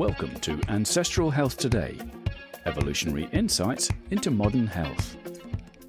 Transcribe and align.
Welcome 0.00 0.40
to 0.40 0.58
Ancestral 0.70 1.30
Health 1.30 1.58
Today, 1.58 1.98
evolutionary 2.64 3.28
insights 3.32 3.90
into 4.10 4.30
modern 4.30 4.66
health. 4.66 5.14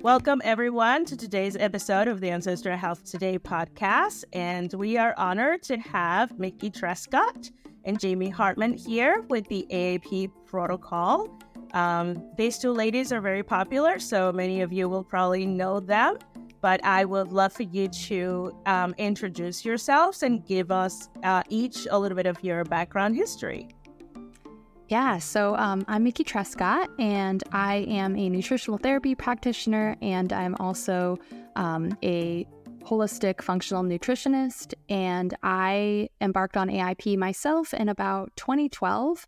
Welcome, 0.02 0.42
everyone, 0.44 1.06
to 1.06 1.16
today's 1.16 1.56
episode 1.56 2.10
of 2.10 2.20
the 2.20 2.30
Ancestral 2.30 2.76
Health 2.76 3.06
Today 3.06 3.40
podcast. 3.40 4.26
And 4.34 4.74
we 4.74 4.98
are 4.98 5.14
honored 5.16 5.64
to 5.64 5.78
have 5.78 6.38
Mickey 6.38 6.70
Trescott 6.70 7.52
and 7.86 8.02
Jaime 8.02 8.28
Hartman 8.28 8.74
here 8.74 9.24
with 9.30 9.48
the 9.48 9.66
AIP 9.72 10.30
protocol. 10.46 11.30
Um, 11.74 12.22
these 12.36 12.58
two 12.58 12.74
ladies 12.74 13.14
are 13.14 13.22
very 13.22 13.44
popular, 13.44 13.98
so 13.98 14.34
many 14.34 14.60
of 14.60 14.74
you 14.74 14.90
will 14.90 15.06
probably 15.06 15.46
know 15.46 15.80
them. 15.80 16.18
But 16.60 16.84
I 16.84 17.06
would 17.06 17.32
love 17.32 17.54
for 17.54 17.64
you 17.64 17.88
to 17.88 18.58
um, 18.66 18.94
introduce 18.98 19.64
yourselves 19.64 20.22
and 20.22 20.46
give 20.46 20.70
us 20.70 21.08
uh, 21.24 21.44
each 21.48 21.88
a 21.90 21.98
little 21.98 22.18
bit 22.18 22.26
of 22.26 22.44
your 22.44 22.66
background 22.66 23.16
history. 23.16 23.70
Yeah, 24.92 25.20
so 25.20 25.56
um, 25.56 25.86
I'm 25.88 26.04
Mickey 26.04 26.26
Trescott, 26.26 26.90
and 27.00 27.42
I 27.54 27.86
am 27.88 28.18
a 28.18 28.28
nutritional 28.28 28.78
therapy 28.78 29.16
practitioner, 29.16 29.96
and 30.02 30.34
I'm 30.34 30.54
also 30.60 31.18
um, 31.56 31.98
a 32.04 32.46
holistic 32.84 33.42
functional 33.42 33.84
nutritionist. 33.84 34.74
And 34.90 35.34
I 35.44 36.10
embarked 36.20 36.58
on 36.58 36.68
AIP 36.68 37.18
myself 37.18 37.74
in 37.74 37.88
about 37.88 38.36
2012. 38.36 39.26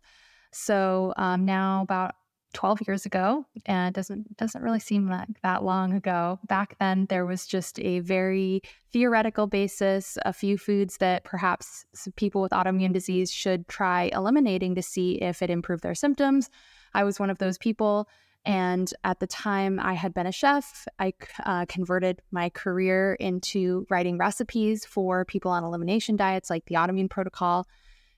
So 0.52 1.14
um, 1.16 1.46
now 1.46 1.80
about 1.80 2.14
12 2.54 2.80
years 2.86 3.04
ago 3.04 3.44
and 3.66 3.88
it 3.88 3.94
doesn't 3.94 4.36
doesn't 4.36 4.62
really 4.62 4.80
seem 4.80 5.08
like 5.08 5.28
that 5.42 5.62
long 5.62 5.92
ago. 5.92 6.38
Back 6.46 6.76
then 6.78 7.06
there 7.10 7.26
was 7.26 7.46
just 7.46 7.78
a 7.80 8.00
very 8.00 8.62
theoretical 8.92 9.46
basis 9.46 10.16
a 10.24 10.32
few 10.32 10.56
foods 10.56 10.96
that 10.98 11.24
perhaps 11.24 11.84
people 12.16 12.40
with 12.40 12.52
autoimmune 12.52 12.92
disease 12.92 13.30
should 13.30 13.68
try 13.68 14.10
eliminating 14.12 14.74
to 14.76 14.82
see 14.82 15.16
if 15.16 15.42
it 15.42 15.50
improved 15.50 15.82
their 15.82 15.94
symptoms. 15.94 16.48
I 16.94 17.04
was 17.04 17.20
one 17.20 17.30
of 17.30 17.38
those 17.38 17.58
people 17.58 18.08
and 18.46 18.92
at 19.04 19.20
the 19.20 19.26
time 19.26 19.80
i 19.80 19.94
had 19.94 20.14
been 20.14 20.26
a 20.26 20.32
chef. 20.32 20.86
I 20.98 21.12
uh, 21.44 21.66
converted 21.66 22.22
my 22.30 22.50
career 22.50 23.14
into 23.14 23.86
writing 23.90 24.18
recipes 24.18 24.84
for 24.84 25.24
people 25.24 25.50
on 25.50 25.64
elimination 25.64 26.16
diets 26.16 26.50
like 26.50 26.66
the 26.66 26.76
autoimmune 26.76 27.10
protocol 27.10 27.66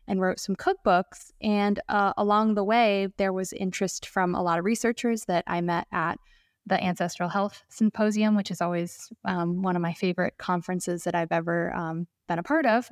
and 0.08 0.20
wrote 0.20 0.40
some 0.40 0.56
cookbooks. 0.56 1.32
And 1.40 1.80
uh, 1.88 2.12
along 2.16 2.54
the 2.54 2.64
way, 2.64 3.08
there 3.16 3.32
was 3.32 3.52
interest 3.52 4.06
from 4.06 4.34
a 4.34 4.42
lot 4.42 4.58
of 4.58 4.64
researchers 4.64 5.24
that 5.24 5.44
I 5.46 5.60
met 5.60 5.86
at 5.92 6.18
the 6.66 6.82
Ancestral 6.82 7.28
Health 7.28 7.62
Symposium, 7.68 8.36
which 8.36 8.50
is 8.50 8.60
always 8.60 9.12
um, 9.24 9.62
one 9.62 9.76
of 9.76 9.82
my 9.82 9.92
favorite 9.92 10.34
conferences 10.38 11.04
that 11.04 11.14
I've 11.14 11.32
ever 11.32 11.74
um, 11.74 12.06
been 12.28 12.38
a 12.38 12.42
part 12.42 12.66
of. 12.66 12.88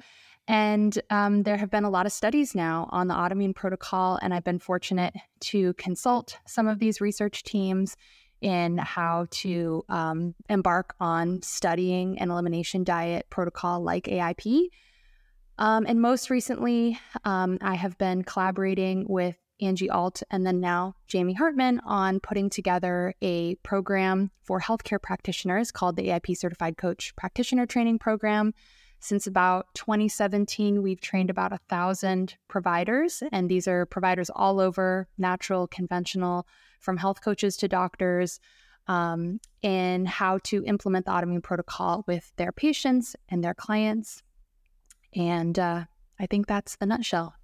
And 0.47 0.97
um, 1.11 1.43
there 1.43 1.57
have 1.57 1.71
been 1.71 1.85
a 1.85 1.91
lot 1.91 2.07
of 2.07 2.13
studies 2.13 2.55
now 2.55 2.89
on 2.93 3.09
the 3.09 3.15
autoimmune 3.15 3.55
protocol, 3.55 4.19
and 4.21 4.35
I've 4.35 4.45
been 4.45 4.59
fortunate 4.59 5.15
to 5.41 5.73
consult 5.75 6.39
some 6.47 6.69
of 6.69 6.79
these 6.79 7.01
research 7.01 7.43
teams 7.43 7.97
in 8.43 8.77
how 8.77 9.27
to 9.31 9.85
um, 9.89 10.35
embark 10.51 10.95
on 11.01 11.41
studying 11.43 12.19
an 12.19 12.31
elimination 12.31 12.85
diet 12.85 13.27
protocol 13.31 13.83
like 13.83 14.05
AIP 14.05 14.69
um, 15.59 15.87
and 15.87 16.01
most 16.01 16.31
recently, 16.31 16.99
um, 17.25 17.59
I 17.61 17.75
have 17.75 17.97
been 17.99 18.25
collaborating 18.25 19.07
with 19.09 19.37
Angie 19.61 19.91
Alt 19.91 20.23
and 20.31 20.47
then 20.47 20.61
now 20.61 20.95
Jaime 21.13 21.33
Hartman 21.33 21.81
on 21.85 22.21
putting 22.21 22.51
together 22.51 23.15
a 23.23 23.55
program 23.57 24.31
for 24.43 24.61
healthcare 24.61 25.01
practitioners 25.01 25.71
called 25.71 25.97
the 25.97 26.09
AIP 26.09 26.37
Certified 26.37 26.77
Coach 26.77 27.15
Practitioner 27.17 27.67
Training 27.67 27.99
Program. 27.99 28.53
Since 29.01 29.27
about 29.27 29.67
2017, 29.75 30.83
we've 30.83 31.01
trained 31.01 31.31
about 31.31 31.53
a 31.53 31.61
thousand 31.69 32.37
providers, 32.49 33.23
and 33.33 33.51
these 33.51 33.69
are 33.69 33.87
providers 33.87 34.31
all 34.35 34.61
over 34.61 35.09
natural, 35.19 35.67
conventional, 35.67 36.47
from 36.81 36.97
health 36.97 37.21
coaches 37.23 37.57
to 37.59 37.69
doctors, 37.69 38.41
um, 38.87 39.41
in 39.63 40.07
how 40.07 40.39
to 40.45 40.65
implement 40.65 41.07
the 41.07 41.13
autoimmune 41.13 41.43
protocol 41.43 42.05
with 42.07 42.33
their 42.37 42.53
patients 42.53 43.15
and 43.29 43.45
their 43.45 43.55
clients. 43.55 44.23
And 45.15 45.59
uh, 45.59 45.85
I 46.19 46.27
think 46.27 46.47
that's 46.47 46.77
the 46.77 46.87
nutshell. 46.87 47.35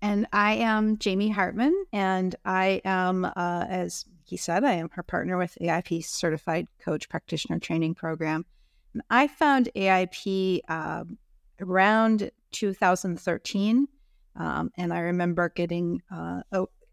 And 0.00 0.26
I 0.32 0.54
am 0.54 0.96
Jaime 1.02 1.30
Hartman, 1.30 1.74
and 1.92 2.36
I 2.44 2.80
am, 2.84 3.24
uh, 3.24 3.66
as 3.68 4.04
he 4.24 4.36
said, 4.36 4.62
I 4.62 4.74
am 4.74 4.90
her 4.90 5.02
partner 5.02 5.36
with 5.36 5.58
AIP 5.60 6.04
Certified 6.04 6.68
Coach 6.78 7.08
Practitioner 7.08 7.58
Training 7.58 7.94
Program. 7.94 8.46
And 8.92 9.02
I 9.10 9.26
found 9.26 9.70
AIP 9.74 10.60
uh, 10.68 11.04
around 11.60 12.30
2013, 12.52 13.88
um, 14.36 14.70
and 14.76 14.92
I 14.92 15.00
remember 15.00 15.48
getting 15.48 16.00
uh, 16.14 16.42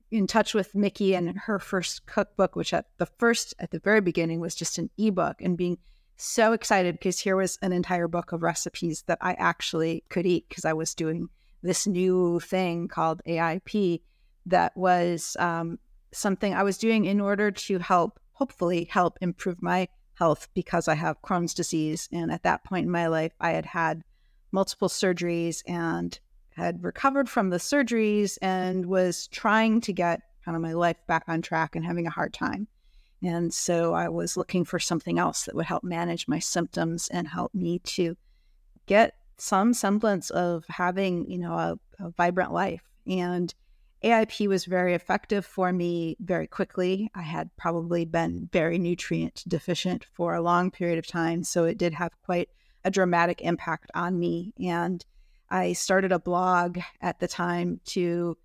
in 0.09 0.25
touch 0.25 0.55
with 0.55 0.73
Mickey 0.73 1.13
and 1.13 1.37
her 1.37 1.59
first 1.59 2.07
cookbook, 2.07 2.55
which 2.55 2.73
at 2.73 2.87
the 2.97 3.05
first, 3.05 3.53
at 3.59 3.69
the 3.69 3.79
very 3.79 4.01
beginning, 4.01 4.39
was 4.39 4.55
just 4.55 4.79
an 4.79 4.89
ebook, 4.97 5.41
and 5.41 5.57
being 5.57 5.77
so 6.17 6.53
excited 6.53 6.95
because 6.95 7.19
here 7.19 7.35
was 7.35 7.57
an 7.61 7.71
entire 7.71 8.07
book 8.07 8.31
of 8.31 8.41
recipes 8.41 9.03
that 9.07 9.17
I 9.21 9.33
actually 9.33 10.03
could 10.09 10.25
eat 10.25 10.47
because 10.49 10.65
I 10.65 10.73
was 10.73 10.95
doing 10.95 11.29
this 11.61 11.87
new 11.87 12.39
thing 12.39 12.87
called 12.87 13.21
AIP 13.27 14.01
that 14.45 14.75
was 14.77 15.35
um, 15.39 15.79
something 16.13 16.53
I 16.53 16.63
was 16.63 16.77
doing 16.77 17.05
in 17.05 17.19
order 17.19 17.51
to 17.51 17.79
help, 17.79 18.19
hopefully, 18.33 18.85
help 18.85 19.17
improve 19.21 19.61
my 19.61 19.87
health 20.13 20.47
because 20.53 20.87
I 20.87 20.95
have 20.95 21.21
Crohn's 21.21 21.53
disease. 21.53 22.07
And 22.11 22.31
at 22.31 22.43
that 22.43 22.63
point 22.63 22.85
in 22.85 22.91
my 22.91 23.07
life, 23.07 23.33
I 23.39 23.51
had 23.51 23.65
had 23.65 24.03
multiple 24.51 24.89
surgeries 24.89 25.61
and 25.67 26.17
had 26.55 26.83
recovered 26.83 27.29
from 27.29 27.49
the 27.49 27.57
surgeries 27.57 28.37
and 28.41 28.85
was 28.85 29.27
trying 29.27 29.81
to 29.81 29.91
get 29.91 30.21
kind 30.45 30.55
of 30.55 30.61
my 30.61 30.73
life 30.73 30.97
back 31.07 31.23
on 31.27 31.41
track 31.41 31.75
and 31.75 31.83
having 31.83 32.07
a 32.07 32.11
hard 32.11 32.33
time. 32.33 32.67
And 33.23 33.53
so 33.53 33.93
I 33.93 34.09
was 34.09 34.37
looking 34.37 34.65
for 34.65 34.79
something 34.79 35.17
else 35.17 35.43
that 35.45 35.55
would 35.55 35.65
help 35.65 35.83
manage 35.83 36.27
my 36.27 36.39
symptoms 36.39 37.07
and 37.07 37.27
help 37.27 37.53
me 37.53 37.79
to 37.79 38.15
get 38.85 39.15
some 39.37 39.73
semblance 39.73 40.29
of 40.29 40.65
having, 40.69 41.29
you 41.29 41.37
know, 41.37 41.53
a, 41.53 41.79
a 41.99 42.09
vibrant 42.11 42.53
life. 42.53 42.83
And 43.07 43.53
AIP 44.03 44.47
was 44.47 44.65
very 44.65 44.93
effective 44.93 45.45
for 45.45 45.71
me 45.73 46.15
very 46.19 46.47
quickly. 46.47 47.09
I 47.15 47.23
had 47.23 47.49
probably 47.57 48.05
been 48.05 48.49
very 48.51 48.77
nutrient 48.77 49.43
deficient 49.47 50.05
for 50.13 50.35
a 50.35 50.41
long 50.41 50.69
period 50.69 50.99
of 50.99 51.07
time. 51.07 51.43
So 51.43 51.63
it 51.63 51.77
did 51.77 51.93
have 51.93 52.11
quite 52.23 52.49
a 52.83 52.91
dramatic 52.91 53.41
impact 53.41 53.89
on 53.95 54.19
me. 54.19 54.53
And 54.59 55.03
I 55.49 55.73
started 55.73 56.11
a 56.11 56.19
blog 56.19 56.77
at 57.01 57.19
the 57.19 57.27
time 57.27 57.79
to 57.85 58.37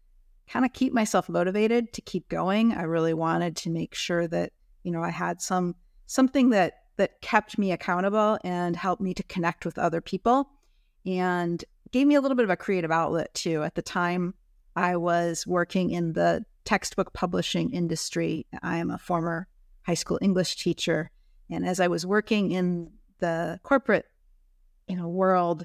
kind 0.48 0.64
of 0.64 0.72
keep 0.72 0.92
myself 0.92 1.28
motivated 1.28 1.92
to 1.92 2.00
keep 2.00 2.28
going. 2.28 2.72
I 2.72 2.82
really 2.82 3.14
wanted 3.14 3.56
to 3.56 3.70
make 3.70 3.94
sure 3.94 4.26
that 4.28 4.52
you 4.82 4.90
know, 4.90 5.02
I 5.02 5.10
had 5.10 5.40
some 5.40 5.74
something 6.06 6.50
that 6.50 6.74
that 6.96 7.20
kept 7.22 7.58
me 7.58 7.72
accountable 7.72 8.38
and 8.44 8.76
helped 8.76 9.00
me 9.00 9.14
to 9.14 9.22
connect 9.22 9.64
with 9.64 9.78
other 9.78 10.00
people 10.00 10.50
and 11.06 11.64
gave 11.92 12.06
me 12.06 12.14
a 12.14 12.20
little 12.20 12.36
bit 12.36 12.44
of 12.44 12.50
a 12.50 12.56
creative 12.56 12.90
outlet 12.90 13.32
too. 13.32 13.62
At 13.62 13.74
the 13.74 13.82
time, 13.82 14.34
I 14.76 14.96
was 14.96 15.46
working 15.46 15.90
in 15.90 16.12
the 16.12 16.44
textbook 16.64 17.12
publishing 17.12 17.72
industry. 17.72 18.46
I 18.62 18.78
am 18.78 18.90
a 18.90 18.98
former 18.98 19.48
high 19.82 19.94
school 19.94 20.18
English 20.20 20.56
teacher, 20.56 21.10
and 21.50 21.66
as 21.66 21.80
I 21.80 21.88
was 21.88 22.06
working 22.06 22.52
in 22.52 22.92
the 23.18 23.60
corporate, 23.62 24.06
you 24.86 24.96
know, 24.96 25.08
world, 25.08 25.64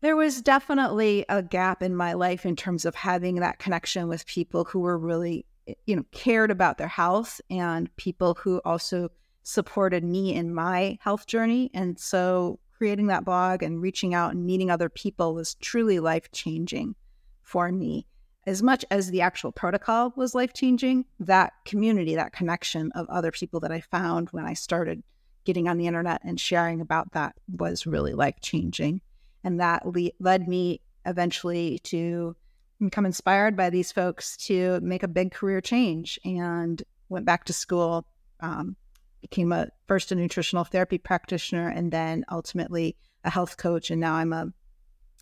there 0.00 0.16
was 0.16 0.42
definitely 0.42 1.24
a 1.28 1.42
gap 1.42 1.82
in 1.82 1.96
my 1.96 2.12
life 2.12 2.44
in 2.44 2.56
terms 2.56 2.84
of 2.84 2.94
having 2.94 3.36
that 3.36 3.58
connection 3.58 4.08
with 4.08 4.26
people 4.26 4.64
who 4.64 4.80
were 4.80 4.98
really 4.98 5.46
Eh, 5.66 5.74
you 5.86 5.96
know 5.96 6.04
cared 6.12 6.50
about 6.50 6.78
their 6.78 6.88
health 6.88 7.40
and 7.50 7.94
people 7.96 8.34
who 8.40 8.60
also 8.64 9.10
supported 9.42 10.04
me 10.04 10.34
in 10.34 10.54
my 10.54 10.98
health 11.00 11.26
journey. 11.26 11.70
And 11.74 11.98
so 11.98 12.58
creating 12.76 13.08
that 13.08 13.24
blog 13.24 13.62
and 13.62 13.80
reaching 13.80 14.14
out 14.14 14.32
and 14.32 14.46
meeting 14.46 14.70
other 14.70 14.88
people 14.88 15.34
was 15.34 15.54
truly 15.56 16.00
life 16.00 16.30
changing 16.32 16.94
for 17.42 17.70
me. 17.70 18.06
As 18.46 18.62
much 18.62 18.84
as 18.90 19.10
the 19.10 19.20
actual 19.20 19.52
protocol 19.52 20.12
was 20.16 20.34
life 20.34 20.52
changing 20.52 21.06
that 21.20 21.52
community 21.64 22.14
that 22.14 22.32
connection 22.32 22.90
of 22.92 23.08
other 23.08 23.30
people 23.30 23.60
that 23.60 23.72
i 23.72 23.80
found 23.80 24.28
when 24.30 24.44
i 24.44 24.52
started 24.52 25.02
getting 25.44 25.68
on 25.68 25.78
the 25.78 25.86
internet 25.86 26.20
and 26.24 26.38
sharing 26.38 26.80
about 26.80 27.12
that 27.12 27.34
was 27.56 27.86
really 27.86 28.12
life 28.12 28.36
changing 28.42 29.00
and 29.44 29.60
that 29.60 29.86
le- 29.86 30.10
led 30.20 30.48
me 30.48 30.80
eventually 31.06 31.78
to 31.80 32.34
become 32.80 33.06
inspired 33.06 33.56
by 33.56 33.70
these 33.70 33.92
folks 33.92 34.36
to 34.36 34.80
make 34.80 35.02
a 35.02 35.08
big 35.08 35.32
career 35.32 35.60
change 35.60 36.18
and 36.24 36.82
went 37.08 37.26
back 37.26 37.44
to 37.44 37.52
school 37.52 38.06
um, 38.40 38.76
became 39.20 39.52
a 39.52 39.68
first 39.86 40.12
a 40.12 40.14
nutritional 40.14 40.64
therapy 40.64 40.98
practitioner 40.98 41.68
and 41.68 41.90
then 41.90 42.24
ultimately 42.30 42.96
a 43.24 43.30
health 43.30 43.56
coach. 43.56 43.90
And 43.90 44.00
now 44.00 44.14
i'm 44.14 44.32
a, 44.32 44.48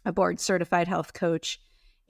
a 0.05 0.13
board 0.13 0.41
certified 0.41 0.89
health 0.89 1.13
coach. 1.13 1.61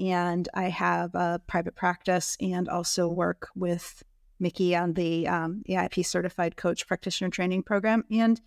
And 0.01 0.49
i 0.55 0.69
have 0.69 1.15
a 1.15 1.41
private 1.47 1.77
practice 1.77 2.37
and 2.41 2.69
also 2.69 3.09
work 3.09 3.49
with 3.55 4.03
mickey 4.41 4.75
on 4.75 4.95
the 4.95 5.29
um, 5.29 5.63
aip 5.69 6.05
certified 6.05 6.57
coach 6.57 6.87
practitioner 6.87 7.31
training 7.31 7.63
program. 7.63 8.05
And 8.11 8.41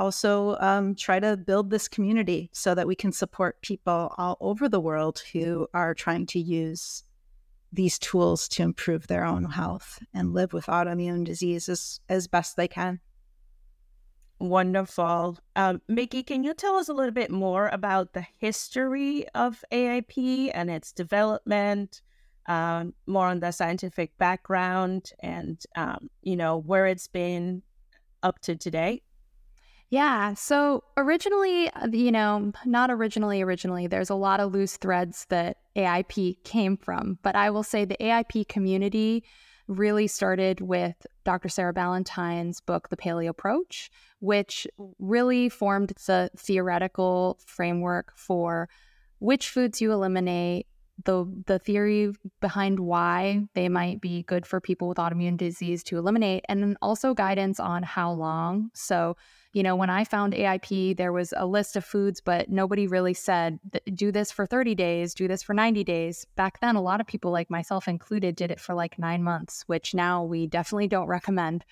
also 0.00 0.56
um, 0.60 0.94
try 0.94 1.20
to 1.20 1.36
build 1.36 1.68
this 1.68 1.86
community 1.86 2.48
so 2.52 2.74
that 2.74 2.86
we 2.86 2.94
can 2.94 3.12
support 3.12 3.60
people 3.60 4.14
all 4.16 4.38
over 4.40 4.66
the 4.66 4.80
world 4.80 5.22
who 5.32 5.68
are 5.74 5.94
trying 5.94 6.24
to 6.24 6.40
use 6.40 7.04
these 7.70 7.98
tools 7.98 8.48
to 8.48 8.62
improve 8.62 9.06
their 9.06 9.24
own 9.24 9.44
health 9.44 10.02
and 10.14 10.32
live 10.32 10.54
with 10.54 10.66
autoimmune 10.66 11.22
diseases 11.22 12.00
as 12.08 12.26
best 12.26 12.56
they 12.56 12.66
can. 12.66 12.98
Wonderful. 14.38 15.38
Um, 15.54 15.82
Mickey, 15.86 16.22
can 16.22 16.44
you 16.44 16.54
tell 16.54 16.76
us 16.76 16.88
a 16.88 16.94
little 16.94 17.12
bit 17.12 17.30
more 17.30 17.68
about 17.68 18.14
the 18.14 18.26
history 18.38 19.28
of 19.34 19.62
AIP 19.70 20.50
and 20.54 20.70
its 20.70 20.92
development, 20.92 22.00
um, 22.46 22.94
more 23.06 23.26
on 23.26 23.40
the 23.40 23.50
scientific 23.50 24.16
background 24.16 25.12
and, 25.20 25.62
um, 25.76 26.08
you 26.22 26.36
know, 26.36 26.56
where 26.56 26.86
it's 26.86 27.06
been 27.06 27.62
up 28.22 28.40
to 28.40 28.56
today? 28.56 29.02
Yeah. 29.90 30.34
So 30.34 30.84
originally, 30.96 31.68
uh, 31.70 31.88
you 31.88 32.12
know, 32.12 32.52
not 32.64 32.92
originally, 32.92 33.42
originally, 33.42 33.88
there's 33.88 34.10
a 34.10 34.14
lot 34.14 34.38
of 34.38 34.52
loose 34.52 34.76
threads 34.76 35.26
that 35.30 35.58
AIP 35.76 36.42
came 36.44 36.76
from. 36.76 37.18
But 37.22 37.34
I 37.34 37.50
will 37.50 37.64
say 37.64 37.84
the 37.84 37.96
AIP 38.00 38.46
community 38.48 39.24
really 39.66 40.06
started 40.06 40.60
with 40.60 40.94
Dr. 41.24 41.48
Sarah 41.48 41.72
Ballantyne's 41.72 42.60
book, 42.60 42.88
The 42.88 42.96
Paleo 42.96 43.28
Approach, 43.28 43.90
which 44.20 44.66
really 44.98 45.48
formed 45.48 45.92
the 46.06 46.30
theoretical 46.36 47.38
framework 47.44 48.12
for 48.16 48.68
which 49.18 49.48
foods 49.48 49.80
you 49.80 49.92
eliminate, 49.92 50.66
the 51.04 51.24
the 51.46 51.58
theory 51.58 52.12
behind 52.40 52.78
why 52.80 53.42
they 53.54 53.68
might 53.68 54.00
be 54.00 54.22
good 54.24 54.46
for 54.46 54.60
people 54.60 54.88
with 54.88 54.98
autoimmune 54.98 55.36
disease 55.36 55.82
to 55.84 55.98
eliminate, 55.98 56.44
and 56.48 56.62
then 56.62 56.76
also 56.82 57.14
guidance 57.14 57.58
on 57.58 57.82
how 57.82 58.12
long. 58.12 58.70
So 58.74 59.16
you 59.52 59.64
know, 59.64 59.74
when 59.74 59.90
I 59.90 60.04
found 60.04 60.32
AIP, 60.32 60.96
there 60.96 61.12
was 61.12 61.34
a 61.36 61.44
list 61.44 61.74
of 61.74 61.84
foods, 61.84 62.20
but 62.20 62.48
nobody 62.48 62.86
really 62.86 63.14
said, 63.14 63.58
do 63.94 64.12
this 64.12 64.30
for 64.30 64.46
30 64.46 64.76
days, 64.76 65.12
do 65.12 65.26
this 65.26 65.42
for 65.42 65.54
90 65.54 65.82
days. 65.82 66.24
Back 66.36 66.60
then, 66.60 66.76
a 66.76 66.82
lot 66.82 67.00
of 67.00 67.06
people, 67.06 67.32
like 67.32 67.50
myself 67.50 67.88
included, 67.88 68.36
did 68.36 68.52
it 68.52 68.60
for 68.60 68.74
like 68.74 68.98
nine 68.98 69.24
months, 69.24 69.64
which 69.66 69.92
now 69.92 70.22
we 70.22 70.46
definitely 70.46 70.86
don't 70.86 71.08
recommend. 71.08 71.64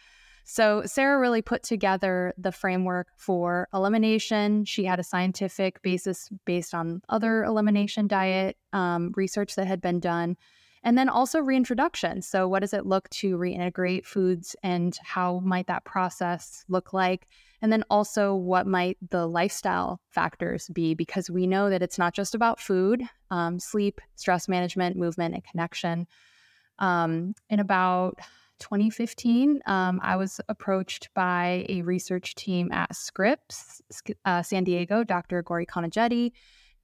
So, 0.50 0.82
Sarah 0.86 1.20
really 1.20 1.42
put 1.42 1.62
together 1.62 2.32
the 2.38 2.50
framework 2.50 3.08
for 3.16 3.69
elimination. 3.72 4.64
She 4.64 4.84
had 4.84 4.98
a 4.98 5.04
scientific 5.04 5.82
basis 5.82 6.31
based 6.46 6.74
on 6.74 7.02
other 7.10 7.44
elimination 7.44 8.08
diet 8.08 8.56
um, 8.72 9.12
research 9.14 9.54
that 9.56 9.66
had 9.66 9.82
been 9.82 10.00
done. 10.00 10.36
And 10.88 10.96
then 10.96 11.11
also 11.11 11.40
reintroduction. 11.40 12.23
So, 12.23 12.49
what 12.49 12.61
does 12.61 12.73
it 12.73 12.87
look 12.87 13.11
to 13.11 13.37
reintegrate 13.37 14.06
foods 14.06 14.56
and 14.62 14.99
how 15.05 15.40
might 15.40 15.67
that 15.67 15.85
process 15.85 16.64
look 16.67 16.94
like? 16.94 17.26
And 17.61 17.70
then 17.70 17.85
also, 17.90 18.35
what 18.35 18.67
might 18.67 18.96
the 19.11 19.26
lifestyle 19.26 20.00
factors 20.08 20.70
be? 20.70 20.94
Because 20.94 21.29
we 21.29 21.46
know 21.46 21.69
that 21.69 21.82
it's 21.82 21.99
not 21.99 22.14
just 22.14 22.35
about 22.35 22.58
food, 22.58 23.02
um, 23.31 23.61
sleep, 23.61 24.00
stress 24.17 24.49
management, 24.49 24.96
movement, 24.96 25.35
and 25.35 25.44
connection. 25.44 26.06
Um, 26.79 27.34
in 27.50 27.61
about 27.61 28.17
2015, 28.61 29.61
um, 29.67 30.00
I 30.02 30.17
was 30.17 30.41
approached 30.49 31.11
by 31.12 31.67
a 31.69 31.82
research 31.82 32.34
team 32.34 32.73
at 32.73 32.96
Scripps, 32.96 33.82
uh, 34.25 34.43
San 34.43 34.64
Diego, 34.64 35.05
Dr. 35.05 35.43
Gauree 35.43 35.67
Konijeti, 35.67 36.32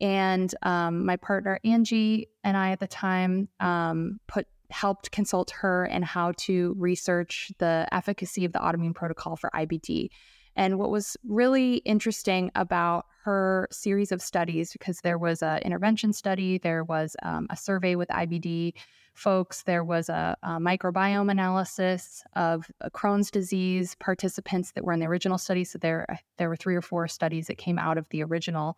and 0.00 0.55
um, 0.62 1.05
my 1.06 1.17
partner 1.17 1.61
Angie 1.64 2.29
and 2.43 2.56
I 2.56 2.70
at 2.70 2.81
the 2.81 2.87
time 2.87 3.49
um, 3.61 4.20
put 4.26 4.46
helped 4.70 5.11
consult 5.12 5.50
her 5.50 5.85
and 5.85 6.05
how 6.05 6.32
to 6.37 6.75
research 6.79 7.52
the 7.58 7.87
efficacy 7.93 8.44
of 8.44 8.52
the 8.52 8.58
autoimmune 8.58 8.94
protocol 8.94 9.37
for 9.37 9.50
IBD. 9.55 10.08
And 10.56 10.79
what 10.79 10.91
was 10.91 11.17
really 11.25 11.76
interesting 11.76 12.50
about 12.55 13.06
her 13.25 13.69
series 13.70 14.12
of 14.12 14.23
studies, 14.23 14.73
because 14.73 15.00
there 15.00 15.19
was 15.19 15.43
an 15.43 15.58
intervention 15.62 16.12
study, 16.12 16.58
there 16.58 16.85
was 16.85 17.17
um, 17.23 17.47
a 17.50 17.56
survey 17.56 17.97
with 17.97 18.08
IBD 18.08 18.75
folks, 19.14 19.62
there 19.62 19.85
was 19.85 20.08
a, 20.08 20.37
a 20.43 20.58
microbiome 20.58 21.31
analysis 21.31 22.23
of 22.35 22.70
Crohn's 22.93 23.31
disease 23.31 23.97
participants 24.00 24.73
that 24.73 24.85
were 24.85 24.93
in 24.93 25.00
the 25.00 25.06
original 25.06 25.38
study. 25.38 25.64
So 25.64 25.79
there, 25.79 26.19
there 26.37 26.49
were 26.49 26.56
three 26.56 26.75
or 26.75 26.82
four 26.82 27.08
studies 27.08 27.47
that 27.47 27.58
came 27.58 27.79
out 27.79 27.97
of 27.97 28.08
the 28.11 28.23
original. 28.25 28.76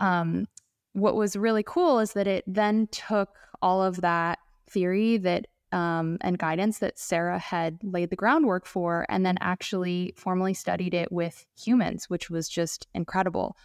Um, 0.00 0.46
what 0.92 1.16
was 1.16 1.36
really 1.36 1.62
cool 1.62 1.98
is 1.98 2.12
that 2.12 2.26
it 2.26 2.44
then 2.46 2.86
took 2.88 3.36
all 3.62 3.82
of 3.82 4.00
that 4.00 4.38
theory 4.68 5.16
that 5.18 5.46
um, 5.72 6.18
and 6.20 6.38
guidance 6.38 6.78
that 6.78 7.00
Sarah 7.00 7.38
had 7.38 7.78
laid 7.82 8.10
the 8.10 8.16
groundwork 8.16 8.64
for, 8.64 9.06
and 9.08 9.26
then 9.26 9.36
actually 9.40 10.14
formally 10.16 10.54
studied 10.54 10.94
it 10.94 11.10
with 11.10 11.44
humans, 11.60 12.08
which 12.08 12.30
was 12.30 12.48
just 12.48 12.86
incredible. 12.94 13.56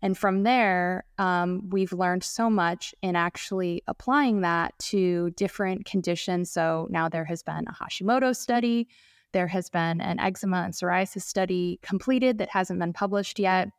And 0.00 0.16
from 0.16 0.44
there, 0.44 1.04
um, 1.18 1.68
we've 1.70 1.92
learned 1.92 2.22
so 2.22 2.48
much 2.48 2.94
in 3.02 3.16
actually 3.16 3.82
applying 3.88 4.42
that 4.42 4.78
to 4.90 5.30
different 5.30 5.86
conditions. 5.86 6.50
So 6.52 6.86
now 6.90 7.08
there 7.08 7.24
has 7.24 7.42
been 7.42 7.64
a 7.66 7.72
Hashimoto 7.72 8.36
study, 8.36 8.86
there 9.32 9.48
has 9.48 9.68
been 9.68 10.00
an 10.00 10.20
eczema 10.20 10.58
and 10.58 10.72
psoriasis 10.72 11.22
study 11.22 11.80
completed 11.82 12.38
that 12.38 12.50
hasn't 12.50 12.78
been 12.78 12.92
published 12.92 13.38
yet. 13.38 13.70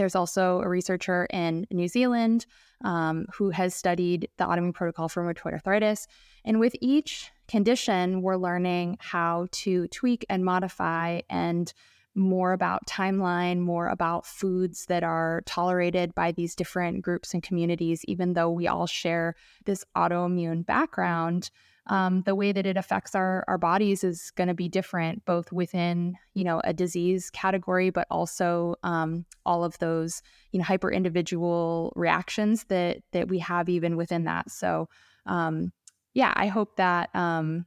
There's 0.00 0.16
also 0.16 0.62
a 0.62 0.68
researcher 0.70 1.26
in 1.28 1.66
New 1.70 1.86
Zealand 1.86 2.46
um, 2.82 3.26
who 3.34 3.50
has 3.50 3.74
studied 3.74 4.30
the 4.38 4.44
autoimmune 4.44 4.72
protocol 4.72 5.10
for 5.10 5.22
rheumatoid 5.22 5.52
arthritis. 5.52 6.06
And 6.42 6.58
with 6.58 6.74
each 6.80 7.30
condition, 7.48 8.22
we're 8.22 8.38
learning 8.38 8.96
how 8.98 9.48
to 9.52 9.88
tweak 9.88 10.24
and 10.30 10.42
modify 10.42 11.20
and 11.28 11.70
more 12.14 12.54
about 12.54 12.86
timeline, 12.86 13.58
more 13.58 13.88
about 13.88 14.24
foods 14.24 14.86
that 14.86 15.02
are 15.02 15.42
tolerated 15.44 16.14
by 16.14 16.32
these 16.32 16.54
different 16.54 17.02
groups 17.02 17.34
and 17.34 17.42
communities, 17.42 18.02
even 18.06 18.32
though 18.32 18.50
we 18.50 18.66
all 18.68 18.86
share 18.86 19.34
this 19.66 19.84
autoimmune 19.94 20.64
background 20.64 21.50
um, 21.86 22.22
the 22.22 22.34
way 22.34 22.52
that 22.52 22.66
it 22.66 22.76
affects 22.76 23.14
our, 23.14 23.44
our 23.48 23.58
bodies 23.58 24.04
is 24.04 24.30
going 24.32 24.48
to 24.48 24.54
be 24.54 24.68
different, 24.68 25.24
both 25.24 25.50
within, 25.52 26.16
you 26.34 26.44
know, 26.44 26.60
a 26.64 26.72
disease 26.72 27.30
category, 27.30 27.90
but 27.90 28.06
also 28.10 28.76
um, 28.82 29.24
all 29.46 29.64
of 29.64 29.78
those, 29.78 30.22
you 30.52 30.58
know, 30.58 30.64
hyper 30.64 30.90
individual 30.90 31.92
reactions 31.96 32.64
that, 32.64 32.98
that 33.12 33.28
we 33.28 33.38
have 33.38 33.68
even 33.68 33.96
within 33.96 34.24
that. 34.24 34.50
So, 34.50 34.88
um, 35.26 35.72
yeah, 36.14 36.32
I 36.36 36.46
hope 36.46 36.76
that 36.76 37.10
um, 37.14 37.66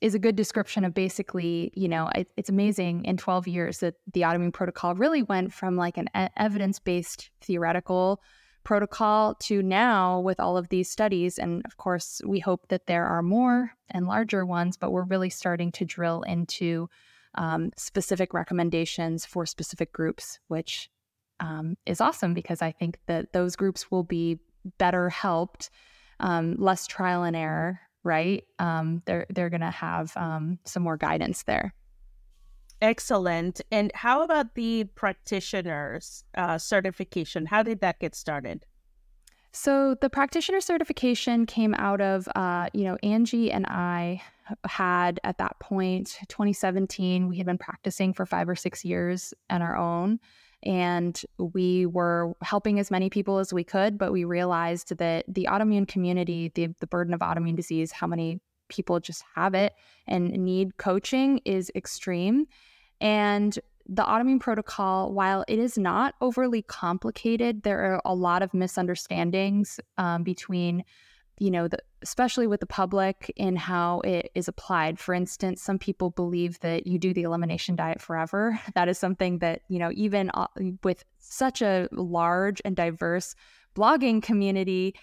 is 0.00 0.14
a 0.14 0.18
good 0.18 0.36
description 0.36 0.84
of 0.84 0.92
basically, 0.92 1.72
you 1.74 1.88
know, 1.88 2.10
it, 2.14 2.28
it's 2.36 2.50
amazing 2.50 3.04
in 3.04 3.16
12 3.16 3.48
years 3.48 3.78
that 3.78 3.94
the 4.12 4.22
autoimmune 4.22 4.52
protocol 4.52 4.94
really 4.94 5.22
went 5.22 5.52
from 5.52 5.76
like 5.76 5.96
an 5.96 6.08
evidence 6.36 6.78
based 6.78 7.30
theoretical 7.40 8.20
protocol 8.64 9.34
to 9.34 9.62
now 9.62 10.20
with 10.20 10.40
all 10.40 10.56
of 10.56 10.68
these 10.68 10.90
studies. 10.90 11.38
And 11.38 11.62
of 11.64 11.76
course, 11.76 12.20
we 12.26 12.40
hope 12.40 12.68
that 12.68 12.86
there 12.86 13.06
are 13.06 13.22
more 13.22 13.72
and 13.90 14.06
larger 14.06 14.44
ones, 14.44 14.76
but 14.76 14.90
we're 14.90 15.04
really 15.04 15.30
starting 15.30 15.70
to 15.72 15.84
drill 15.84 16.22
into 16.22 16.88
um, 17.36 17.70
specific 17.76 18.32
recommendations 18.32 19.26
for 19.26 19.46
specific 19.46 19.92
groups, 19.92 20.38
which 20.48 20.90
um, 21.40 21.76
is 21.86 22.00
awesome 22.00 22.34
because 22.34 22.62
I 22.62 22.72
think 22.72 22.98
that 23.06 23.32
those 23.32 23.56
groups 23.56 23.90
will 23.90 24.04
be 24.04 24.38
better 24.78 25.08
helped, 25.10 25.70
um, 26.20 26.56
less 26.58 26.86
trial 26.86 27.24
and 27.24 27.36
error, 27.36 27.80
right? 28.02 28.44
Um, 28.58 29.02
they're 29.04 29.26
they're 29.30 29.50
going 29.50 29.60
to 29.60 29.70
have 29.70 30.16
um, 30.16 30.58
some 30.64 30.82
more 30.82 30.96
guidance 30.96 31.42
there. 31.42 31.74
Excellent. 32.84 33.62
And 33.70 33.90
how 33.94 34.22
about 34.22 34.56
the 34.56 34.84
practitioner's 34.94 36.22
uh, 36.36 36.58
certification? 36.58 37.46
How 37.46 37.62
did 37.62 37.80
that 37.80 37.98
get 37.98 38.14
started? 38.14 38.66
So 39.52 39.94
the 40.02 40.10
practitioner 40.10 40.60
certification 40.60 41.46
came 41.46 41.72
out 41.72 42.02
of, 42.02 42.28
uh, 42.36 42.68
you 42.74 42.84
know, 42.84 42.98
Angie 43.02 43.50
and 43.50 43.64
I 43.68 44.20
had 44.66 45.18
at 45.24 45.38
that 45.38 45.58
point, 45.60 46.18
2017, 46.28 47.26
we 47.26 47.38
had 47.38 47.46
been 47.46 47.56
practicing 47.56 48.12
for 48.12 48.26
five 48.26 48.50
or 48.50 48.54
six 48.54 48.84
years 48.84 49.32
on 49.48 49.62
our 49.62 49.78
own. 49.78 50.20
And 50.62 51.18
we 51.38 51.86
were 51.86 52.34
helping 52.42 52.78
as 52.78 52.90
many 52.90 53.08
people 53.08 53.38
as 53.38 53.50
we 53.50 53.64
could, 53.64 53.96
but 53.96 54.12
we 54.12 54.24
realized 54.24 54.94
that 54.98 55.24
the 55.26 55.48
autoimmune 55.50 55.88
community, 55.88 56.52
the, 56.54 56.68
the 56.80 56.86
burden 56.86 57.14
of 57.14 57.20
autoimmune 57.20 57.56
disease, 57.56 57.92
how 57.92 58.06
many 58.06 58.40
people 58.68 59.00
just 59.00 59.24
have 59.34 59.54
it 59.54 59.72
and 60.06 60.32
need 60.32 60.76
coaching 60.76 61.40
is 61.46 61.70
extreme. 61.74 62.46
And 63.00 63.58
the 63.86 64.02
autoimmune 64.02 64.40
protocol, 64.40 65.12
while 65.12 65.44
it 65.46 65.58
is 65.58 65.76
not 65.76 66.14
overly 66.20 66.62
complicated, 66.62 67.62
there 67.62 67.80
are 67.80 68.00
a 68.04 68.14
lot 68.14 68.42
of 68.42 68.54
misunderstandings 68.54 69.78
um, 69.98 70.22
between, 70.22 70.84
you 71.38 71.50
know, 71.50 71.68
the, 71.68 71.78
especially 72.00 72.46
with 72.46 72.60
the 72.60 72.66
public 72.66 73.32
in 73.36 73.56
how 73.56 74.00
it 74.00 74.30
is 74.34 74.48
applied. 74.48 74.98
For 74.98 75.12
instance, 75.12 75.62
some 75.62 75.78
people 75.78 76.10
believe 76.10 76.60
that 76.60 76.86
you 76.86 76.98
do 76.98 77.12
the 77.12 77.22
elimination 77.22 77.76
diet 77.76 78.00
forever. 78.00 78.58
That 78.74 78.88
is 78.88 78.98
something 78.98 79.38
that, 79.40 79.62
you 79.68 79.78
know, 79.78 79.90
even 79.94 80.30
uh, 80.32 80.46
with 80.82 81.04
such 81.18 81.60
a 81.60 81.88
large 81.92 82.62
and 82.64 82.74
diverse 82.74 83.34
blogging 83.74 84.22
community, 84.22 84.94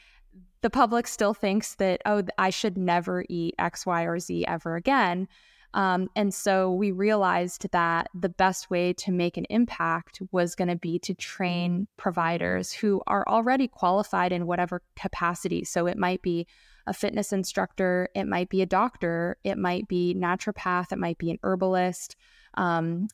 the 0.61 0.69
public 0.69 1.07
still 1.07 1.33
thinks 1.33 1.75
that, 1.75 2.01
oh, 2.05 2.23
I 2.37 2.49
should 2.49 2.77
never 2.77 3.25
eat 3.29 3.55
X, 3.59 3.85
Y, 3.85 4.03
or 4.03 4.19
Z 4.19 4.45
ever 4.47 4.75
again. 4.75 5.27
Um, 5.73 6.09
and 6.15 6.33
so 6.33 6.71
we 6.71 6.91
realized 6.91 7.67
that 7.71 8.07
the 8.13 8.29
best 8.29 8.69
way 8.69 8.93
to 8.93 9.11
make 9.11 9.37
an 9.37 9.45
impact 9.49 10.21
was 10.31 10.55
going 10.55 10.67
to 10.67 10.75
be 10.75 10.99
to 10.99 11.13
train 11.13 11.87
providers 11.97 12.73
who 12.73 13.01
are 13.07 13.25
already 13.27 13.67
qualified 13.67 14.31
in 14.31 14.47
whatever 14.47 14.81
capacity. 14.95 15.63
So 15.63 15.87
it 15.87 15.97
might 15.97 16.21
be 16.21 16.47
a 16.87 16.93
fitness 16.93 17.31
instructor, 17.31 18.09
it 18.15 18.25
might 18.25 18.49
be 18.49 18.61
a 18.61 18.65
doctor, 18.65 19.37
it 19.43 19.57
might 19.57 19.87
be 19.87 20.15
naturopath, 20.17 20.91
it 20.91 20.97
might 20.97 21.17
be 21.17 21.31
an 21.31 21.37
herbalist. 21.43 22.15
Um, 22.55 23.07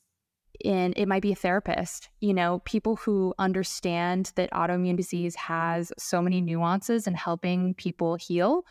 and 0.65 0.93
it 0.97 1.07
might 1.07 1.21
be 1.21 1.33
a 1.33 1.35
therapist, 1.35 2.09
you 2.19 2.33
know, 2.33 2.59
people 2.65 2.95
who 2.95 3.33
understand 3.37 4.31
that 4.35 4.49
autoimmune 4.51 4.97
disease 4.97 5.35
has 5.35 5.91
so 5.99 6.19
many 6.19 6.41
nuances 6.41 7.05
in 7.05 7.13
helping 7.13 7.75
people 7.75 8.15
heal 8.15 8.65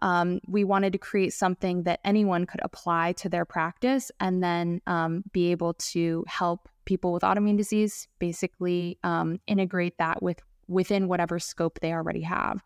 um, 0.00 0.40
we 0.46 0.64
wanted 0.64 0.92
to 0.92 0.98
create 0.98 1.32
something 1.32 1.84
that 1.84 2.00
anyone 2.04 2.46
could 2.46 2.60
apply 2.62 3.12
to 3.12 3.28
their 3.28 3.44
practice 3.44 4.10
and 4.20 4.42
then 4.42 4.80
um, 4.86 5.24
be 5.32 5.50
able 5.50 5.74
to 5.74 6.24
help 6.26 6.68
people 6.84 7.12
with 7.12 7.22
autoimmune 7.22 7.56
disease 7.56 8.08
basically 8.18 8.98
um, 9.04 9.38
integrate 9.46 9.98
that 9.98 10.22
with 10.22 10.40
within 10.68 11.08
whatever 11.08 11.38
scope 11.38 11.80
they 11.80 11.92
already 11.92 12.22
have. 12.22 12.62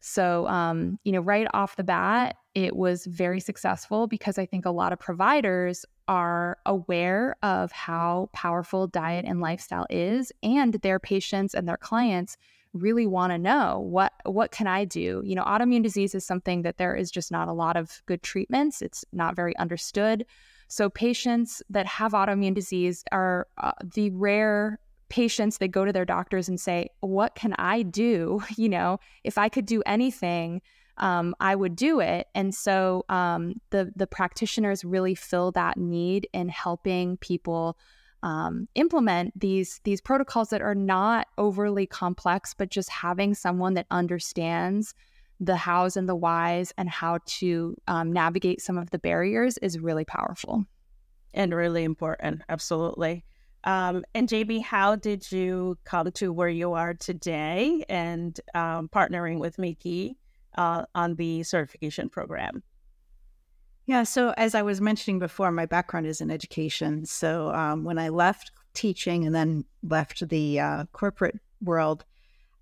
So, 0.00 0.46
um, 0.48 0.98
you 1.04 1.12
know, 1.12 1.20
right 1.20 1.46
off 1.54 1.76
the 1.76 1.84
bat, 1.84 2.36
it 2.54 2.76
was 2.76 3.06
very 3.06 3.40
successful 3.40 4.06
because 4.06 4.36
I 4.36 4.44
think 4.44 4.66
a 4.66 4.70
lot 4.70 4.92
of 4.92 4.98
providers 4.98 5.86
are 6.08 6.58
aware 6.66 7.36
of 7.42 7.72
how 7.72 8.28
powerful 8.34 8.86
diet 8.86 9.24
and 9.26 9.40
lifestyle 9.40 9.86
is, 9.88 10.30
and 10.42 10.74
their 10.74 10.98
patients 10.98 11.54
and 11.54 11.66
their 11.66 11.78
clients 11.78 12.36
really 12.74 13.06
want 13.06 13.32
to 13.32 13.38
know 13.38 13.78
what 13.88 14.12
what 14.26 14.50
can 14.50 14.66
I 14.66 14.84
do? 14.84 15.22
You 15.24 15.34
know, 15.36 15.44
autoimmune 15.44 15.82
disease 15.82 16.14
is 16.14 16.26
something 16.26 16.62
that 16.62 16.76
there 16.76 16.94
is 16.94 17.10
just 17.10 17.30
not 17.30 17.48
a 17.48 17.52
lot 17.52 17.76
of 17.76 18.02
good 18.06 18.22
treatments. 18.22 18.82
It's 18.82 19.04
not 19.12 19.36
very 19.36 19.56
understood. 19.56 20.26
So 20.68 20.90
patients 20.90 21.62
that 21.70 21.86
have 21.86 22.12
autoimmune 22.12 22.54
disease 22.54 23.04
are 23.12 23.46
uh, 23.58 23.72
the 23.94 24.10
rare 24.10 24.80
patients 25.08 25.58
that 25.58 25.68
go 25.68 25.84
to 25.84 25.92
their 25.92 26.04
doctors 26.04 26.48
and 26.48 26.60
say, 26.60 26.88
"What 27.00 27.34
can 27.34 27.54
I 27.54 27.82
do? 27.82 28.42
You 28.56 28.68
know, 28.68 28.98
if 29.22 29.38
I 29.38 29.48
could 29.48 29.66
do 29.66 29.82
anything, 29.86 30.60
um, 30.98 31.34
I 31.38 31.54
would 31.54 31.76
do 31.76 32.00
it." 32.00 32.26
And 32.34 32.54
so 32.54 33.04
um, 33.08 33.54
the 33.70 33.92
the 33.94 34.08
practitioners 34.08 34.84
really 34.84 35.14
fill 35.14 35.52
that 35.52 35.76
need 35.76 36.28
in 36.32 36.48
helping 36.48 37.18
people 37.18 37.78
um, 38.24 38.66
implement 38.74 39.38
these 39.38 39.80
these 39.84 40.00
protocols 40.00 40.48
that 40.48 40.62
are 40.62 40.74
not 40.74 41.28
overly 41.36 41.86
complex, 41.86 42.54
but 42.54 42.70
just 42.70 42.88
having 42.88 43.34
someone 43.34 43.74
that 43.74 43.86
understands 43.90 44.94
the 45.40 45.56
hows 45.56 45.96
and 45.96 46.08
the 46.08 46.16
whys 46.16 46.72
and 46.78 46.88
how 46.88 47.18
to 47.26 47.76
um, 47.86 48.12
navigate 48.12 48.62
some 48.62 48.78
of 48.78 48.90
the 48.90 48.98
barriers 48.98 49.58
is 49.58 49.78
really 49.78 50.06
powerful 50.06 50.64
and 51.34 51.54
really 51.54 51.84
important. 51.84 52.40
Absolutely. 52.48 53.24
Um, 53.64 54.04
and 54.14 54.26
JB, 54.26 54.62
how 54.62 54.96
did 54.96 55.30
you 55.30 55.76
come 55.84 56.10
to 56.12 56.32
where 56.32 56.48
you 56.48 56.72
are 56.72 56.94
today 56.94 57.84
and 57.90 58.38
um, 58.54 58.88
partnering 58.88 59.38
with 59.38 59.58
Mickey 59.58 60.16
uh, 60.56 60.84
on 60.94 61.16
the 61.16 61.42
certification 61.42 62.08
program? 62.08 62.62
Yeah. 63.86 64.04
So, 64.04 64.32
as 64.36 64.54
I 64.54 64.62
was 64.62 64.80
mentioning 64.80 65.18
before, 65.18 65.50
my 65.50 65.66
background 65.66 66.06
is 66.06 66.20
in 66.20 66.30
education. 66.30 67.04
So, 67.04 67.50
um, 67.54 67.84
when 67.84 67.98
I 67.98 68.08
left 68.08 68.50
teaching 68.72 69.26
and 69.26 69.34
then 69.34 69.64
left 69.82 70.26
the 70.28 70.60
uh, 70.60 70.84
corporate 70.92 71.38
world, 71.60 72.04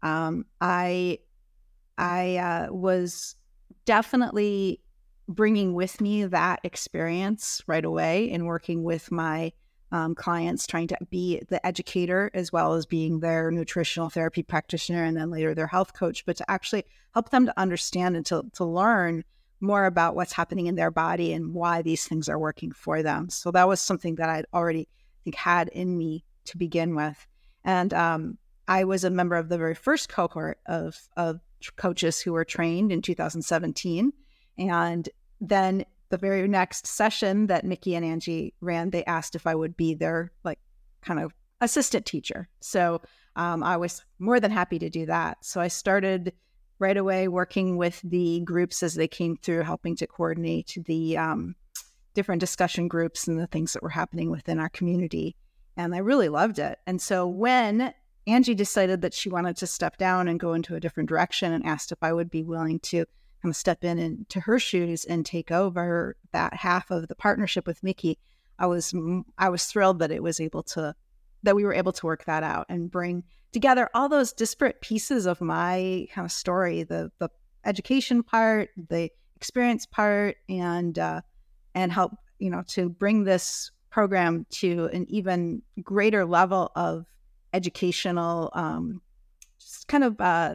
um, 0.02 0.46
I 0.60 1.18
I 1.96 2.36
uh, 2.36 2.72
was 2.72 3.36
definitely 3.84 4.80
bringing 5.28 5.74
with 5.74 6.00
me 6.00 6.24
that 6.24 6.60
experience 6.64 7.62
right 7.66 7.84
away 7.84 8.30
in 8.30 8.44
working 8.44 8.82
with 8.82 9.10
my 9.12 9.52
um, 9.92 10.14
clients, 10.14 10.66
trying 10.66 10.88
to 10.88 10.96
be 11.10 11.40
the 11.48 11.64
educator 11.64 12.30
as 12.34 12.50
well 12.50 12.74
as 12.74 12.86
being 12.86 13.20
their 13.20 13.50
nutritional 13.50 14.08
therapy 14.08 14.42
practitioner 14.42 15.04
and 15.04 15.16
then 15.16 15.30
later 15.30 15.54
their 15.54 15.66
health 15.66 15.92
coach, 15.92 16.24
but 16.24 16.36
to 16.36 16.50
actually 16.50 16.84
help 17.12 17.30
them 17.30 17.46
to 17.46 17.60
understand 17.60 18.16
and 18.16 18.24
to, 18.26 18.42
to 18.54 18.64
learn 18.64 19.22
more 19.62 19.86
about 19.86 20.16
what's 20.16 20.32
happening 20.32 20.66
in 20.66 20.74
their 20.74 20.90
body 20.90 21.32
and 21.32 21.54
why 21.54 21.82
these 21.82 22.06
things 22.06 22.28
are 22.28 22.38
working 22.38 22.72
for 22.72 23.02
them. 23.02 23.30
So 23.30 23.50
that 23.52 23.68
was 23.68 23.80
something 23.80 24.16
that 24.16 24.28
I'd 24.28 24.46
already 24.52 24.88
think 25.24 25.36
had 25.36 25.68
in 25.68 25.96
me 25.96 26.24
to 26.46 26.58
begin 26.58 26.94
with. 26.94 27.26
And 27.64 27.94
um, 27.94 28.38
I 28.66 28.84
was 28.84 29.04
a 29.04 29.10
member 29.10 29.36
of 29.36 29.48
the 29.48 29.58
very 29.58 29.74
first 29.74 30.08
cohort 30.08 30.58
of, 30.66 30.98
of 31.16 31.40
coaches 31.76 32.20
who 32.20 32.32
were 32.32 32.44
trained 32.44 32.92
in 32.92 33.02
2017. 33.02 34.12
And 34.58 35.08
then 35.40 35.84
the 36.08 36.18
very 36.18 36.46
next 36.48 36.86
session 36.86 37.46
that 37.46 37.64
Mickey 37.64 37.94
and 37.94 38.04
Angie 38.04 38.54
ran, 38.60 38.90
they 38.90 39.04
asked 39.04 39.34
if 39.34 39.46
I 39.46 39.54
would 39.54 39.76
be 39.76 39.94
their 39.94 40.32
like 40.44 40.58
kind 41.02 41.20
of 41.20 41.32
assistant 41.60 42.04
teacher. 42.04 42.48
So 42.60 43.00
um, 43.36 43.62
I 43.62 43.76
was 43.76 44.04
more 44.18 44.40
than 44.40 44.50
happy 44.50 44.78
to 44.80 44.90
do 44.90 45.06
that. 45.06 45.38
So 45.44 45.60
I 45.60 45.68
started 45.68 46.32
right 46.82 46.96
away 46.96 47.28
working 47.28 47.76
with 47.76 48.00
the 48.02 48.40
groups 48.40 48.82
as 48.82 48.94
they 48.94 49.08
came 49.08 49.36
through, 49.36 49.62
helping 49.62 49.96
to 49.96 50.06
coordinate 50.06 50.76
the 50.86 51.16
um, 51.16 51.54
different 52.12 52.40
discussion 52.40 52.88
groups 52.88 53.28
and 53.28 53.38
the 53.38 53.46
things 53.46 53.72
that 53.72 53.82
were 53.82 53.88
happening 53.88 54.30
within 54.30 54.58
our 54.58 54.68
community. 54.68 55.36
And 55.76 55.94
I 55.94 55.98
really 55.98 56.28
loved 56.28 56.58
it. 56.58 56.78
And 56.86 57.00
so 57.00 57.26
when 57.26 57.94
Angie 58.26 58.54
decided 58.54 59.00
that 59.02 59.14
she 59.14 59.30
wanted 59.30 59.56
to 59.58 59.66
step 59.66 59.96
down 59.96 60.28
and 60.28 60.38
go 60.38 60.52
into 60.52 60.74
a 60.74 60.80
different 60.80 61.08
direction 61.08 61.52
and 61.52 61.64
asked 61.64 61.92
if 61.92 61.98
I 62.02 62.12
would 62.12 62.30
be 62.30 62.42
willing 62.42 62.80
to 62.80 63.06
kind 63.42 63.50
of 63.50 63.56
step 63.56 63.84
in 63.84 63.98
into 63.98 64.40
her 64.40 64.58
shoes 64.58 65.04
and 65.04 65.24
take 65.24 65.50
over 65.50 66.16
that 66.32 66.54
half 66.54 66.90
of 66.90 67.08
the 67.08 67.14
partnership 67.14 67.66
with 67.66 67.82
Mickey, 67.82 68.18
I 68.58 68.66
was 68.66 68.94
I 69.38 69.48
was 69.48 69.64
thrilled 69.64 70.00
that 70.00 70.12
it 70.12 70.22
was 70.22 70.40
able 70.40 70.62
to 70.64 70.94
that 71.42 71.56
we 71.56 71.64
were 71.64 71.74
able 71.74 71.92
to 71.92 72.06
work 72.06 72.24
that 72.26 72.42
out 72.42 72.66
and 72.68 72.90
bring 72.90 73.24
together 73.52 73.88
all 73.94 74.08
those 74.08 74.32
disparate 74.32 74.80
pieces 74.80 75.26
of 75.26 75.40
my 75.40 76.06
kind 76.12 76.24
of 76.24 76.32
story 76.32 76.82
the 76.82 77.10
the 77.18 77.28
education 77.64 78.22
part 78.22 78.70
the 78.88 79.10
experience 79.36 79.86
part 79.86 80.36
and 80.48 80.98
uh, 80.98 81.20
and 81.74 81.92
help 81.92 82.12
you 82.38 82.50
know 82.50 82.62
to 82.66 82.88
bring 82.88 83.24
this 83.24 83.70
program 83.90 84.46
to 84.50 84.88
an 84.92 85.06
even 85.08 85.62
greater 85.82 86.24
level 86.24 86.72
of 86.74 87.06
educational 87.52 88.50
um, 88.54 89.00
just 89.58 89.86
kind 89.88 90.04
of 90.04 90.20
uh, 90.20 90.54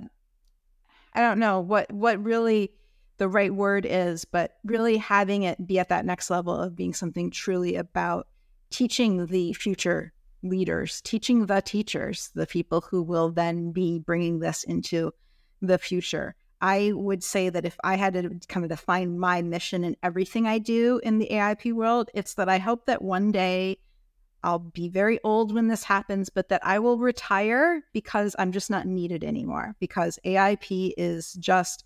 i 1.14 1.22
don't 1.22 1.40
know 1.40 1.60
what 1.60 1.92
what 1.94 2.22
really 2.24 2.72
the 3.18 3.28
right 3.28 3.54
word 3.54 3.86
is 3.88 4.26
but 4.26 4.58
really 4.64 4.98
having 4.98 5.44
it 5.44 5.66
be 5.66 5.80
at 5.80 5.90
that 5.90 6.06
next 6.06 6.30
level 6.30 6.56
of 6.56 6.76
being 6.76 6.94
something 6.94 7.32
truly 7.32 7.76
about 7.76 8.28
teaching 8.70 9.26
the 9.28 9.54
future 9.54 10.14
leaders, 10.50 11.02
teaching 11.02 11.46
the 11.46 11.62
teachers, 11.62 12.32
the 12.36 12.48
people 12.48 12.82
who 12.82 13.04
will 13.04 13.32
then 13.32 13.72
be 13.72 14.00
bringing 14.00 14.40
this 14.40 14.64
into 14.64 15.14
the 15.62 15.78
future. 15.78 16.36
I 16.60 16.92
would 16.94 17.24
say 17.24 17.50
that 17.50 17.66
if 17.66 17.78
I 17.84 17.96
had 17.96 18.14
to 18.14 18.40
kind 18.48 18.64
of 18.64 18.70
define 18.70 19.20
my 19.20 19.42
mission 19.42 19.84
in 19.84 19.96
everything 20.02 20.48
I 20.48 20.58
do 20.58 21.00
in 21.04 21.20
the 21.20 21.30
AIP 21.32 21.74
world, 21.74 22.10
it's 22.14 22.34
that 22.36 22.50
I 22.50 22.58
hope 22.58 22.88
that 22.88 23.02
one 23.02 23.32
day 23.32 23.78
I'll 24.44 24.60
be 24.60 24.90
very 24.90 25.20
old 25.24 25.54
when 25.54 25.68
this 25.68 25.84
happens, 25.84 26.30
but 26.30 26.50
that 26.50 26.66
I 26.66 26.80
will 26.80 26.98
retire 26.98 27.84
because 27.94 28.36
I'm 28.40 28.52
just 28.52 28.70
not 28.70 28.86
needed 28.88 29.24
anymore. 29.24 29.76
Because 29.80 30.20
AIP 30.26 30.94
is 30.98 31.34
just 31.34 31.84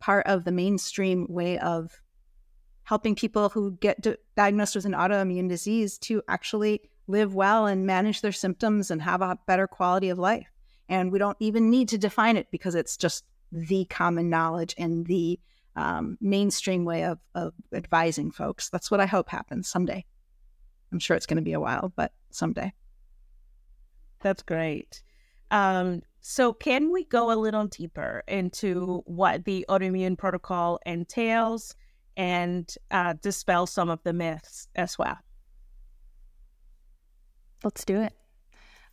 part 0.00 0.26
of 0.26 0.44
the 0.44 0.52
mainstream 0.52 1.26
way 1.28 1.58
of 1.58 2.00
helping 2.84 3.14
people 3.14 3.50
who 3.50 3.72
get 3.72 4.04
diagnosed 4.36 4.74
with 4.74 4.86
an 4.86 4.92
autoimmune 4.92 5.48
disease 5.48 5.98
to 5.98 6.22
actually 6.28 6.80
live 7.08 7.34
well 7.34 7.66
and 7.66 7.86
manage 7.86 8.20
their 8.20 8.32
symptoms 8.32 8.90
and 8.90 9.02
have 9.02 9.22
a 9.22 9.38
better 9.46 9.66
quality 9.66 10.10
of 10.10 10.18
life. 10.18 10.46
And 10.88 11.10
we 11.10 11.18
don't 11.18 11.36
even 11.40 11.70
need 11.70 11.88
to 11.88 11.98
define 11.98 12.36
it 12.36 12.48
because 12.50 12.74
it's 12.74 12.96
just 12.96 13.24
the 13.50 13.86
common 13.86 14.30
knowledge 14.30 14.74
and 14.78 15.06
the 15.06 15.40
um, 15.74 16.18
mainstream 16.20 16.84
way 16.84 17.04
of, 17.04 17.18
of 17.34 17.54
advising 17.72 18.30
folks. 18.30 18.68
That's 18.68 18.90
what 18.90 19.00
I 19.00 19.06
hope 19.06 19.28
happens 19.28 19.68
someday. 19.68 20.04
I'm 20.92 20.98
sure 20.98 21.16
it's 21.16 21.26
going 21.26 21.36
to 21.36 21.42
be 21.42 21.52
a 21.52 21.60
while, 21.60 21.92
but 21.96 22.12
someday. 22.30 22.72
That's 24.20 24.42
great. 24.42 25.02
Um, 25.50 26.02
so, 26.20 26.52
can 26.52 26.92
we 26.92 27.04
go 27.04 27.32
a 27.32 27.36
little 27.36 27.66
deeper 27.66 28.22
into 28.26 29.02
what 29.06 29.44
the 29.44 29.64
autoimmune 29.68 30.18
protocol 30.18 30.80
entails 30.84 31.74
and 32.16 32.74
uh, 32.90 33.14
dispel 33.22 33.66
some 33.66 33.88
of 33.88 34.02
the 34.02 34.12
myths 34.12 34.68
as 34.74 34.98
well? 34.98 35.16
Let's 37.64 37.84
do 37.84 38.00
it. 38.00 38.12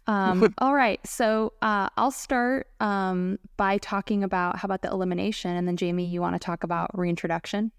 Um, 0.07 0.53
all 0.59 0.75
right. 0.75 0.99
So 1.03 1.53
uh, 1.63 1.89
I'll 1.97 2.11
start 2.11 2.67
um, 2.79 3.39
by 3.57 3.79
talking 3.79 4.23
about 4.23 4.55
how 4.55 4.67
about 4.67 4.83
the 4.83 4.91
elimination, 4.91 5.49
and 5.55 5.67
then 5.67 5.77
Jaime, 5.79 6.05
you 6.05 6.21
want 6.21 6.35
to 6.35 6.39
talk 6.39 6.63
about 6.63 6.91
reintroduction. 6.95 7.71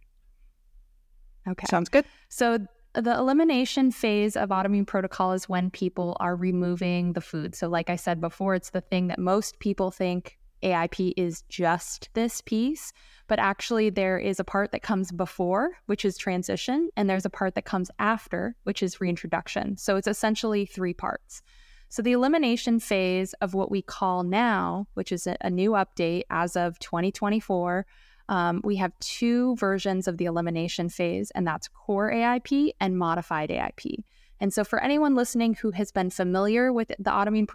Okay. 1.49 1.67
Sounds 1.71 1.89
good. 1.89 2.05
So 2.29 2.67
the 2.95 3.15
elimination 3.15 3.91
phase 3.93 4.37
of 4.37 4.49
autoimmune 4.49 4.87
protocol 4.87 5.35
is 5.35 5.49
when 5.49 5.71
people 5.71 6.17
are 6.19 6.35
removing 6.35 7.13
the 7.13 7.21
food. 7.21 7.55
So, 7.55 7.69
like 7.69 7.91
I 7.91 7.97
said 7.97 8.21
before, 8.21 8.55
it's 8.55 8.71
the 8.71 8.81
thing 8.81 9.09
that 9.09 9.19
most 9.19 9.59
people 9.59 9.91
think 9.91 10.39
AIP 10.67 11.13
is 11.17 11.43
just 11.49 12.09
this 12.15 12.41
piece, 12.41 12.93
but 13.29 13.39
actually 13.39 13.89
there 13.89 14.19
is 14.19 14.41
a 14.41 14.45
part 14.45 14.73
that 14.73 14.83
comes 14.83 15.13
before, 15.13 15.71
which 15.87 16.05
is 16.05 16.19
transition, 16.19 16.91
and 16.97 17.09
there's 17.09 17.25
a 17.25 17.31
part 17.31 17.55
that 17.55 17.65
comes 17.65 17.91
after, 18.01 18.57
which 18.65 18.83
is 18.83 19.01
reintroduction. 19.01 19.77
So 19.77 19.97
it's 19.97 20.09
essentially 20.09 20.67
three 20.67 20.93
parts. 20.93 21.43
So 21.89 22.03
the 22.03 22.13
elimination 22.13 22.81
phase 22.81 23.33
of 23.35 23.55
what 23.55 23.71
we 23.71 23.81
call 23.81 24.25
now, 24.25 24.89
which 24.95 25.13
is 25.13 25.29
a, 25.41 25.51
new 25.51 25.71
update 25.71 26.23
as 26.31 26.57
of 26.57 26.79
2024, 26.81 27.87
um, 28.29 28.61
we 28.65 28.77
have 28.77 28.93
two 28.99 29.55
versions 29.55 30.09
of 30.09 30.19
the 30.19 30.25
elimination 30.25 30.89
phase, 30.89 31.31
and 31.31 31.47
that's 31.47 31.69
core 31.69 32.11
AIP 32.11 32.73
and 32.81 32.99
modified 32.99 33.51
AIP. 33.51 34.03
And 34.41 34.53
so, 34.53 34.65
for 34.65 34.83
anyone 34.83 35.15
listening 35.15 35.55
who 35.55 35.71
has 35.71 35.93
been 35.93 36.11
familiar 36.11 36.73
with 36.73 36.89
the 36.89 37.11
autoimmune 37.11 37.47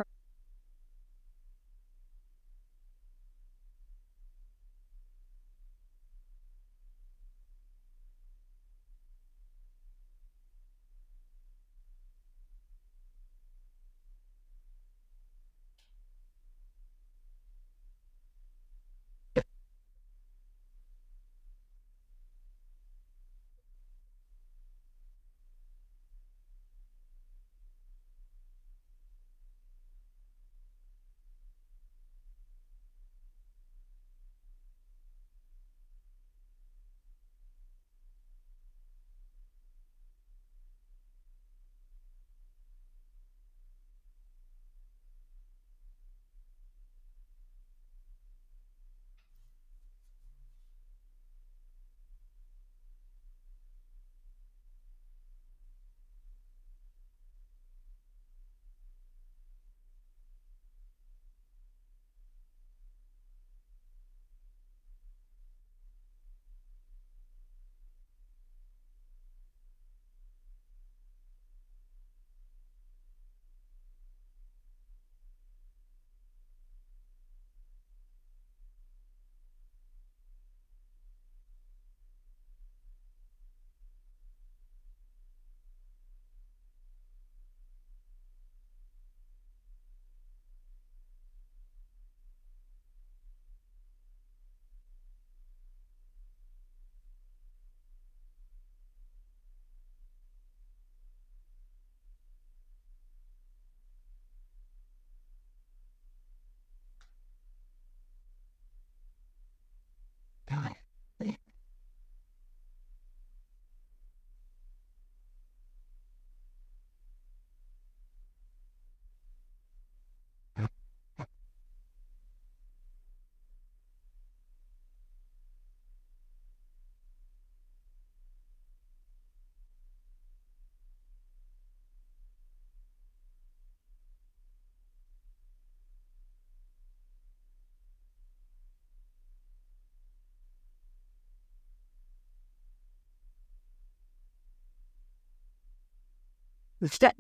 That 146.81 147.15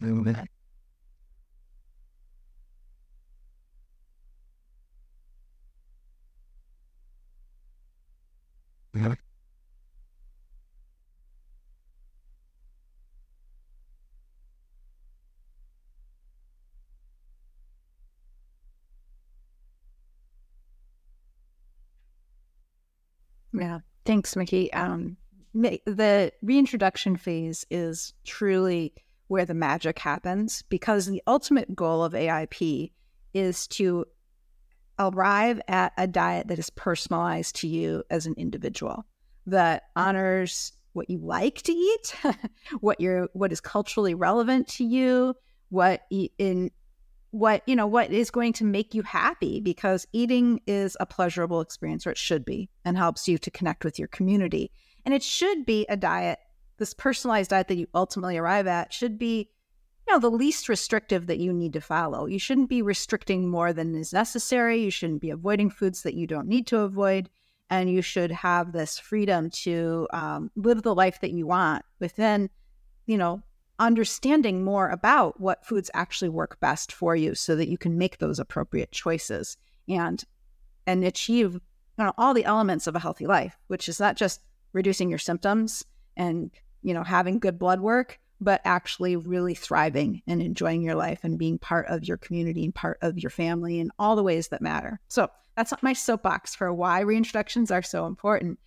movement 0.00 0.48
Yeah, 23.60 23.80
thanks, 24.06 24.34
Mickey. 24.34 24.72
Um, 24.72 25.18
the 25.54 26.32
reintroduction 26.42 27.16
phase 27.16 27.66
is 27.70 28.14
truly 28.24 28.94
where 29.28 29.44
the 29.44 29.54
magic 29.54 29.98
happens 29.98 30.62
because 30.68 31.06
the 31.06 31.22
ultimate 31.26 31.76
goal 31.76 32.02
of 32.02 32.14
AIP 32.14 32.90
is 33.34 33.66
to 33.68 34.06
arrive 34.98 35.60
at 35.68 35.92
a 35.96 36.06
diet 36.06 36.48
that 36.48 36.58
is 36.58 36.70
personalized 36.70 37.56
to 37.56 37.68
you 37.68 38.02
as 38.10 38.26
an 38.26 38.34
individual 38.36 39.04
that 39.46 39.84
honors 39.94 40.72
what 40.92 41.08
you 41.08 41.18
like 41.18 41.62
to 41.62 41.72
eat 41.72 42.14
what 42.80 43.00
your 43.00 43.28
what 43.32 43.52
is 43.52 43.60
culturally 43.60 44.14
relevant 44.14 44.66
to 44.68 44.84
you 44.84 45.34
what 45.68 46.02
in 46.10 46.70
what 47.32 47.62
you 47.66 47.76
know 47.76 47.86
what 47.86 48.10
is 48.10 48.30
going 48.30 48.52
to 48.52 48.64
make 48.64 48.94
you 48.94 49.02
happy 49.02 49.60
because 49.60 50.06
eating 50.12 50.60
is 50.66 50.96
a 50.98 51.06
pleasurable 51.06 51.60
experience 51.60 52.06
or 52.06 52.10
it 52.10 52.18
should 52.18 52.44
be 52.44 52.68
and 52.84 52.96
helps 52.98 53.28
you 53.28 53.38
to 53.38 53.50
connect 53.50 53.84
with 53.84 53.98
your 53.98 54.08
community. 54.08 54.70
And 55.04 55.14
it 55.14 55.22
should 55.22 55.64
be 55.64 55.86
a 55.88 55.96
diet 55.96 56.38
this 56.78 56.94
personalized 56.94 57.50
diet 57.50 57.68
that 57.68 57.76
you 57.76 57.86
ultimately 57.94 58.38
arrive 58.38 58.66
at 58.66 58.92
should 58.92 59.18
be 59.18 59.48
you 60.08 60.14
know 60.14 60.18
the 60.18 60.30
least 60.30 60.68
restrictive 60.68 61.26
that 61.26 61.38
you 61.38 61.52
need 61.52 61.72
to 61.74 61.80
follow. 61.80 62.26
You 62.26 62.38
shouldn't 62.38 62.68
be 62.68 62.82
restricting 62.82 63.48
more 63.48 63.72
than 63.72 63.94
is 63.94 64.12
necessary. 64.12 64.82
You 64.82 64.90
shouldn't 64.90 65.20
be 65.20 65.30
avoiding 65.30 65.70
foods 65.70 66.02
that 66.02 66.14
you 66.14 66.26
don't 66.26 66.48
need 66.48 66.66
to 66.68 66.80
avoid. 66.80 67.30
And 67.68 67.88
you 67.88 68.02
should 68.02 68.32
have 68.32 68.72
this 68.72 68.98
freedom 68.98 69.50
to 69.62 70.08
um, 70.12 70.50
live 70.56 70.82
the 70.82 70.94
life 70.94 71.20
that 71.20 71.30
you 71.30 71.46
want 71.46 71.84
within 72.00 72.50
you 73.06 73.18
know 73.18 73.42
understanding 73.80 74.62
more 74.62 74.90
about 74.90 75.40
what 75.40 75.64
foods 75.64 75.90
actually 75.94 76.28
work 76.28 76.60
best 76.60 76.92
for 76.92 77.16
you 77.16 77.34
so 77.34 77.56
that 77.56 77.68
you 77.68 77.78
can 77.78 77.98
make 77.98 78.18
those 78.18 78.38
appropriate 78.38 78.92
choices 78.92 79.56
and 79.88 80.24
and 80.86 81.04
achieve 81.04 81.54
you 81.54 82.04
know, 82.04 82.12
all 82.16 82.32
the 82.32 82.44
elements 82.44 82.86
of 82.86 82.94
a 82.94 83.00
healthy 83.00 83.26
life, 83.26 83.58
which 83.66 83.88
is 83.88 83.98
not 83.98 84.16
just 84.16 84.40
reducing 84.72 85.10
your 85.10 85.18
symptoms 85.18 85.84
and 86.16 86.50
you 86.82 86.94
know 86.94 87.02
having 87.02 87.38
good 87.38 87.58
blood 87.58 87.80
work, 87.80 88.20
but 88.40 88.60
actually 88.64 89.16
really 89.16 89.54
thriving 89.54 90.22
and 90.26 90.40
enjoying 90.40 90.82
your 90.82 90.94
life 90.94 91.20
and 91.24 91.38
being 91.38 91.58
part 91.58 91.86
of 91.88 92.04
your 92.04 92.16
community 92.16 92.64
and 92.64 92.74
part 92.74 92.98
of 93.02 93.18
your 93.18 93.30
family 93.30 93.80
in 93.80 93.90
all 93.98 94.14
the 94.14 94.22
ways 94.22 94.48
that 94.48 94.62
matter. 94.62 95.00
So 95.08 95.30
that's 95.56 95.72
my 95.82 95.92
soapbox 95.92 96.54
for 96.54 96.72
why 96.72 97.02
reintroductions 97.02 97.70
are 97.70 97.82
so 97.82 98.06
important. 98.06 98.58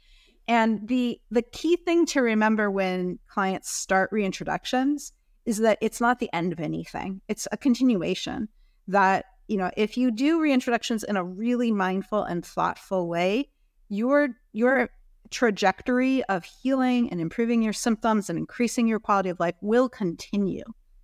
And 0.48 0.88
the 0.88 1.20
the 1.32 1.42
key 1.42 1.78
thing 1.78 2.06
to 2.08 2.22
remember 2.22 2.70
when 2.70 3.20
clients 3.28 3.72
start 3.72 4.12
reintroductions 4.12 5.12
is 5.46 5.60
that 5.60 5.78
it's 5.82 6.02
not 6.02 6.20
the 6.20 6.34
end 6.34 6.54
of 6.54 6.60
anything. 6.60 7.22
It's 7.28 7.48
a 7.52 7.58
continuation 7.58 8.50
that, 8.88 9.26
you 9.48 9.58
know, 9.58 9.72
if 9.78 9.98
you 9.98 10.12
do 10.12 10.40
reintroductions 10.40 11.04
in 11.04 11.18
a 11.18 11.24
really 11.24 11.72
mindful 11.72 12.24
and 12.24 12.46
thoughtful 12.46 13.08
way, 13.08 13.50
your 13.90 14.30
your 14.52 14.90
trajectory 15.30 16.24
of 16.26 16.44
healing 16.44 17.10
and 17.10 17.20
improving 17.20 17.62
your 17.62 17.74
symptoms 17.74 18.30
and 18.30 18.38
increasing 18.38 18.88
your 18.88 19.00
quality 19.00 19.30
of 19.30 19.40
life 19.40 19.56
will 19.62 19.90
continue. 19.90 20.64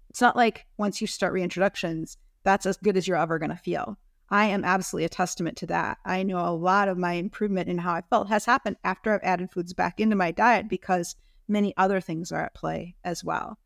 It's 0.09 0.21
not 0.21 0.35
like 0.35 0.65
once 0.77 1.01
you 1.01 1.07
start 1.07 1.33
reintroductions, 1.33 2.17
that's 2.43 2.65
as 2.65 2.77
good 2.77 2.97
as 2.97 3.07
you're 3.07 3.17
ever 3.17 3.39
going 3.39 3.51
to 3.51 3.55
feel. 3.55 3.97
I 4.31 4.45
am 4.45 4.63
absolutely 4.63 5.05
a 5.05 5.09
testament 5.09 5.57
to 5.57 5.67
that. 5.67 5.97
I 6.05 6.23
know 6.23 6.39
a 6.39 6.53
lot 6.53 6.87
of 6.87 6.97
my 6.97 7.13
improvement 7.13 7.67
in 7.67 7.79
how 7.79 7.93
I 7.93 8.01
felt 8.01 8.29
has 8.29 8.45
happened 8.45 8.77
after 8.83 9.13
I've 9.13 9.23
added 9.23 9.51
foods 9.51 9.73
back 9.73 9.99
into 9.99 10.15
my 10.15 10.31
diet 10.31 10.69
because 10.69 11.15
many 11.47 11.75
other 11.77 11.99
things 11.99 12.31
are 12.31 12.43
at 12.43 12.53
play 12.53 12.95
as 13.03 13.23
well. 13.23 13.57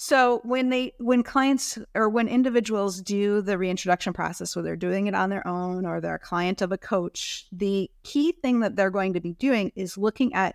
So 0.00 0.40
when 0.44 0.68
they 0.68 0.92
when 1.00 1.24
clients 1.24 1.76
or 1.92 2.08
when 2.08 2.28
individuals 2.28 3.02
do 3.02 3.40
the 3.42 3.58
reintroduction 3.58 4.12
process, 4.12 4.54
whether 4.54 4.68
they're 4.68 4.76
doing 4.76 5.08
it 5.08 5.14
on 5.14 5.28
their 5.28 5.44
own 5.44 5.84
or 5.84 6.00
they're 6.00 6.14
a 6.14 6.20
client 6.20 6.62
of 6.62 6.70
a 6.70 6.78
coach, 6.78 7.46
the 7.50 7.90
key 8.04 8.30
thing 8.30 8.60
that 8.60 8.76
they're 8.76 8.90
going 8.90 9.14
to 9.14 9.20
be 9.20 9.32
doing 9.32 9.72
is 9.74 9.98
looking 9.98 10.32
at 10.34 10.54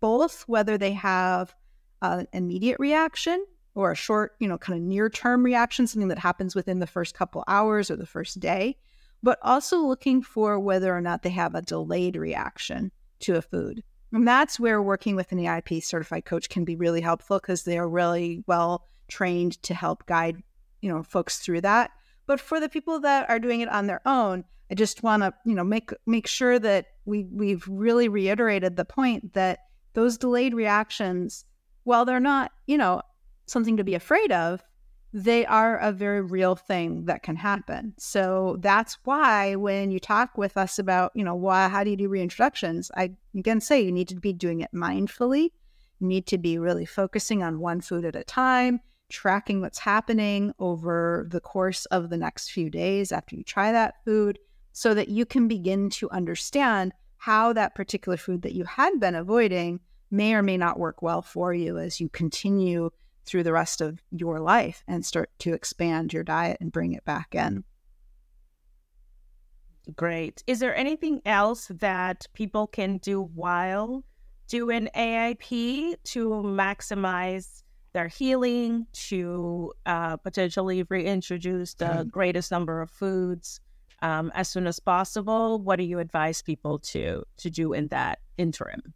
both 0.00 0.44
whether 0.46 0.78
they 0.78 0.92
have 0.92 1.54
an 2.00 2.28
immediate 2.32 2.78
reaction 2.78 3.44
or 3.76 3.92
a 3.92 3.94
short, 3.94 4.34
you 4.40 4.48
know, 4.48 4.58
kind 4.58 4.78
of 4.78 4.82
near 4.82 5.08
term 5.08 5.44
reaction, 5.44 5.86
something 5.86 6.08
that 6.08 6.18
happens 6.18 6.56
within 6.56 6.80
the 6.80 6.86
first 6.86 7.14
couple 7.14 7.44
hours 7.46 7.90
or 7.90 7.96
the 7.96 8.06
first 8.06 8.40
day, 8.40 8.74
but 9.22 9.38
also 9.42 9.78
looking 9.78 10.22
for 10.22 10.58
whether 10.58 10.96
or 10.96 11.00
not 11.00 11.22
they 11.22 11.30
have 11.30 11.54
a 11.54 11.62
delayed 11.62 12.16
reaction 12.16 12.90
to 13.20 13.36
a 13.36 13.42
food. 13.42 13.84
And 14.12 14.26
that's 14.26 14.58
where 14.58 14.80
working 14.80 15.14
with 15.14 15.30
an 15.30 15.38
AIP 15.38 15.84
certified 15.84 16.24
coach 16.24 16.48
can 16.48 16.64
be 16.64 16.74
really 16.74 17.02
helpful 17.02 17.38
because 17.38 17.64
they're 17.64 17.88
really 17.88 18.42
well 18.46 18.84
trained 19.08 19.62
to 19.64 19.74
help 19.74 20.06
guide, 20.06 20.42
you 20.80 20.90
know, 20.90 21.02
folks 21.02 21.38
through 21.38 21.60
that. 21.60 21.90
But 22.26 22.40
for 22.40 22.58
the 22.58 22.70
people 22.70 22.98
that 23.00 23.28
are 23.28 23.38
doing 23.38 23.60
it 23.60 23.68
on 23.68 23.86
their 23.86 24.00
own, 24.06 24.44
I 24.70 24.74
just 24.74 25.02
want 25.02 25.22
to, 25.22 25.34
you 25.44 25.54
know, 25.54 25.64
make 25.64 25.90
make 26.06 26.26
sure 26.26 26.58
that 26.58 26.86
we 27.04 27.24
we've 27.24 27.66
really 27.68 28.08
reiterated 28.08 28.76
the 28.76 28.84
point 28.86 29.34
that 29.34 29.60
those 29.92 30.16
delayed 30.16 30.54
reactions, 30.54 31.44
while 31.84 32.04
they're 32.04 32.18
not, 32.18 32.52
you 32.66 32.78
know, 32.78 33.02
something 33.46 33.76
to 33.76 33.84
be 33.84 33.94
afraid 33.94 34.32
of, 34.32 34.62
they 35.12 35.46
are 35.46 35.78
a 35.78 35.92
very 35.92 36.20
real 36.20 36.54
thing 36.54 37.06
that 37.06 37.22
can 37.22 37.36
happen. 37.36 37.94
So 37.96 38.58
that's 38.60 38.98
why 39.04 39.54
when 39.54 39.90
you 39.90 39.98
talk 39.98 40.36
with 40.36 40.56
us 40.56 40.78
about, 40.78 41.12
you 41.14 41.24
know, 41.24 41.34
why 41.34 41.68
how 41.68 41.84
do 41.84 41.90
you 41.90 41.96
do 41.96 42.08
reintroductions, 42.08 42.90
I 42.94 43.12
again 43.34 43.60
say 43.60 43.80
you 43.80 43.92
need 43.92 44.08
to 44.08 44.16
be 44.16 44.32
doing 44.32 44.60
it 44.60 44.70
mindfully. 44.74 45.52
You 46.00 46.06
need 46.06 46.26
to 46.26 46.38
be 46.38 46.58
really 46.58 46.84
focusing 46.84 47.42
on 47.42 47.60
one 47.60 47.80
food 47.80 48.04
at 48.04 48.14
a 48.14 48.24
time, 48.24 48.80
tracking 49.08 49.60
what's 49.60 49.78
happening 49.78 50.52
over 50.58 51.26
the 51.30 51.40
course 51.40 51.86
of 51.86 52.10
the 52.10 52.18
next 52.18 52.50
few 52.50 52.68
days 52.68 53.12
after 53.12 53.36
you 53.36 53.44
try 53.44 53.72
that 53.72 53.94
food 54.04 54.38
so 54.72 54.92
that 54.92 55.08
you 55.08 55.24
can 55.24 55.48
begin 55.48 55.88
to 55.88 56.10
understand 56.10 56.92
how 57.16 57.54
that 57.54 57.74
particular 57.74 58.18
food 58.18 58.42
that 58.42 58.52
you 58.52 58.64
had 58.64 59.00
been 59.00 59.14
avoiding 59.14 59.80
may 60.10 60.34
or 60.34 60.42
may 60.42 60.58
not 60.58 60.78
work 60.78 61.00
well 61.00 61.22
for 61.22 61.54
you 61.54 61.78
as 61.78 62.00
you 62.00 62.10
continue 62.10 62.90
through 63.26 63.42
the 63.42 63.52
rest 63.52 63.80
of 63.80 64.00
your 64.10 64.40
life 64.40 64.82
and 64.86 65.04
start 65.04 65.30
to 65.40 65.52
expand 65.52 66.12
your 66.12 66.24
diet 66.24 66.58
and 66.60 66.72
bring 66.72 66.92
it 66.92 67.04
back 67.04 67.34
in. 67.34 67.64
Great. 69.94 70.42
Is 70.46 70.58
there 70.58 70.74
anything 70.74 71.20
else 71.24 71.68
that 71.68 72.26
people 72.32 72.66
can 72.66 72.98
do 72.98 73.22
while 73.22 74.04
doing 74.48 74.88
AIP 74.96 75.96
to 76.04 76.28
maximize 76.28 77.62
their 77.92 78.08
healing, 78.08 78.86
to 78.92 79.72
uh, 79.86 80.16
potentially 80.18 80.82
reintroduce 80.84 81.74
the 81.74 81.86
mm-hmm. 81.86 82.08
greatest 82.08 82.50
number 82.50 82.82
of 82.82 82.90
foods 82.90 83.60
um, 84.02 84.30
as 84.34 84.48
soon 84.48 84.66
as 84.66 84.80
possible? 84.80 85.58
What 85.60 85.76
do 85.76 85.84
you 85.84 85.98
advise 85.98 86.42
people 86.42 86.78
to 86.80 87.24
to 87.38 87.50
do 87.50 87.72
in 87.72 87.88
that 87.88 88.18
interim? 88.36 88.92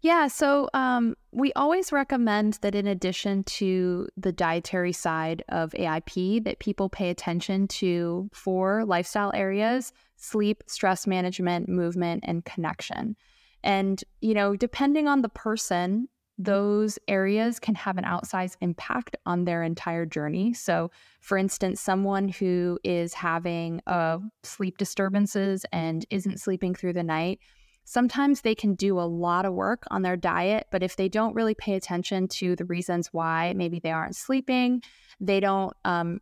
Yeah, 0.00 0.28
so 0.28 0.68
um, 0.74 1.16
we 1.32 1.52
always 1.54 1.90
recommend 1.90 2.58
that 2.62 2.76
in 2.76 2.86
addition 2.86 3.42
to 3.44 4.08
the 4.16 4.30
dietary 4.30 4.92
side 4.92 5.42
of 5.48 5.72
AIP, 5.72 6.44
that 6.44 6.60
people 6.60 6.88
pay 6.88 7.10
attention 7.10 7.66
to 7.68 8.30
four 8.32 8.84
lifestyle 8.84 9.32
areas: 9.34 9.92
sleep, 10.16 10.62
stress 10.66 11.06
management, 11.06 11.68
movement, 11.68 12.24
and 12.26 12.44
connection. 12.44 13.16
And 13.64 14.02
you 14.20 14.34
know, 14.34 14.54
depending 14.54 15.08
on 15.08 15.22
the 15.22 15.28
person, 15.28 16.08
those 16.38 17.00
areas 17.08 17.58
can 17.58 17.74
have 17.74 17.98
an 17.98 18.04
outsized 18.04 18.56
impact 18.60 19.16
on 19.26 19.44
their 19.44 19.64
entire 19.64 20.06
journey. 20.06 20.54
So, 20.54 20.92
for 21.20 21.36
instance, 21.36 21.80
someone 21.80 22.28
who 22.28 22.78
is 22.84 23.14
having 23.14 23.80
uh, 23.88 24.18
sleep 24.44 24.78
disturbances 24.78 25.66
and 25.72 26.06
isn't 26.10 26.38
sleeping 26.38 26.76
through 26.76 26.92
the 26.92 27.02
night 27.02 27.40
sometimes 27.88 28.42
they 28.42 28.54
can 28.54 28.74
do 28.74 29.00
a 29.00 29.08
lot 29.08 29.46
of 29.46 29.54
work 29.54 29.84
on 29.90 30.02
their 30.02 30.16
diet, 30.16 30.66
but 30.70 30.82
if 30.82 30.96
they 30.96 31.08
don't 31.08 31.34
really 31.34 31.54
pay 31.54 31.72
attention 31.72 32.28
to 32.28 32.54
the 32.54 32.66
reasons 32.66 33.08
why 33.12 33.54
maybe 33.56 33.80
they 33.80 33.90
aren't 33.90 34.14
sleeping, 34.14 34.82
they 35.20 35.40
don't 35.40 35.74
um, 35.86 36.20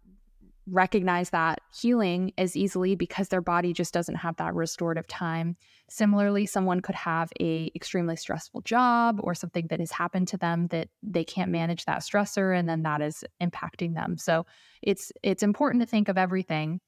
recognize 0.69 1.31
that 1.31 1.59
healing 1.77 2.31
as 2.39 2.57
easily 2.57 2.95
because 2.95 3.31
their 3.31 3.41
body 3.41 3.73
just 3.73 3.93
doesn't 3.93 4.15
have 4.15 4.37
that 4.37 4.55
restorative 4.55 5.09
time. 5.09 5.57
Similarly, 5.91 6.47
someone 6.47 6.79
could 6.79 6.95
have 6.95 7.33
a 7.41 7.73
extremely 7.75 8.15
stressful 8.15 8.61
job 8.61 9.19
or 9.25 9.35
something 9.35 9.67
that 9.69 9.81
has 9.81 9.91
happened 9.91 10.29
to 10.29 10.37
them 10.37 10.69
that 10.69 10.89
they 11.03 11.25
can't 11.25 11.51
manage 11.51 11.85
that 11.87 12.03
stressor 12.03 12.57
and 12.57 12.69
then 12.69 12.83
that 12.83 13.03
is 13.03 13.25
impacting 13.43 13.95
them. 13.95 14.19
So 14.19 14.47
it's 14.83 15.11
it's 15.25 15.43
important 15.43 15.83
to 15.83 15.87
think 15.87 16.09
of 16.09 16.17
everything 16.17 16.81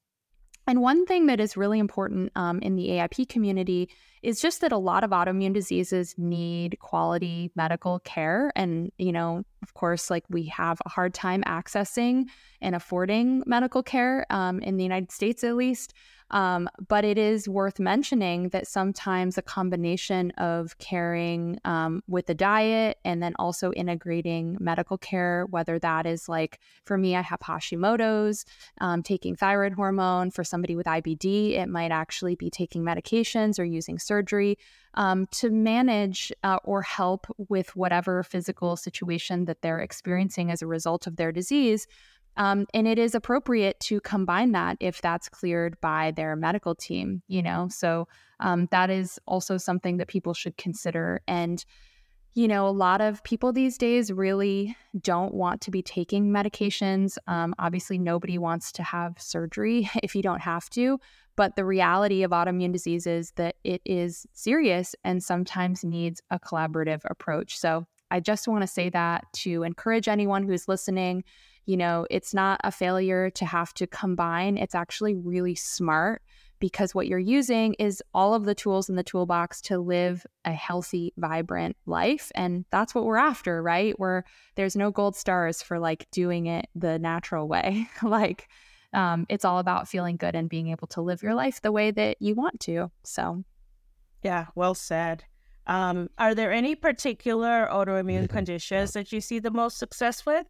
and 0.69 0.83
one 0.83 1.07
thing 1.07 1.25
that 1.25 1.39
is 1.39 1.57
really 1.57 1.79
important 1.79 2.31
um, 2.35 2.59
in 2.59 2.75
the 2.75 2.89
AIP 2.89 3.27
community 3.27 3.89
is 4.21 4.39
just 4.39 4.61
that 4.61 4.71
a 4.71 4.77
lot 4.77 5.03
of 5.03 5.09
autoimmune 5.09 5.51
diseases 5.51 6.13
need 6.15 6.77
quality 6.79 7.49
medical 7.55 7.97
care. 8.01 8.51
And, 8.55 8.91
you 8.99 9.11
know, 9.11 9.43
of 9.63 9.73
course, 9.73 10.11
like 10.11 10.25
we 10.29 10.45
have 10.45 10.79
a 10.85 10.89
hard 10.89 11.15
time 11.15 11.43
accessing 11.47 12.25
and 12.61 12.75
affording 12.75 13.41
medical 13.47 13.81
care 13.81 14.27
um, 14.29 14.59
in 14.59 14.77
the 14.77 14.83
United 14.83 15.11
States, 15.11 15.43
at 15.43 15.55
least. 15.55 15.95
Um, 16.31 16.69
but 16.87 17.03
it 17.03 17.17
is 17.17 17.49
worth 17.49 17.79
mentioning 17.79 18.49
that 18.49 18.67
sometimes 18.67 19.37
a 19.37 19.41
combination 19.41 20.31
of 20.31 20.77
caring 20.77 21.59
um, 21.65 22.03
with 22.07 22.27
the 22.27 22.35
diet 22.35 22.97
and 23.03 23.21
then 23.21 23.33
also 23.39 23.71
integrating 23.71 24.57
medical 24.59 24.97
care, 24.97 25.45
whether 25.49 25.79
that 25.79 26.05
is 26.05 26.29
like 26.29 26.59
for 26.85 26.97
me, 26.97 27.15
I 27.15 27.21
have 27.21 27.39
Hashimoto's, 27.39 28.45
um, 28.79 29.01
taking 29.03 29.35
thyroid 29.35 29.73
hormone. 29.73 30.31
For 30.31 30.43
somebody 30.43 30.75
with 30.75 30.85
IBD, 30.85 31.53
it 31.53 31.67
might 31.67 31.91
actually 31.91 32.35
be 32.35 32.49
taking 32.49 32.83
medications 32.83 33.59
or 33.59 33.63
using 33.63 33.99
surgery. 33.99 34.57
Um, 34.95 35.27
to 35.33 35.51
manage 35.51 36.33
uh, 36.43 36.57
or 36.63 36.81
help 36.81 37.27
with 37.37 37.75
whatever 37.75 38.23
physical 38.23 38.75
situation 38.75 39.45
that 39.45 39.61
they're 39.61 39.79
experiencing 39.79 40.49
as 40.49 40.63
a 40.63 40.67
result 40.67 41.05
of 41.05 41.15
their 41.15 41.31
disease. 41.31 41.87
Um, 42.39 42.65
and 42.73 42.87
it 42.87 42.97
is 42.97 43.13
appropriate 43.13 43.81
to 43.81 43.99
combine 43.99 44.53
that 44.53 44.77
if 44.79 45.01
that's 45.01 45.27
cleared 45.27 45.79
by 45.81 46.11
their 46.11 46.37
medical 46.37 46.73
team, 46.73 47.21
you 47.27 47.43
know? 47.43 47.67
So 47.69 48.07
um, 48.39 48.69
that 48.71 48.89
is 48.89 49.19
also 49.27 49.57
something 49.57 49.97
that 49.97 50.07
people 50.07 50.33
should 50.33 50.55
consider. 50.55 51.21
And, 51.27 51.63
you 52.35 52.47
know, 52.47 52.65
a 52.65 52.71
lot 52.71 53.01
of 53.01 53.21
people 53.25 53.51
these 53.51 53.77
days 53.77 54.09
really 54.09 54.73
don't 55.01 55.33
want 55.33 55.59
to 55.61 55.71
be 55.71 55.81
taking 55.81 56.31
medications. 56.31 57.17
Um, 57.27 57.53
obviously, 57.59 57.97
nobody 57.97 58.37
wants 58.37 58.71
to 58.71 58.83
have 58.83 59.21
surgery 59.21 59.89
if 60.01 60.15
you 60.15 60.21
don't 60.21 60.41
have 60.41 60.69
to. 60.71 60.97
But 61.35 61.57
the 61.57 61.65
reality 61.65 62.23
of 62.23 62.31
autoimmune 62.31 62.71
disease 62.71 63.05
is 63.05 63.31
that 63.31 63.57
it 63.65 63.81
is 63.83 64.25
serious 64.31 64.95
and 65.03 65.21
sometimes 65.21 65.83
needs 65.83 66.21
a 66.31 66.39
collaborative 66.39 67.01
approach. 67.03 67.57
So 67.57 67.85
I 68.11 68.21
just 68.21 68.47
want 68.47 68.61
to 68.61 68.67
say 68.67 68.89
that 68.91 69.25
to 69.33 69.63
encourage 69.63 70.07
anyone 70.07 70.43
who's 70.43 70.69
listening 70.69 71.25
you 71.65 71.77
know, 71.77 72.05
it's 72.09 72.33
not 72.33 72.59
a 72.63 72.71
failure 72.71 73.29
to 73.31 73.45
have 73.45 73.73
to 73.75 73.87
combine. 73.87 74.57
It's 74.57 74.75
actually 74.75 75.15
really 75.15 75.55
smart 75.55 76.21
because 76.59 76.93
what 76.93 77.07
you're 77.07 77.19
using 77.19 77.73
is 77.75 78.03
all 78.13 78.33
of 78.33 78.45
the 78.45 78.55
tools 78.55 78.89
in 78.89 78.95
the 78.95 79.03
toolbox 79.03 79.61
to 79.61 79.79
live 79.79 80.25
a 80.45 80.51
healthy, 80.51 81.13
vibrant 81.17 81.77
life. 81.85 82.31
And 82.35 82.65
that's 82.69 82.93
what 82.93 83.05
we're 83.05 83.17
after, 83.17 83.61
right? 83.61 83.97
Where 83.97 84.25
there's 84.55 84.75
no 84.75 84.91
gold 84.91 85.15
stars 85.15 85.61
for 85.61 85.79
like 85.79 86.07
doing 86.11 86.47
it 86.47 86.67
the 86.75 86.99
natural 86.99 87.47
way. 87.47 87.87
like, 88.03 88.49
um, 88.93 89.25
it's 89.29 89.45
all 89.45 89.59
about 89.59 89.87
feeling 89.87 90.17
good 90.17 90.35
and 90.35 90.49
being 90.49 90.69
able 90.69 90.87
to 90.87 91.01
live 91.01 91.23
your 91.23 91.35
life 91.35 91.61
the 91.61 91.71
way 91.71 91.91
that 91.91 92.17
you 92.19 92.35
want 92.35 92.59
to. 92.61 92.91
So, 93.03 93.43
yeah, 94.23 94.47
well 94.55 94.75
said. 94.75 95.23
Um, 95.67 96.09
are 96.17 96.33
there 96.33 96.51
any 96.51 96.73
particular 96.75 97.69
autoimmune 97.71 98.27
conditions 98.27 98.93
that 98.93 99.11
you 99.11 99.21
see 99.21 99.37
the 99.37 99.51
most 99.51 99.77
success 99.77 100.25
with? 100.25 100.47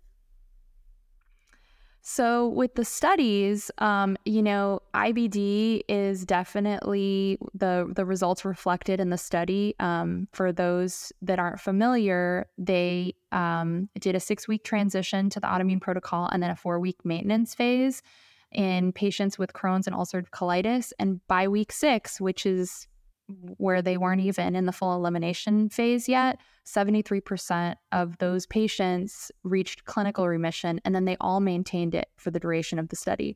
So, 2.01 2.47
with 2.47 2.75
the 2.75 2.85
studies, 2.85 3.69
um, 3.79 4.17
you 4.25 4.41
know, 4.41 4.81
IBD 4.93 5.81
is 5.89 6.25
definitely 6.25 7.37
the 7.53 7.91
the 7.93 8.05
results 8.05 8.45
reflected 8.45 8.99
in 8.99 9.09
the 9.09 9.17
study. 9.17 9.75
Um, 9.79 10.27
for 10.31 10.51
those 10.51 11.11
that 11.21 11.39
aren't 11.39 11.59
familiar, 11.59 12.47
they 12.57 13.15
um, 13.31 13.89
did 13.99 14.15
a 14.15 14.19
six 14.19 14.47
week 14.47 14.63
transition 14.63 15.29
to 15.29 15.39
the 15.39 15.47
autoimmune 15.47 15.81
protocol 15.81 16.29
and 16.31 16.41
then 16.41 16.51
a 16.51 16.55
four 16.55 16.79
week 16.79 17.03
maintenance 17.03 17.53
phase 17.53 18.01
in 18.51 18.91
patients 18.93 19.37
with 19.37 19.53
Crohn's 19.53 19.85
and 19.85 19.95
ulcerative 19.95 20.29
colitis. 20.29 20.93
And 20.99 21.25
by 21.27 21.47
week 21.47 21.71
six, 21.71 22.19
which 22.19 22.45
is 22.45 22.87
where 23.57 23.81
they 23.81 23.97
weren't 23.97 24.21
even 24.21 24.55
in 24.55 24.65
the 24.65 24.71
full 24.71 24.95
elimination 24.95 25.69
phase 25.69 26.09
yet, 26.09 26.39
73% 26.65 27.75
of 27.91 28.17
those 28.17 28.45
patients 28.45 29.31
reached 29.43 29.85
clinical 29.85 30.27
remission, 30.27 30.79
and 30.85 30.93
then 30.93 31.05
they 31.05 31.17
all 31.19 31.39
maintained 31.39 31.95
it 31.95 32.09
for 32.17 32.31
the 32.31 32.39
duration 32.39 32.79
of 32.79 32.89
the 32.89 32.95
study. 32.95 33.35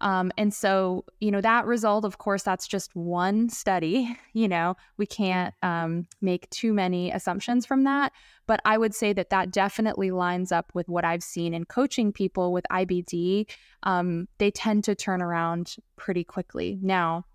Um, 0.00 0.32
and 0.36 0.52
so, 0.52 1.04
you 1.20 1.30
know, 1.30 1.40
that 1.40 1.66
result, 1.66 2.04
of 2.04 2.18
course, 2.18 2.42
that's 2.42 2.66
just 2.66 2.94
one 2.94 3.48
study. 3.48 4.16
You 4.36 4.48
know, 4.48 4.74
we 4.96 5.06
can't 5.06 5.54
um, 5.62 6.08
make 6.20 6.50
too 6.50 6.72
many 6.72 7.12
assumptions 7.12 7.64
from 7.64 7.84
that. 7.84 8.12
But 8.48 8.60
I 8.64 8.76
would 8.76 8.92
say 8.92 9.12
that 9.12 9.30
that 9.30 9.52
definitely 9.52 10.10
lines 10.10 10.50
up 10.50 10.72
with 10.74 10.88
what 10.88 11.04
I've 11.04 11.22
seen 11.22 11.54
in 11.54 11.66
coaching 11.66 12.12
people 12.12 12.52
with 12.52 12.64
IBD. 12.68 13.48
Um, 13.84 14.26
they 14.38 14.50
tend 14.50 14.82
to 14.84 14.96
turn 14.96 15.22
around 15.22 15.76
pretty 15.94 16.24
quickly. 16.24 16.80
Now, 16.82 17.26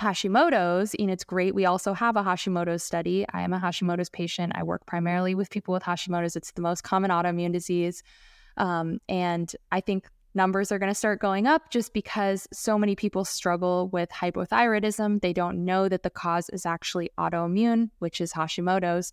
Hashimoto's, 0.00 0.94
and 0.98 1.10
it's 1.10 1.24
great. 1.24 1.54
We 1.54 1.64
also 1.64 1.92
have 1.92 2.16
a 2.16 2.22
Hashimoto's 2.22 2.82
study. 2.82 3.24
I 3.32 3.42
am 3.42 3.52
a 3.52 3.60
Hashimoto's 3.60 4.10
patient. 4.10 4.52
I 4.54 4.62
work 4.62 4.86
primarily 4.86 5.34
with 5.34 5.50
people 5.50 5.74
with 5.74 5.82
Hashimoto's. 5.82 6.36
It's 6.36 6.52
the 6.52 6.62
most 6.62 6.82
common 6.82 7.10
autoimmune 7.10 7.52
disease. 7.52 8.02
Um, 8.56 8.98
and 9.08 9.54
I 9.70 9.80
think 9.80 10.08
numbers 10.34 10.72
are 10.72 10.78
going 10.78 10.90
to 10.90 10.94
start 10.94 11.20
going 11.20 11.46
up 11.46 11.70
just 11.70 11.92
because 11.92 12.48
so 12.52 12.78
many 12.78 12.96
people 12.96 13.24
struggle 13.24 13.88
with 13.88 14.10
hypothyroidism. 14.10 15.20
They 15.20 15.32
don't 15.32 15.64
know 15.64 15.88
that 15.88 16.02
the 16.02 16.10
cause 16.10 16.48
is 16.50 16.66
actually 16.66 17.10
autoimmune, 17.18 17.90
which 17.98 18.20
is 18.20 18.32
Hashimoto's. 18.32 19.12